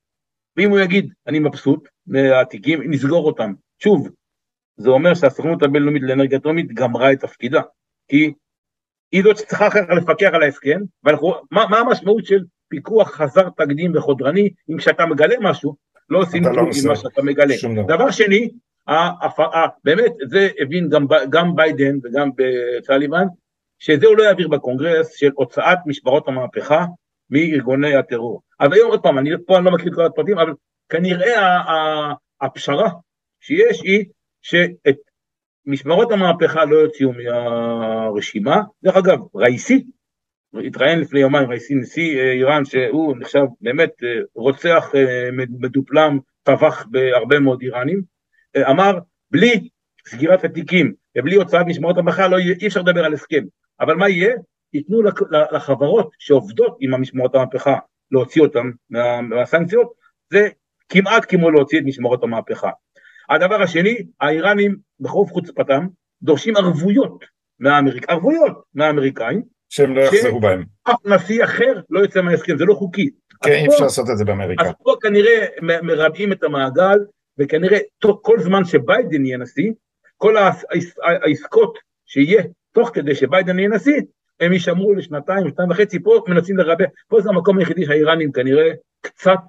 ואם 0.57 0.70
הוא 0.70 0.80
יגיד, 0.80 1.13
אני 1.28 1.39
מבסוט 1.39 1.88
מהתיקים, 2.07 2.91
נסגור 2.91 3.26
אותם, 3.26 3.53
שוב, 3.80 4.09
זה 4.78 4.89
אומר 4.89 5.13
שהסוכנות 5.13 5.63
הבינלאומית 5.63 6.03
לאנרגיה 6.03 6.38
אטומית 6.38 6.74
גמרה 6.74 7.11
את 7.11 7.20
תפקידה, 7.20 7.61
כי 8.07 8.34
היא 9.11 9.24
זאת 9.24 9.38
שצריכה 9.38 9.68
אחר 9.68 9.86
כך 9.86 9.93
לפקח 9.97 10.30
על 10.34 10.43
ההסכם, 10.43 10.80
ומה 11.03 11.68
מה 11.70 11.78
המשמעות 11.78 12.26
של 12.26 12.43
פיקוח 12.68 13.11
חזר 13.11 13.49
תקדים 13.49 13.95
וחודרני, 13.95 14.49
אם 14.70 14.78
כשאתה 14.78 15.05
מגלה 15.05 15.36
משהו, 15.41 15.76
לא 16.09 16.20
עושים 16.20 16.43
לא 16.43 16.49
כלום 16.49 16.70
עם 16.84 16.88
מה 16.88 16.95
שאתה 16.95 17.24
מגלה. 17.24 17.55
דבר. 17.88 18.11
שני, 18.11 18.49
באמת, 19.84 20.11
זה 20.30 20.49
הבין 20.59 20.89
גם, 20.89 21.05
גם 21.30 21.55
ביידן 21.55 21.97
וגם 22.03 22.30
בצליבן, 22.36 23.26
שזה 23.80 24.07
הוא 24.07 24.18
לא 24.18 24.24
יעביר 24.24 24.47
בקונגרס 24.47 25.13
של 25.15 25.32
הוצאת 25.36 25.78
משמרות 25.86 26.28
המהפכה 26.28 26.86
מארגוני 27.30 27.95
הטרור. 27.95 28.41
אז 28.59 28.73
היום 28.73 28.91
עוד 28.91 29.03
פעם, 29.03 29.17
אני 29.17 29.30
פה 29.45 29.57
אני 29.57 29.65
לא 29.65 29.71
מכיר 29.71 29.88
את 29.88 29.95
כל 29.95 30.05
הפרטים, 30.05 30.38
אבל 30.38 30.53
כנראה 30.89 31.61
הפשרה 32.41 32.89
שיש 33.41 33.82
היא 33.82 34.05
שאת 34.41 34.97
משמרות 35.65 36.11
המהפכה 36.11 36.65
לא 36.65 36.75
יוציאו 36.75 37.11
מהרשימה. 37.13 38.61
דרך 38.84 38.95
אגב, 38.95 39.19
ראיסי, 39.36 39.84
התראיין 40.65 40.99
לפני 40.99 41.19
יומיים 41.19 41.49
ראיסי 41.49 41.75
נשיא 41.75 42.19
אה, 42.19 42.32
איראן 42.32 42.65
שהוא 42.65 43.15
נחשב 43.19 43.45
באמת 43.61 44.03
אה, 44.03 44.09
רוצח 44.36 44.91
אה, 44.95 45.30
מדופלם, 45.59 46.19
טבח 46.43 46.86
בהרבה 46.91 47.39
מאוד 47.39 47.61
איראנים, 47.61 48.01
אמר 48.69 48.99
בלי 49.32 49.69
סגירת 50.07 50.43
התיקים 50.43 50.93
ובלי 51.17 51.36
הוצאת 51.36 51.65
משמרות 51.65 51.97
המהפכה 51.97 52.28
לא 52.28 52.38
אי 52.38 52.67
אפשר 52.67 52.82
לדבר 52.82 53.05
על 53.05 53.13
הסכם, 53.13 53.43
אבל 53.80 53.95
מה 53.95 54.09
יהיה? 54.09 54.36
ייתנו 54.74 55.01
לחברות 55.51 56.09
שעובדות 56.20 56.78
עם 56.80 56.93
המשמרות 56.93 57.36
המהפכה 57.36 57.78
להוציא 58.11 58.41
אותם 58.41 58.72
מה, 58.89 59.22
מהסנקציות, 59.22 59.93
זה 60.34 60.47
כמעט 60.89 61.26
כמו 61.30 61.51
להוציא 61.51 61.80
את 61.80 61.84
משמרות 61.86 62.24
המהפכה. 62.24 62.70
הדבר 63.30 63.61
השני, 63.61 63.97
האיראנים 64.22 64.76
בחוף 64.99 65.32
חוצפתם 65.32 65.88
דורשים 66.22 66.57
ערבויות 66.57 67.26
מהאמריק... 67.59 68.09
ערבויות 68.09 68.61
מהאמריקאים. 68.74 69.41
שהם 69.70 69.95
לא 69.95 70.01
יחזרו 70.01 70.39
בהם. 70.39 70.63
אף 70.84 71.05
נשיא 71.05 71.43
אחר 71.43 71.82
לא 71.89 71.99
יוצא 71.99 72.22
מההסכם, 72.22 72.57
זה 72.57 72.65
לא 72.65 72.74
חוקי. 72.74 73.09
כן, 73.43 73.51
אי 73.51 73.68
אפשר 73.68 73.84
לעשות 73.84 74.09
את 74.09 74.18
זה 74.18 74.26
באמריקה. 74.26 74.63
אז 74.63 74.74
פה 74.84 74.95
כנראה 75.01 75.45
מרבעים 75.61 76.32
את 76.32 76.43
המעגל, 76.43 76.99
וכנראה 77.39 77.78
כל 78.22 78.39
זמן 78.39 78.65
שביידן 78.65 79.26
יהיה 79.26 79.38
נשיא, 79.38 79.72
כל 80.18 80.36
העסקות 81.24 81.78
שיהיה 82.05 82.43
תוך 82.72 82.91
כדי 82.93 83.15
שביידן 83.15 83.59
יהיה 83.59 83.70
נשיא, 83.70 84.01
הם 84.40 84.54
יישמרו 84.54 84.94
לשנתיים, 84.94 85.48
שנתיים 85.48 85.70
וחצי, 85.70 86.00
פה 86.04 86.22
מנסים 86.28 86.58
לרבע, 86.58 86.86
פה 87.08 87.22
זה 87.22 87.30
המקום 87.30 87.58
היחידי 87.58 87.86
שהאיראנים 87.86 88.32
כנראה 88.32 88.72
קצת 89.02 89.40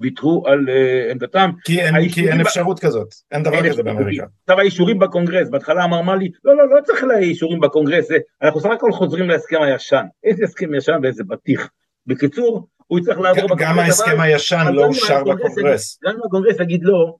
ויתרו 0.00 0.42
על 0.46 0.66
uh, 0.68 1.12
עמדתם. 1.12 1.50
כי 1.64 1.80
אין, 1.80 2.08
כי 2.08 2.30
אין 2.30 2.40
אפשרות 2.40 2.80
כזאת, 2.80 3.08
אין 3.32 3.42
דבר 3.42 3.70
כזה 3.70 3.82
באמריקה. 3.82 4.26
עכשיו 4.42 4.58
האישורים 4.58 4.98
בקונגרס, 4.98 5.48
בהתחלה 5.48 5.84
אמר 5.84 6.02
מלי, 6.02 6.30
לא, 6.44 6.56
לא, 6.56 6.76
לא 6.76 6.80
צריך 6.80 7.04
לאישורים 7.04 7.60
בקונגרס, 7.60 8.08
אנחנו 8.42 8.60
סך 8.60 8.70
הכל 8.70 8.92
חוזרים 8.92 9.28
להסכם 9.28 9.62
הישן. 9.62 10.04
איזה 10.24 10.44
הסכם 10.44 10.74
ישן 10.74 10.98
ואיזה 11.02 11.24
בטיח. 11.24 11.70
בקיצור, 12.06 12.66
הוא 12.86 12.98
יצטרך 12.98 13.18
לעבור 13.18 13.44
בקונגרס. 13.44 13.68
גם 13.68 13.78
ההסכם 13.78 14.20
הישן 14.20 14.64
לא 14.72 14.86
אושר 14.86 15.24
בקונגרס. 15.24 15.98
גם 16.04 16.12
אם 16.14 16.20
הקונגרס 16.26 16.60
יגיד 16.60 16.80
לא, 16.84 17.16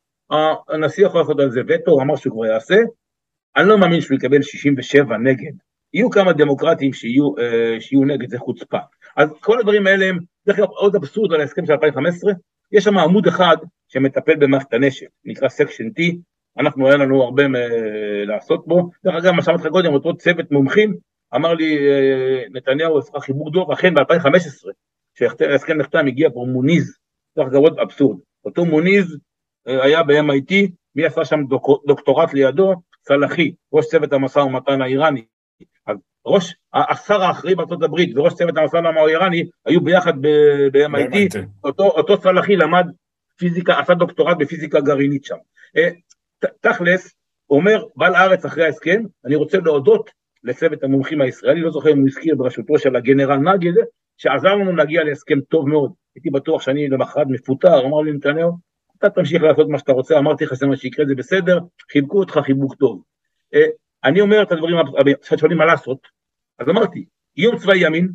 הנשיא 0.68 1.06
יכול 1.06 1.20
לעשות 1.20 1.40
על 1.40 1.50
זה 1.50 1.60
וטו, 1.68 2.00
אמר 2.00 2.16
שהוא 2.16 2.32
כבר 2.32 2.46
יעשה, 2.46 2.76
אני 3.56 3.68
לא 3.68 3.78
מאמין 3.78 4.00
שהוא 4.00 4.16
יקבל 4.16 4.42
67 4.42 5.16
נגד. 5.16 5.52
יהיו 5.94 6.10
כמה 6.10 6.32
דמוקרטים 6.32 6.92
שיהיו, 6.92 7.38
אה, 7.38 7.80
שיהיו 7.80 8.04
נגד, 8.04 8.28
זה 8.30 8.38
חוצפה. 8.38 8.78
אז 9.16 9.28
כל 9.40 9.58
הדברים 9.58 9.86
האלה 9.86 10.06
הם, 10.06 10.18
דרך 10.46 10.58
אגב, 10.58 10.68
עוד 10.68 10.96
אבסורד 10.96 11.32
על 11.32 11.40
ההסכם 11.40 11.66
של 11.66 11.72
2015, 11.72 12.32
יש 12.72 12.84
שם 12.84 12.98
עמוד 12.98 13.26
אחד 13.26 13.56
שמטפל 13.88 14.36
במערכת 14.36 14.72
הנשק, 14.72 15.06
נקרא 15.24 15.48
section 15.48 15.88
T, 15.88 16.16
אנחנו 16.58 16.86
היה 16.86 16.96
לנו 16.96 17.22
הרבה 17.22 17.42
לעשות 18.26 18.66
בו, 18.66 18.90
דרך 19.04 19.14
אגב 19.14 19.32
מה 19.32 19.42
שאמרתי 19.42 19.62
לך 19.62 19.72
קודם, 19.72 19.92
אותו 19.92 20.16
צוות 20.16 20.50
מומחים, 20.50 20.96
אמר 21.34 21.54
לי 21.54 21.78
אה, 21.78 22.44
נתניהו 22.50 22.98
עשה 22.98 23.20
חיבור 23.20 23.50
דור, 23.50 23.72
אכן 23.72 23.94
ב-2015, 23.94 24.68
כשההסכם 25.14 25.76
נחתם 25.76 26.06
הגיע 26.06 26.30
פה 26.30 26.46
מוניז, 26.48 26.98
דרך 27.36 27.46
אגב 27.46 27.56
עוד 27.56 27.78
אבסורד, 27.78 28.18
אותו 28.44 28.64
מוניז 28.64 29.18
אה, 29.68 29.84
היה 29.84 30.02
ב-MIT, 30.02 30.54
מי 30.96 31.04
עשה 31.04 31.24
שם 31.24 31.44
דוק, 31.48 31.86
דוקטורט 31.86 32.34
לידו? 32.34 32.74
סלאחי, 33.08 33.52
ראש 33.72 33.86
צוות 33.86 34.12
המשא 34.12 34.38
ומתן 34.38 34.82
האיראני, 34.82 35.24
אז 35.86 35.96
ראש, 36.26 36.54
השר 36.74 37.22
האחראי 37.22 37.54
בארצות 37.54 37.82
הברית 37.82 38.16
וראש 38.16 38.34
צוות 38.34 38.56
המשא 38.56 38.76
האיראני 38.76 39.48
היו 39.66 39.80
ביחד 39.80 40.12
ב-MIT, 40.20 41.38
אותו, 41.64 41.84
אותו 41.84 42.16
סלאחי 42.16 42.56
למד 42.56 42.86
פיזיקה, 43.36 43.78
עשה 43.78 43.94
דוקטורט 43.94 44.36
בפיזיקה 44.38 44.80
גרעינית 44.80 45.24
שם. 45.24 45.36
אה, 45.76 45.88
תכלס, 46.60 47.14
אומר 47.50 47.84
בעל 47.96 48.14
הארץ 48.14 48.44
אחרי 48.44 48.64
ההסכם, 48.64 49.02
אני 49.24 49.34
רוצה 49.34 49.58
להודות 49.58 50.10
לצוות 50.44 50.82
המומחים 50.84 51.20
הישראלי, 51.20 51.60
לא 51.60 51.70
זוכר 51.70 51.92
אם 51.92 51.98
הוא 51.98 52.08
הזכיר 52.08 52.34
בראשותו 52.36 52.78
של 52.78 52.96
הגנרל 52.96 53.36
נגד, 53.36 53.72
שעזר 54.16 54.54
לנו 54.54 54.76
להגיע 54.76 55.04
להסכם 55.04 55.40
טוב 55.40 55.68
מאוד. 55.68 55.92
הייתי 56.14 56.30
בטוח 56.30 56.62
שאני 56.62 56.88
למחרת 56.88 57.26
מפוטר, 57.30 57.86
אמר 57.86 58.00
לי 58.00 58.12
נתניהו, 58.12 58.52
אתה 58.98 59.10
תמשיך 59.10 59.42
לעשות 59.42 59.68
מה 59.68 59.78
שאתה 59.78 59.92
רוצה, 59.92 60.18
אמרתי 60.18 60.44
לך 60.44 60.56
שזה 60.56 60.66
מה 60.66 60.76
שיקרה, 60.76 61.06
זה 61.06 61.14
בסדר, 61.14 61.58
חיבקו 61.92 62.18
אותך 62.18 62.38
חיבוק 62.44 62.74
טוב. 62.74 63.02
אה, 64.04 64.08
אני 64.08 64.20
אומר 64.20 64.42
את 64.42 64.52
הדברים, 64.52 64.76
שואלים 65.38 65.58
מה 65.58 65.64
לעשות, 65.64 65.98
אז 66.58 66.68
אמרתי, 66.68 67.04
איום 67.36 67.56
צבאי 67.56 67.86
ימין, 67.86 68.08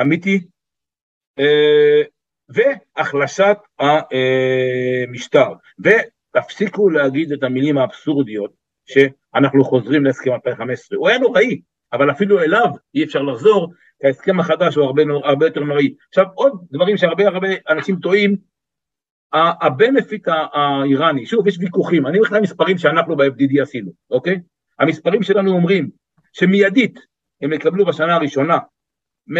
אמיתי, 0.00 0.40
אה, 1.38 2.02
והחלשת 2.48 3.56
המשטר, 3.78 5.52
ותפסיקו 5.78 6.90
להגיד 6.90 7.32
את 7.32 7.42
המילים 7.42 7.78
האבסורדיות 7.78 8.52
שאנחנו 8.86 9.64
חוזרים 9.64 10.04
להסכם 10.04 10.32
2015, 10.32 10.98
הוא 10.98 11.08
היה 11.08 11.18
נוראי, 11.18 11.60
אבל 11.92 12.10
אפילו 12.10 12.40
אליו 12.40 12.68
אי 12.94 13.04
אפשר 13.04 13.22
לחזור, 13.22 13.72
כי 14.00 14.06
ההסכם 14.06 14.40
החדש 14.40 14.74
הוא 14.74 14.84
הרבה, 14.84 15.02
הרבה 15.24 15.46
יותר 15.46 15.60
נוראי. 15.60 15.94
עכשיו 16.08 16.24
עוד 16.34 16.52
דברים 16.72 16.96
שהרבה 16.96 17.28
הרבה 17.28 17.48
אנשים 17.68 17.96
טועים, 17.96 18.36
הבנפיט 19.32 20.28
האיראני, 20.28 21.26
שוב 21.26 21.46
יש 21.46 21.58
ויכוחים, 21.58 22.06
אני 22.06 22.18
הולך 22.18 22.32
למספרים 22.32 22.78
שאנחנו 22.78 23.16
ב-FDD 23.16 23.62
עשינו, 23.62 23.92
אוקיי? 24.10 24.40
המספרים 24.82 25.22
שלנו 25.22 25.52
אומרים 25.52 25.90
שמיידית 26.32 26.98
הם 27.42 27.52
יקבלו 27.52 27.86
בשנה 27.86 28.14
הראשונה 28.14 28.58
100-200 29.30 29.34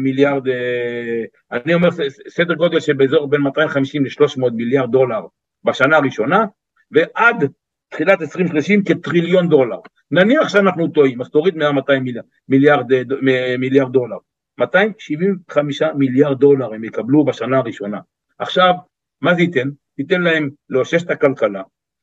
מיליארד, 0.00 0.48
אה, 0.48 1.24
אני 1.52 1.74
אומר 1.74 1.88
סדר 2.28 2.54
גודל 2.54 2.80
של 2.80 2.92
באזור 2.92 3.30
בין 3.30 3.40
250 3.40 4.04
ל-300 4.04 4.50
מיליארד 4.52 4.90
דולר 4.90 5.20
בשנה 5.64 5.96
הראשונה, 5.96 6.44
ועד 6.90 7.44
תחילת 7.88 8.20
2030 8.20 8.84
כטריליון 8.84 9.48
דולר. 9.48 9.76
נניח 10.10 10.48
שאנחנו 10.48 10.88
טועים, 10.88 11.20
אז 11.20 11.30
תוריד 11.30 11.54
100-200 11.54 11.58
מיליארד, 12.00 12.24
מיליארד, 12.48 12.92
אה, 12.92 13.56
מיליארד 13.58 13.92
דולר. 13.92 14.16
275 14.58 15.82
מיליארד 15.82 16.38
דולר 16.38 16.74
הם 16.74 16.84
יקבלו 16.84 17.24
בשנה 17.24 17.58
הראשונה. 17.58 18.00
עכשיו, 18.38 18.74
מה 19.20 19.34
זה 19.34 19.40
ייתן? 19.42 19.68
ייתן 19.98 20.20
להם 20.20 20.50
לאושש 20.68 21.02
את 21.02 21.10
הכלכלה, 21.10 21.62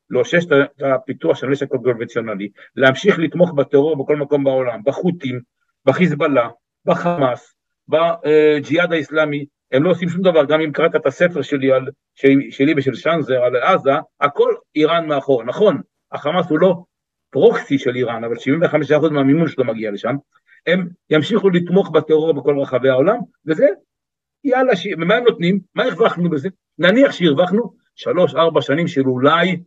לאושש 0.10 0.46
את 0.46 0.82
הפיתוח 0.84 1.38
של 1.38 1.48
נשק 1.48 1.68
קונבנציונלי, 1.68 2.50
להמשיך 2.76 3.20
לתמוך 3.20 3.54
בטרור 3.54 4.04
בכל 4.04 4.16
מקום 4.16 4.44
בעולם, 4.44 4.80
בחות'ים, 4.86 5.40
בחיזבאללה, 5.86 6.50
בחמאס, 6.86 7.56
בג'יהאד 7.88 8.94
האיסלאמי, 8.94 9.46
הם 9.72 9.84
לא 9.84 9.90
עושים 9.90 10.10
שום 10.10 10.22
דבר, 10.22 10.46
גם 10.46 10.62
אם 10.62 10.72
קראת 10.72 10.96
את 10.96 11.06
הספר 11.06 11.42
שלי, 11.42 11.72
על, 11.72 11.88
שלי, 12.16 12.52
שלי 12.52 12.74
ושל 12.78 12.94
שאנזר 12.94 13.44
על 13.44 13.56
עזה, 13.56 13.92
הכל 14.22 14.54
איראן 14.76 15.08
מאחור, 15.08 15.44
נכון, 15.44 15.82
החמאס 16.12 16.50
הוא 16.50 16.60
לא 16.60 16.84
פרוקסי 17.30 17.78
של 17.78 17.96
איראן, 17.96 18.24
אבל 18.24 18.36
75% 19.06 19.10
מהמימון 19.10 19.48
שלו 19.48 19.66
מגיע 19.66 19.92
לשם, 19.92 20.16
הם 20.68 20.88
ימשיכו 21.10 21.50
לתמוך 21.50 21.90
בטרור 21.90 22.34
בכל 22.34 22.60
רחבי 22.60 22.90
העולם, 22.90 23.18
וזה, 23.46 23.68
יאללה, 24.44 24.76
ש... 24.76 24.88
ומה 24.98 25.16
הם 25.16 25.24
נותנים? 25.24 25.60
מה 25.76 25.84
הרווחנו 25.84 26.30
בזה? 26.30 26.50
נניח 26.78 27.12
שהרווחנו 27.12 27.74
שלוש, 27.96 28.36
ארבע 28.36 28.62
שנים 28.62 28.88
של 28.88 29.02
אולי 29.02 29.62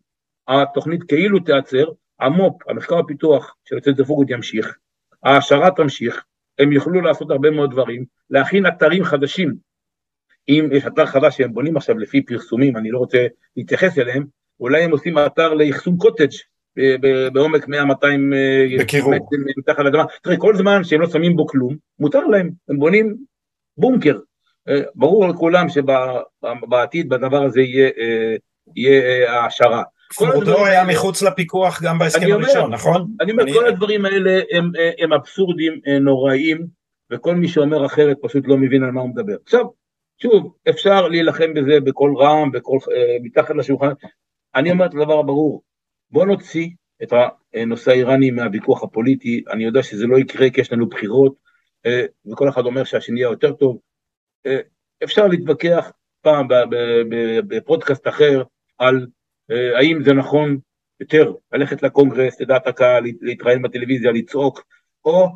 התוכנית 0.48 1.02
כאילו 1.02 1.38
תיעצר, 1.40 1.84
המו"פ, 2.20 2.68
המחקר 2.68 2.98
הפיתוח 2.98 3.54
של 3.64 3.74
יוצאי 3.74 4.04
פוגוד 4.04 4.30
ימשיך, 4.30 4.76
ההעשרה 5.24 5.70
תמשיך, 5.70 6.24
הם 6.58 6.72
יוכלו 6.72 7.00
לעשות 7.00 7.30
הרבה 7.30 7.50
מאוד 7.50 7.70
דברים, 7.70 8.04
להכין 8.30 8.66
אתרים 8.66 9.04
חדשים. 9.04 9.54
אם 10.48 10.68
יש 10.72 10.86
אתר 10.86 11.06
חדש 11.06 11.36
שהם 11.36 11.52
בונים 11.52 11.76
עכשיו 11.76 11.98
לפי 11.98 12.22
פרסומים, 12.22 12.76
אני 12.76 12.90
לא 12.90 12.98
רוצה 12.98 13.26
להתייחס 13.56 13.98
אליהם, 13.98 14.24
אולי 14.60 14.82
הם 14.82 14.90
עושים 14.90 15.18
אתר 15.18 15.54
לאחסון 15.54 15.96
קוטג' 15.96 16.30
בעומק 17.32 17.64
100-200 17.64 17.68
מטרים 17.84 18.32
מתחת 19.58 19.78
לאדמה. 19.78 20.04
תראה, 20.22 20.36
כל 20.36 20.56
זמן 20.56 20.84
שהם 20.84 21.00
לא 21.00 21.08
שמים 21.08 21.36
בו 21.36 21.46
כלום, 21.46 21.76
מותר 21.98 22.26
להם, 22.26 22.50
הם 22.68 22.78
בונים 22.78 23.16
בונקר. 23.76 24.18
אה, 24.68 24.80
ברור 24.94 25.28
לכולם 25.28 25.66
שבעתיד 25.68 27.08
בדבר 27.08 27.42
הזה 27.42 27.60
יהיה, 27.60 27.90
אה, 27.98 28.36
אה, 28.86 29.40
העשרה. 29.40 29.82
כבודו 30.10 30.66
היה 30.66 30.84
מחוץ 30.84 31.22
לפיקוח 31.22 31.82
גם 31.82 31.98
בהסכם 31.98 32.32
הראשון, 32.32 32.72
נכון? 32.72 33.06
אני 33.20 33.32
אומר, 33.32 33.52
כל 33.52 33.66
הדברים 33.66 34.04
האלה 34.04 34.40
הם, 34.50 34.70
הם 34.98 35.12
אבסורדים 35.12 35.80
נוראיים, 36.00 36.66
וכל 37.12 37.34
מי 37.34 37.48
שאומר 37.48 37.86
אחרת 37.86 38.16
פשוט 38.22 38.48
לא 38.48 38.56
מבין 38.56 38.82
על 38.82 38.90
מה 38.90 39.00
הוא 39.00 39.10
מדבר. 39.10 39.36
עכשיו, 39.44 39.64
שוב, 40.22 40.54
אפשר 40.68 41.08
להילחם 41.08 41.54
בזה 41.54 41.80
בקול 41.80 42.16
רם, 42.16 42.52
בקול, 42.52 42.78
מתחת 43.22 43.54
לשולחן. 43.56 43.92
אני 44.54 44.70
אומר 44.70 44.86
את 44.86 44.94
הדבר 44.94 45.18
הברור, 45.18 45.62
בוא 46.10 46.26
נוציא 46.26 46.68
את 47.02 47.12
הנושא 47.54 47.90
האיראני 47.90 48.30
מהוויכוח 48.30 48.82
הפוליטי, 48.82 49.42
אני 49.50 49.64
יודע 49.64 49.82
שזה 49.82 50.06
לא 50.06 50.18
יקרה 50.18 50.50
כי 50.50 50.60
יש 50.60 50.72
לנו 50.72 50.88
בחירות, 50.88 51.34
וכל 52.32 52.48
אחד 52.48 52.66
אומר 52.66 52.84
שהשני 52.84 53.20
יהיה 53.20 53.30
יותר 53.30 53.52
טוב. 53.52 53.78
אפשר 55.04 55.26
להתווכח 55.26 55.92
פעם 56.22 56.46
בפודקאסט 57.48 58.08
אחר 58.08 58.42
על 58.78 58.96
אה, 58.96 59.00
האם 59.50 60.02
זה 60.02 60.12
נכון 60.12 60.58
יותר 61.00 61.32
ללכת 61.52 61.82
לקונגרס, 61.82 62.40
לדעת 62.40 62.66
הקהל, 62.66 63.04
להתראיין 63.20 63.62
בטלוויזיה, 63.62 64.12
לצעוק, 64.12 64.64
או 65.04 65.28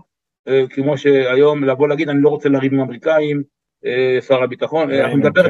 אה, 0.49 0.65
כמו 0.71 0.99
שהיום 0.99 1.65
לבוא 1.65 1.89
להגיד 1.89 2.09
אני 2.09 2.23
לא 2.23 2.29
רוצה 2.29 2.49
לריב 2.49 2.73
עם 2.73 2.81
האמריקאים, 2.81 3.43
אה, 3.85 4.19
שר 4.21 4.43
הביטחון, 4.43 4.91
אני 4.91 5.15
מדבר, 5.15 5.47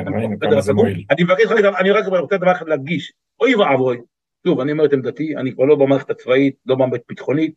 אני 1.10 1.24
מבקש 1.24 1.46
אני 1.80 1.90
רק 1.90 2.04
רוצה 2.20 2.36
דבר 2.36 2.52
אחד 2.52 2.68
להדגיש, 2.68 3.12
אוי 3.40 3.54
ואבוי, 3.54 3.98
שוב 4.46 4.60
אני 4.60 4.72
אומר 4.72 4.84
את 4.84 4.92
עמדתי, 4.92 5.36
אני 5.36 5.52
כבר 5.52 5.64
לא 5.64 5.74
במערכת 5.74 6.10
הצבאית, 6.10 6.54
לא 6.66 6.74
במערכת 6.74 7.04
ביטחונית, 7.08 7.54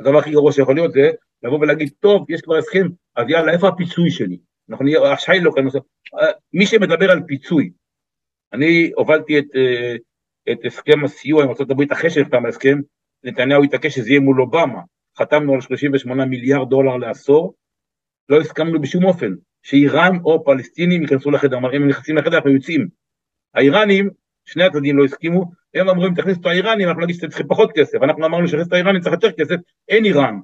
הדבר 0.00 0.18
הכי 0.18 0.30
גרוע 0.30 0.52
שיכול 0.52 0.74
להיות 0.74 0.92
זה 0.92 1.10
לבוא 1.42 1.58
ולהגיד 1.58 1.90
טוב 2.00 2.30
יש 2.30 2.40
כבר 2.40 2.56
הסכם, 2.56 2.86
אז 3.16 3.26
יאללה 3.28 3.52
איפה 3.52 3.68
הפיצוי 3.68 4.10
שלי, 4.10 4.38
אנחנו 4.70 4.84
נהיה, 4.84 5.12
השיילוק, 5.12 5.58
מי 6.52 6.66
שמדבר 6.66 7.10
על 7.10 7.20
פיצוי, 7.26 7.70
אני 8.52 8.90
הובלתי 8.94 9.38
את 9.38 9.46
את 10.52 10.58
הסכם 10.64 11.04
הסיוע 11.04 11.44
עם 11.44 11.48
ארה"ב 11.48 11.92
אחרי 11.92 12.10
שנחתם 12.10 12.46
ההסכם, 12.46 12.78
נתניהו 13.24 13.64
התעקש 13.64 13.94
שזה 13.94 14.10
יהיה 14.10 14.20
מול 14.20 14.40
אובמה, 14.40 14.80
חתמנו 15.18 15.54
על 15.54 15.60
38 15.60 16.24
מיליארד 16.24 16.68
דולר 16.68 16.96
לעשור, 16.96 17.54
לא 18.28 18.40
הסכמנו 18.40 18.80
בשום 18.80 19.04
אופן 19.04 19.34
שאיראן 19.62 20.16
או 20.24 20.44
פלסטינים 20.44 21.02
ייכנסו 21.02 21.30
לחדר, 21.30 21.56
הם 21.56 21.88
נכנסים 21.88 22.16
לחדר 22.16 22.36
אנחנו 22.36 22.50
יוצאים. 22.50 22.88
האיראנים, 23.54 24.10
שני 24.44 24.64
הצדדים 24.64 24.98
לא 24.98 25.04
הסכימו, 25.04 25.44
הם 25.74 25.88
אמרו 25.88 26.06
אם 26.06 26.14
תכניסו 26.14 26.40
את 26.40 26.46
האיראנים 26.46 26.88
אנחנו 26.88 27.02
נגיד 27.02 27.16
שאתם 27.16 27.28
צריכים 27.28 27.46
פחות 27.48 27.72
כסף, 27.74 28.02
אנחנו 28.02 28.26
אמרנו 28.26 28.48
שנכניס 28.48 28.68
את 28.68 28.72
האיראנים 28.72 29.00
צריך 29.00 29.14
יותר 29.14 29.32
כסף, 29.32 29.56
אין 29.88 30.04
איראן. 30.04 30.38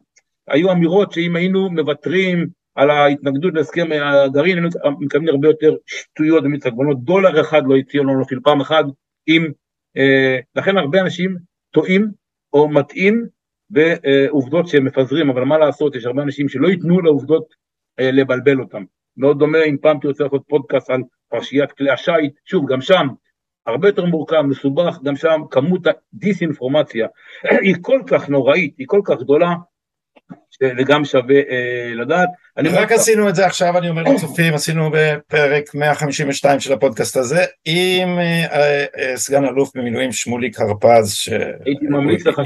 היו 0.49 0.73
אמירות 0.73 1.13
שאם 1.13 1.37
היינו 1.37 1.71
מוותרים 1.71 2.47
על 2.75 2.91
ההתנגדות 2.91 3.55
להסכם 3.55 3.87
הגרעין, 3.93 4.57
היינו 4.57 4.69
מקבלים 5.01 5.29
הרבה 5.29 5.49
יותר 5.49 5.75
שטויות 5.87 6.45
ומצגבונות, 6.45 7.05
דולר 7.05 7.41
אחד 7.41 7.63
לא 7.67 7.77
הציעו 7.77 8.05
לנו 8.05 8.23
אפילו 8.23 8.43
פעם 8.43 8.61
אחת 8.61 8.85
אה, 9.29 9.35
לכן 10.57 10.77
הרבה 10.77 11.01
אנשים 11.01 11.37
טועים 11.71 12.11
או 12.53 12.69
מטעים 12.69 13.27
בעובדות 13.71 14.69
שהם 14.69 14.85
מפזרים, 14.85 15.31
אבל 15.31 15.45
מה 15.45 15.59
לעשות, 15.59 15.95
יש 15.95 16.05
הרבה 16.05 16.23
אנשים 16.23 16.49
שלא 16.49 16.69
ייתנו 16.69 17.01
לעובדות 17.01 17.55
אה, 18.01 18.11
לבלבל 18.11 18.61
אותם. 18.61 18.85
מאוד 19.17 19.39
דומה 19.39 19.63
אם 19.63 19.77
פעם 19.83 19.99
תרצה 19.99 20.25
לעשות 20.25 20.43
פודקאסט 20.49 20.91
על 20.91 21.03
פרשיית 21.29 21.73
כלי 21.73 21.91
השיט, 21.91 22.33
שוב, 22.45 22.73
גם 22.73 22.81
שם 22.81 23.07
הרבה 23.67 23.89
יותר 23.89 24.05
מורכב, 24.05 24.43
מסובך, 24.43 24.99
גם 25.03 25.17
שם 25.17 25.41
כמות 25.51 25.81
הדיסאינפורמציה 25.87 27.07
היא 27.65 27.75
כל 27.81 28.01
כך 28.07 28.29
נוראית, 28.29 28.75
היא 28.79 28.87
כל 28.89 29.01
כך 29.05 29.21
גדולה, 29.21 29.55
שזה 30.51 30.83
גם 30.87 31.05
שווה 31.05 31.37
אה, 31.37 31.95
לדעת. 31.95 32.29
רק 32.57 32.93
עשינו 32.93 33.29
את 33.29 33.35
זה 33.35 33.47
עכשיו, 33.47 33.79
אני 33.79 33.89
אומר 33.89 34.03
לצופים, 34.03 34.55
עשינו 34.55 34.91
בפרק 34.93 35.75
152 35.75 36.61
של 36.61 36.73
הפודקאסט 36.73 37.17
הזה, 37.17 37.45
עם 37.65 38.19
אה, 38.19 38.85
אה, 38.97 39.17
סגן 39.17 39.45
אלוף 39.45 39.77
במילואים 39.77 40.13
שמוליק 40.13 40.61
הרפז, 40.61 41.19
הייתי 41.65 41.87
ממליץ 41.87 42.27
לך 42.27 42.39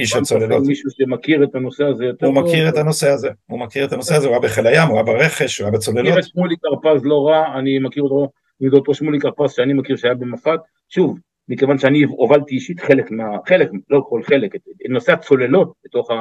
מישהו 0.66 0.90
שמכיר 0.90 1.44
את 1.44 1.54
הנושא 1.54 1.84
הזה 1.84 2.04
יותר 2.04 2.26
הוא 2.26 2.34
מכיר 2.34 2.68
את 2.68 2.76
הנושא 2.76 3.10
הזה, 3.10 3.28
הוא 3.46 3.60
מכיר 3.60 3.84
את 3.84 3.92
הנושא 3.92 4.14
הזה, 4.14 4.26
הוא 4.26 4.34
היה 4.34 4.42
בחיל 4.42 4.66
הים, 4.66 4.88
הוא 4.88 4.96
היה 4.96 5.04
ברכש, 5.04 5.58
הוא 5.58 5.64
היה 5.66 5.76
בצוללות. 5.76 6.08
מכיר 6.08 6.18
את 6.18 6.24
שמוליק 6.24 6.58
הרפז 6.64 7.04
לא 7.04 7.26
רע, 7.26 7.58
אני 7.58 7.78
מכיר 7.78 8.02
אותו, 8.02 8.30
מדוקטור 8.60 8.94
שמוליק 8.94 9.24
הרפז 9.24 9.52
שאני 9.52 9.72
מכיר 9.72 9.96
שהיה 9.96 10.14
במפת, 10.14 10.60
שוב, 10.88 11.18
מכיוון 11.48 11.78
שאני 11.78 12.02
הובלתי 12.02 12.54
אישית 12.54 12.80
חלק 12.80 13.10
מה... 13.10 13.24
חלק, 13.46 13.70
לא 13.90 14.00
כל 14.08 14.22
חלק, 14.22 14.54
את 14.54 14.60
נושא 14.88 15.12
הצוללות 15.12 15.72
בתוך 15.84 16.10
ה... 16.10 16.14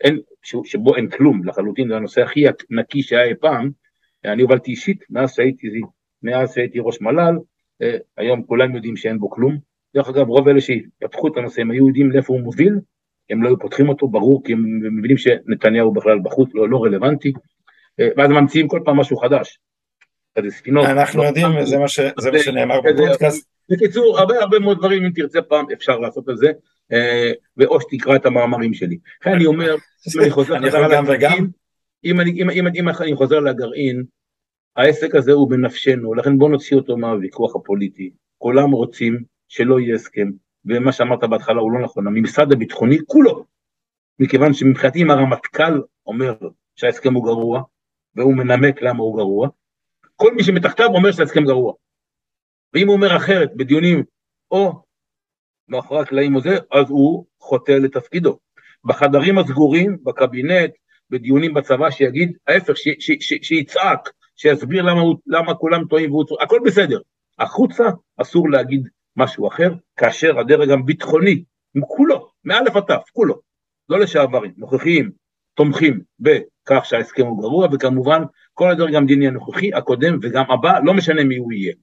אין, 0.00 0.18
שבו 0.64 0.96
אין 0.96 1.10
כלום 1.10 1.48
לחלוטין, 1.48 1.88
זה 1.88 1.96
הנושא 1.96 2.22
הכי 2.22 2.44
נקי 2.70 3.02
שהיה 3.02 3.24
אי 3.24 3.34
פעם, 3.34 3.70
אני 4.24 4.42
הובלתי 4.42 4.70
אישית 4.70 5.04
מאז 5.10 5.34
שהייתי, 5.34 5.66
מאז 6.22 6.54
שהייתי 6.54 6.78
ראש 6.80 7.00
מל"ל, 7.00 7.38
אה, 7.82 7.96
היום 8.16 8.42
כולם 8.42 8.76
יודעים 8.76 8.96
שאין 8.96 9.18
בו 9.18 9.30
כלום, 9.30 9.58
דרך 9.94 10.08
אגב 10.08 10.28
רוב 10.28 10.48
אלה 10.48 10.60
שיפתחו 10.60 11.28
את 11.28 11.36
הנושא 11.36 11.60
הם 11.60 11.70
היו 11.70 11.86
יודעים 11.86 12.10
לאיפה 12.10 12.32
הוא 12.32 12.40
מוביל, 12.40 12.74
הם 13.30 13.42
לא 13.42 13.48
היו 13.48 13.58
פותחים 13.58 13.88
אותו, 13.88 14.08
ברור, 14.08 14.44
כי 14.44 14.52
הם 14.52 14.98
מבינים 14.98 15.16
שנתניהו 15.16 15.92
בכלל 15.92 16.18
בחוץ, 16.22 16.50
לא, 16.54 16.68
לא 16.68 16.84
רלוונטי, 16.84 17.32
אה, 18.00 18.08
ואז 18.16 18.30
ממציאים 18.30 18.68
כל 18.68 18.80
פעם 18.84 18.96
משהו 18.96 19.16
חדש. 19.16 19.58
ספינות. 20.48 20.86
אנחנו 20.86 21.22
לא 21.22 21.28
יודעים, 21.28 21.46
זה 21.64 21.78
מה, 21.78 21.88
ש, 21.88 22.00
זה 22.18 22.30
מה 22.30 22.38
שנאמר 22.38 22.80
בפודקאסט. 22.80 23.48
בקיצור, 23.70 24.18
הרבה 24.18 24.40
הרבה 24.40 24.58
מאוד 24.58 24.78
דברים, 24.78 25.04
אם 25.04 25.10
תרצה 25.14 25.42
פעם, 25.42 25.66
אפשר 25.72 25.98
לעשות 25.98 26.28
את 26.30 26.38
זה. 26.38 26.52
אה, 26.92 27.32
ואו 27.56 27.80
שתקרא 27.80 28.16
את 28.16 28.26
המאמרים 28.26 28.74
שלי. 28.74 28.98
לכן 29.20 29.32
אני 29.32 29.46
אומר, 29.46 29.74
אם 30.14 30.20
אני 30.20 30.30
חוזר 30.30 30.54
לגרעין, 30.54 31.50
אם 32.04 32.20
אני 32.20 33.16
חוזר 33.16 33.40
לגרעין, 33.40 34.04
העסק 34.76 35.14
הזה 35.14 35.32
הוא 35.32 35.50
בנפשנו, 35.50 36.14
לכן 36.14 36.38
בוא 36.38 36.48
נוציא 36.48 36.76
אותו 36.76 36.96
מהוויכוח 36.96 37.56
הפוליטי. 37.56 38.10
כולם 38.38 38.70
רוצים 38.70 39.22
שלא 39.48 39.80
יהיה 39.80 39.94
הסכם, 39.94 40.30
ומה 40.64 40.92
שאמרת 40.92 41.24
בהתחלה 41.24 41.60
הוא 41.60 41.72
לא 41.72 41.84
נכון, 41.84 42.06
הממסד 42.06 42.52
הביטחוני 42.52 42.98
כולו, 43.06 43.44
מכיוון 44.18 44.54
שמבחינתי 44.54 45.02
אם 45.02 45.10
הרמטכ"ל 45.10 45.80
אומר 46.06 46.34
שההסכם 46.76 47.14
הוא 47.14 47.24
גרוע, 47.24 47.62
והוא 48.14 48.36
מנמק 48.36 48.82
למה 48.82 49.02
הוא 49.02 49.16
גרוע, 49.16 49.48
כל 50.16 50.34
מי 50.34 50.44
שמתחתיו 50.44 50.86
אומר 50.86 51.12
שההסכם 51.12 51.44
גרוע. 51.44 51.72
ואם 52.74 52.86
הוא 52.86 52.96
אומר 52.96 53.16
אחרת 53.16 53.56
בדיונים 53.56 54.02
או 54.50 54.82
מאחורי 55.68 56.00
הקלעים 56.00 56.36
הזה, 56.36 56.58
אז 56.72 56.90
הוא 56.90 57.26
חוטא 57.40 57.72
לתפקידו. 57.72 58.38
בחדרים 58.84 59.38
הסגורים, 59.38 59.96
בקבינט, 60.02 60.70
בדיונים 61.10 61.54
בצבא, 61.54 61.90
שיגיד 61.90 62.32
ההפך, 62.46 62.74
שיצעק, 63.42 64.10
שיסביר 64.36 64.82
למה, 64.82 65.02
למה 65.26 65.54
כולם 65.54 65.84
טועים 65.84 66.10
והוא 66.10 66.24
צועק, 66.24 66.42
הכל 66.42 66.60
בסדר. 66.64 66.98
החוצה 67.38 67.84
אסור 68.16 68.50
להגיד 68.50 68.88
משהו 69.16 69.48
אחר, 69.48 69.72
כאשר 69.96 70.38
הדרג 70.38 70.70
הביטחוני, 70.70 71.44
כולו, 71.80 72.30
מאלף 72.44 72.76
עד 72.76 72.82
תף, 72.82 73.10
כולו, 73.12 73.40
לא 73.88 73.98
לשעברים, 74.00 74.52
נוכחיים, 74.56 75.10
תומכים 75.54 76.00
בכך 76.20 76.84
שההסכם 76.84 77.26
הוא 77.26 77.42
גרוע, 77.42 77.68
וכמובן 77.72 78.22
כל 78.54 78.70
הדרג 78.70 78.94
המדיני 78.94 79.26
הנוכחי, 79.26 79.74
הקודם 79.74 80.18
וגם 80.22 80.50
הבא, 80.50 80.78
לא 80.84 80.94
משנה 80.94 81.24
מי 81.24 81.36
הוא 81.36 81.52
יהיה. 81.52 81.74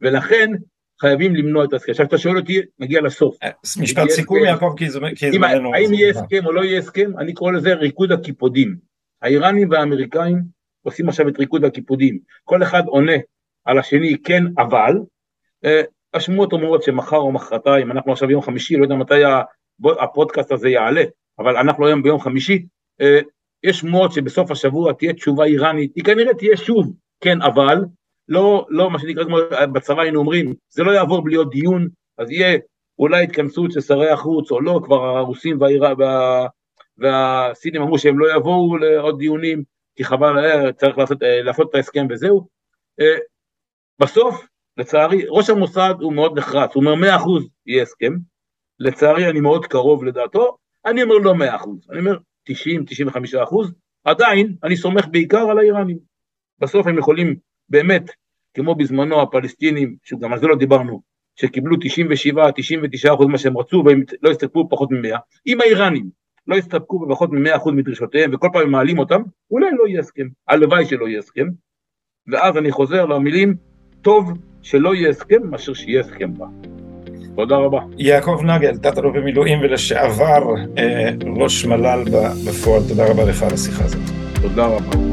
ולכן 0.00 0.50
חייבים 1.02 1.34
למנוע 1.34 1.64
את 1.64 1.72
ההסכם. 1.72 1.90
עכשיו 1.90 2.06
אתה 2.06 2.18
שואל 2.18 2.38
אותי, 2.38 2.60
נגיע 2.78 3.00
לסוף. 3.00 3.36
אה, 3.42 3.50
משפט 3.80 4.08
סיכום 4.08 4.38
יעקב, 4.38 4.74
כי 4.76 4.90
זמננו... 5.30 5.74
האם 5.74 5.94
יהיה 5.94 6.10
הסכם 6.10 6.46
או 6.46 6.52
לא 6.52 6.64
יהיה 6.64 6.78
הסכם, 6.78 7.10
אני 7.18 7.32
קורא 7.34 7.52
לזה 7.52 7.74
ריקוד 7.74 8.12
הקיפודים. 8.12 8.76
האיראנים 9.22 9.70
והאמריקאים 9.70 10.42
עושים 10.82 11.08
עכשיו 11.08 11.28
את 11.28 11.38
ריקוד 11.38 11.64
הקיפודים. 11.64 12.18
כל 12.44 12.62
אחד 12.62 12.82
עונה 12.86 13.16
על 13.64 13.78
השני 13.78 14.16
כן 14.24 14.44
אבל, 14.58 14.92
אה, 15.64 15.82
השמועות 16.14 16.52
אומרות 16.52 16.82
שמחר 16.82 17.16
או 17.16 17.32
מחרתיים, 17.32 17.90
אנחנו 17.90 18.12
עכשיו 18.12 18.28
ביום 18.28 18.42
חמישי, 18.42 18.76
לא 18.76 18.84
יודע 18.84 18.94
מתי 18.94 19.22
הפודקאסט 20.00 20.52
הזה 20.52 20.68
יעלה, 20.68 21.04
אבל 21.38 21.56
אנחנו 21.56 21.86
היום 21.86 22.02
ביום 22.02 22.20
חמישי, 22.20 22.66
אה, 23.00 23.20
יש 23.64 23.78
שמועות 23.78 24.12
שבסוף 24.12 24.50
השבוע 24.50 24.92
תהיה 24.92 25.12
תשובה 25.12 25.44
איראנית, 25.44 25.92
היא 25.96 26.04
כנראה 26.04 26.34
תהיה 26.34 26.56
שוב 26.56 26.92
כן 27.20 27.42
אבל, 27.42 27.84
לא, 28.28 28.66
לא 28.68 28.90
מה 28.90 28.98
שנקרא 28.98 29.24
כמו 29.24 29.36
בצבא 29.72 30.02
היינו 30.02 30.18
אומרים, 30.18 30.54
זה 30.68 30.82
לא 30.82 30.90
יעבור 30.90 31.24
בלי 31.24 31.36
עוד 31.36 31.50
דיון, 31.50 31.88
אז 32.18 32.30
יהיה 32.30 32.58
אולי 32.98 33.24
התכנסות 33.24 33.72
של 33.72 33.80
שרי 33.80 34.10
החוץ 34.10 34.50
או 34.50 34.60
לא, 34.60 34.80
כבר 34.84 35.04
הרוסים 35.18 35.60
והאירה, 35.60 35.92
וה, 35.98 36.46
והסינים 36.98 37.82
אמרו 37.82 37.98
שהם 37.98 38.18
לא 38.18 38.36
יבואו 38.36 38.76
לעוד 38.76 39.18
דיונים, 39.18 39.62
כי 39.96 40.04
חבל, 40.04 40.72
צריך 40.72 40.98
לעשות, 40.98 41.22
אה, 41.22 41.42
לעשות 41.42 41.70
את 41.70 41.74
ההסכם 41.74 42.06
וזהו. 42.10 42.46
אה, 43.00 43.16
בסוף, 43.98 44.46
לצערי, 44.76 45.24
ראש 45.28 45.50
המוסד 45.50 45.94
הוא 46.00 46.12
מאוד 46.12 46.38
נחרץ, 46.38 46.74
הוא 46.74 46.84
אומר 46.84 46.94
מאה 46.94 47.16
אחוז 47.16 47.48
יהיה 47.66 47.82
הסכם, 47.82 48.12
לצערי 48.78 49.30
אני 49.30 49.40
מאוד 49.40 49.66
קרוב 49.66 50.04
לדעתו, 50.04 50.56
אני 50.86 51.02
אומר 51.02 51.14
לא 51.14 51.34
מאה 51.34 51.56
אחוז, 51.56 51.86
אני 51.90 51.98
אומר 51.98 52.18
תשעים, 52.44 52.84
תשעים 52.84 53.08
וחמישה 53.08 53.42
אחוז, 53.42 53.72
עדיין 54.04 54.56
אני 54.64 54.76
סומך 54.76 55.06
בעיקר 55.10 55.50
על 55.50 55.58
האיראנים. 55.58 55.98
בסוף 56.58 56.86
הם 56.86 56.98
יכולים 56.98 57.36
באמת, 57.72 58.10
כמו 58.54 58.74
בזמנו 58.74 59.22
הפלסטינים, 59.22 59.96
שגם 60.04 60.32
על 60.32 60.38
זה 60.38 60.46
לא 60.46 60.56
דיברנו, 60.56 61.02
שקיבלו 61.36 61.76
97-99 61.76 63.14
אחוז 63.14 63.26
מה 63.26 63.38
שהם 63.38 63.58
רצו 63.58 63.82
והם 63.86 64.02
לא 64.22 64.30
הסתפקו 64.30 64.64
בפחות 64.64 64.90
מ-100, 64.90 65.18
אם 65.46 65.60
האיראנים 65.60 66.06
לא 66.46 66.56
הסתפקו 66.56 66.98
בפחות 66.98 67.30
מ-100 67.32 67.56
אחוז 67.56 67.74
מדרישותיהם 67.74 68.30
וכל 68.34 68.48
פעם 68.52 68.70
מעלים 68.70 68.98
אותם, 68.98 69.22
אולי 69.50 69.66
לא 69.78 69.88
יהיה 69.88 70.00
הסכם, 70.00 70.26
הלוואי 70.48 70.84
שלא 70.84 71.08
יהיה 71.08 71.18
הסכם, 71.18 71.46
ואז 72.32 72.56
אני 72.56 72.72
חוזר 72.72 73.06
למילים, 73.06 73.54
טוב 74.02 74.32
שלא 74.62 74.94
יהיה 74.94 75.08
הסכם 75.08 75.50
מאשר 75.50 75.74
שיהיה 75.74 76.00
הסכם 76.00 76.34
בה. 76.34 76.46
תודה 77.36 77.56
רבה. 77.56 77.80
יעקב 77.98 78.40
נגל, 78.44 78.76
תת-אלוף 78.76 79.16
במילואים 79.16 79.60
ולשעבר 79.60 80.54
אה, 80.78 81.10
ראש 81.36 81.64
מל"ל 81.64 82.04
בפועל, 82.48 82.82
תודה 82.88 83.10
רבה 83.10 83.24
לך 83.24 83.42
על 83.42 83.54
השיחה 83.54 83.84
הזאת. 83.84 84.00
תודה 84.42 84.66
רבה. 84.66 85.11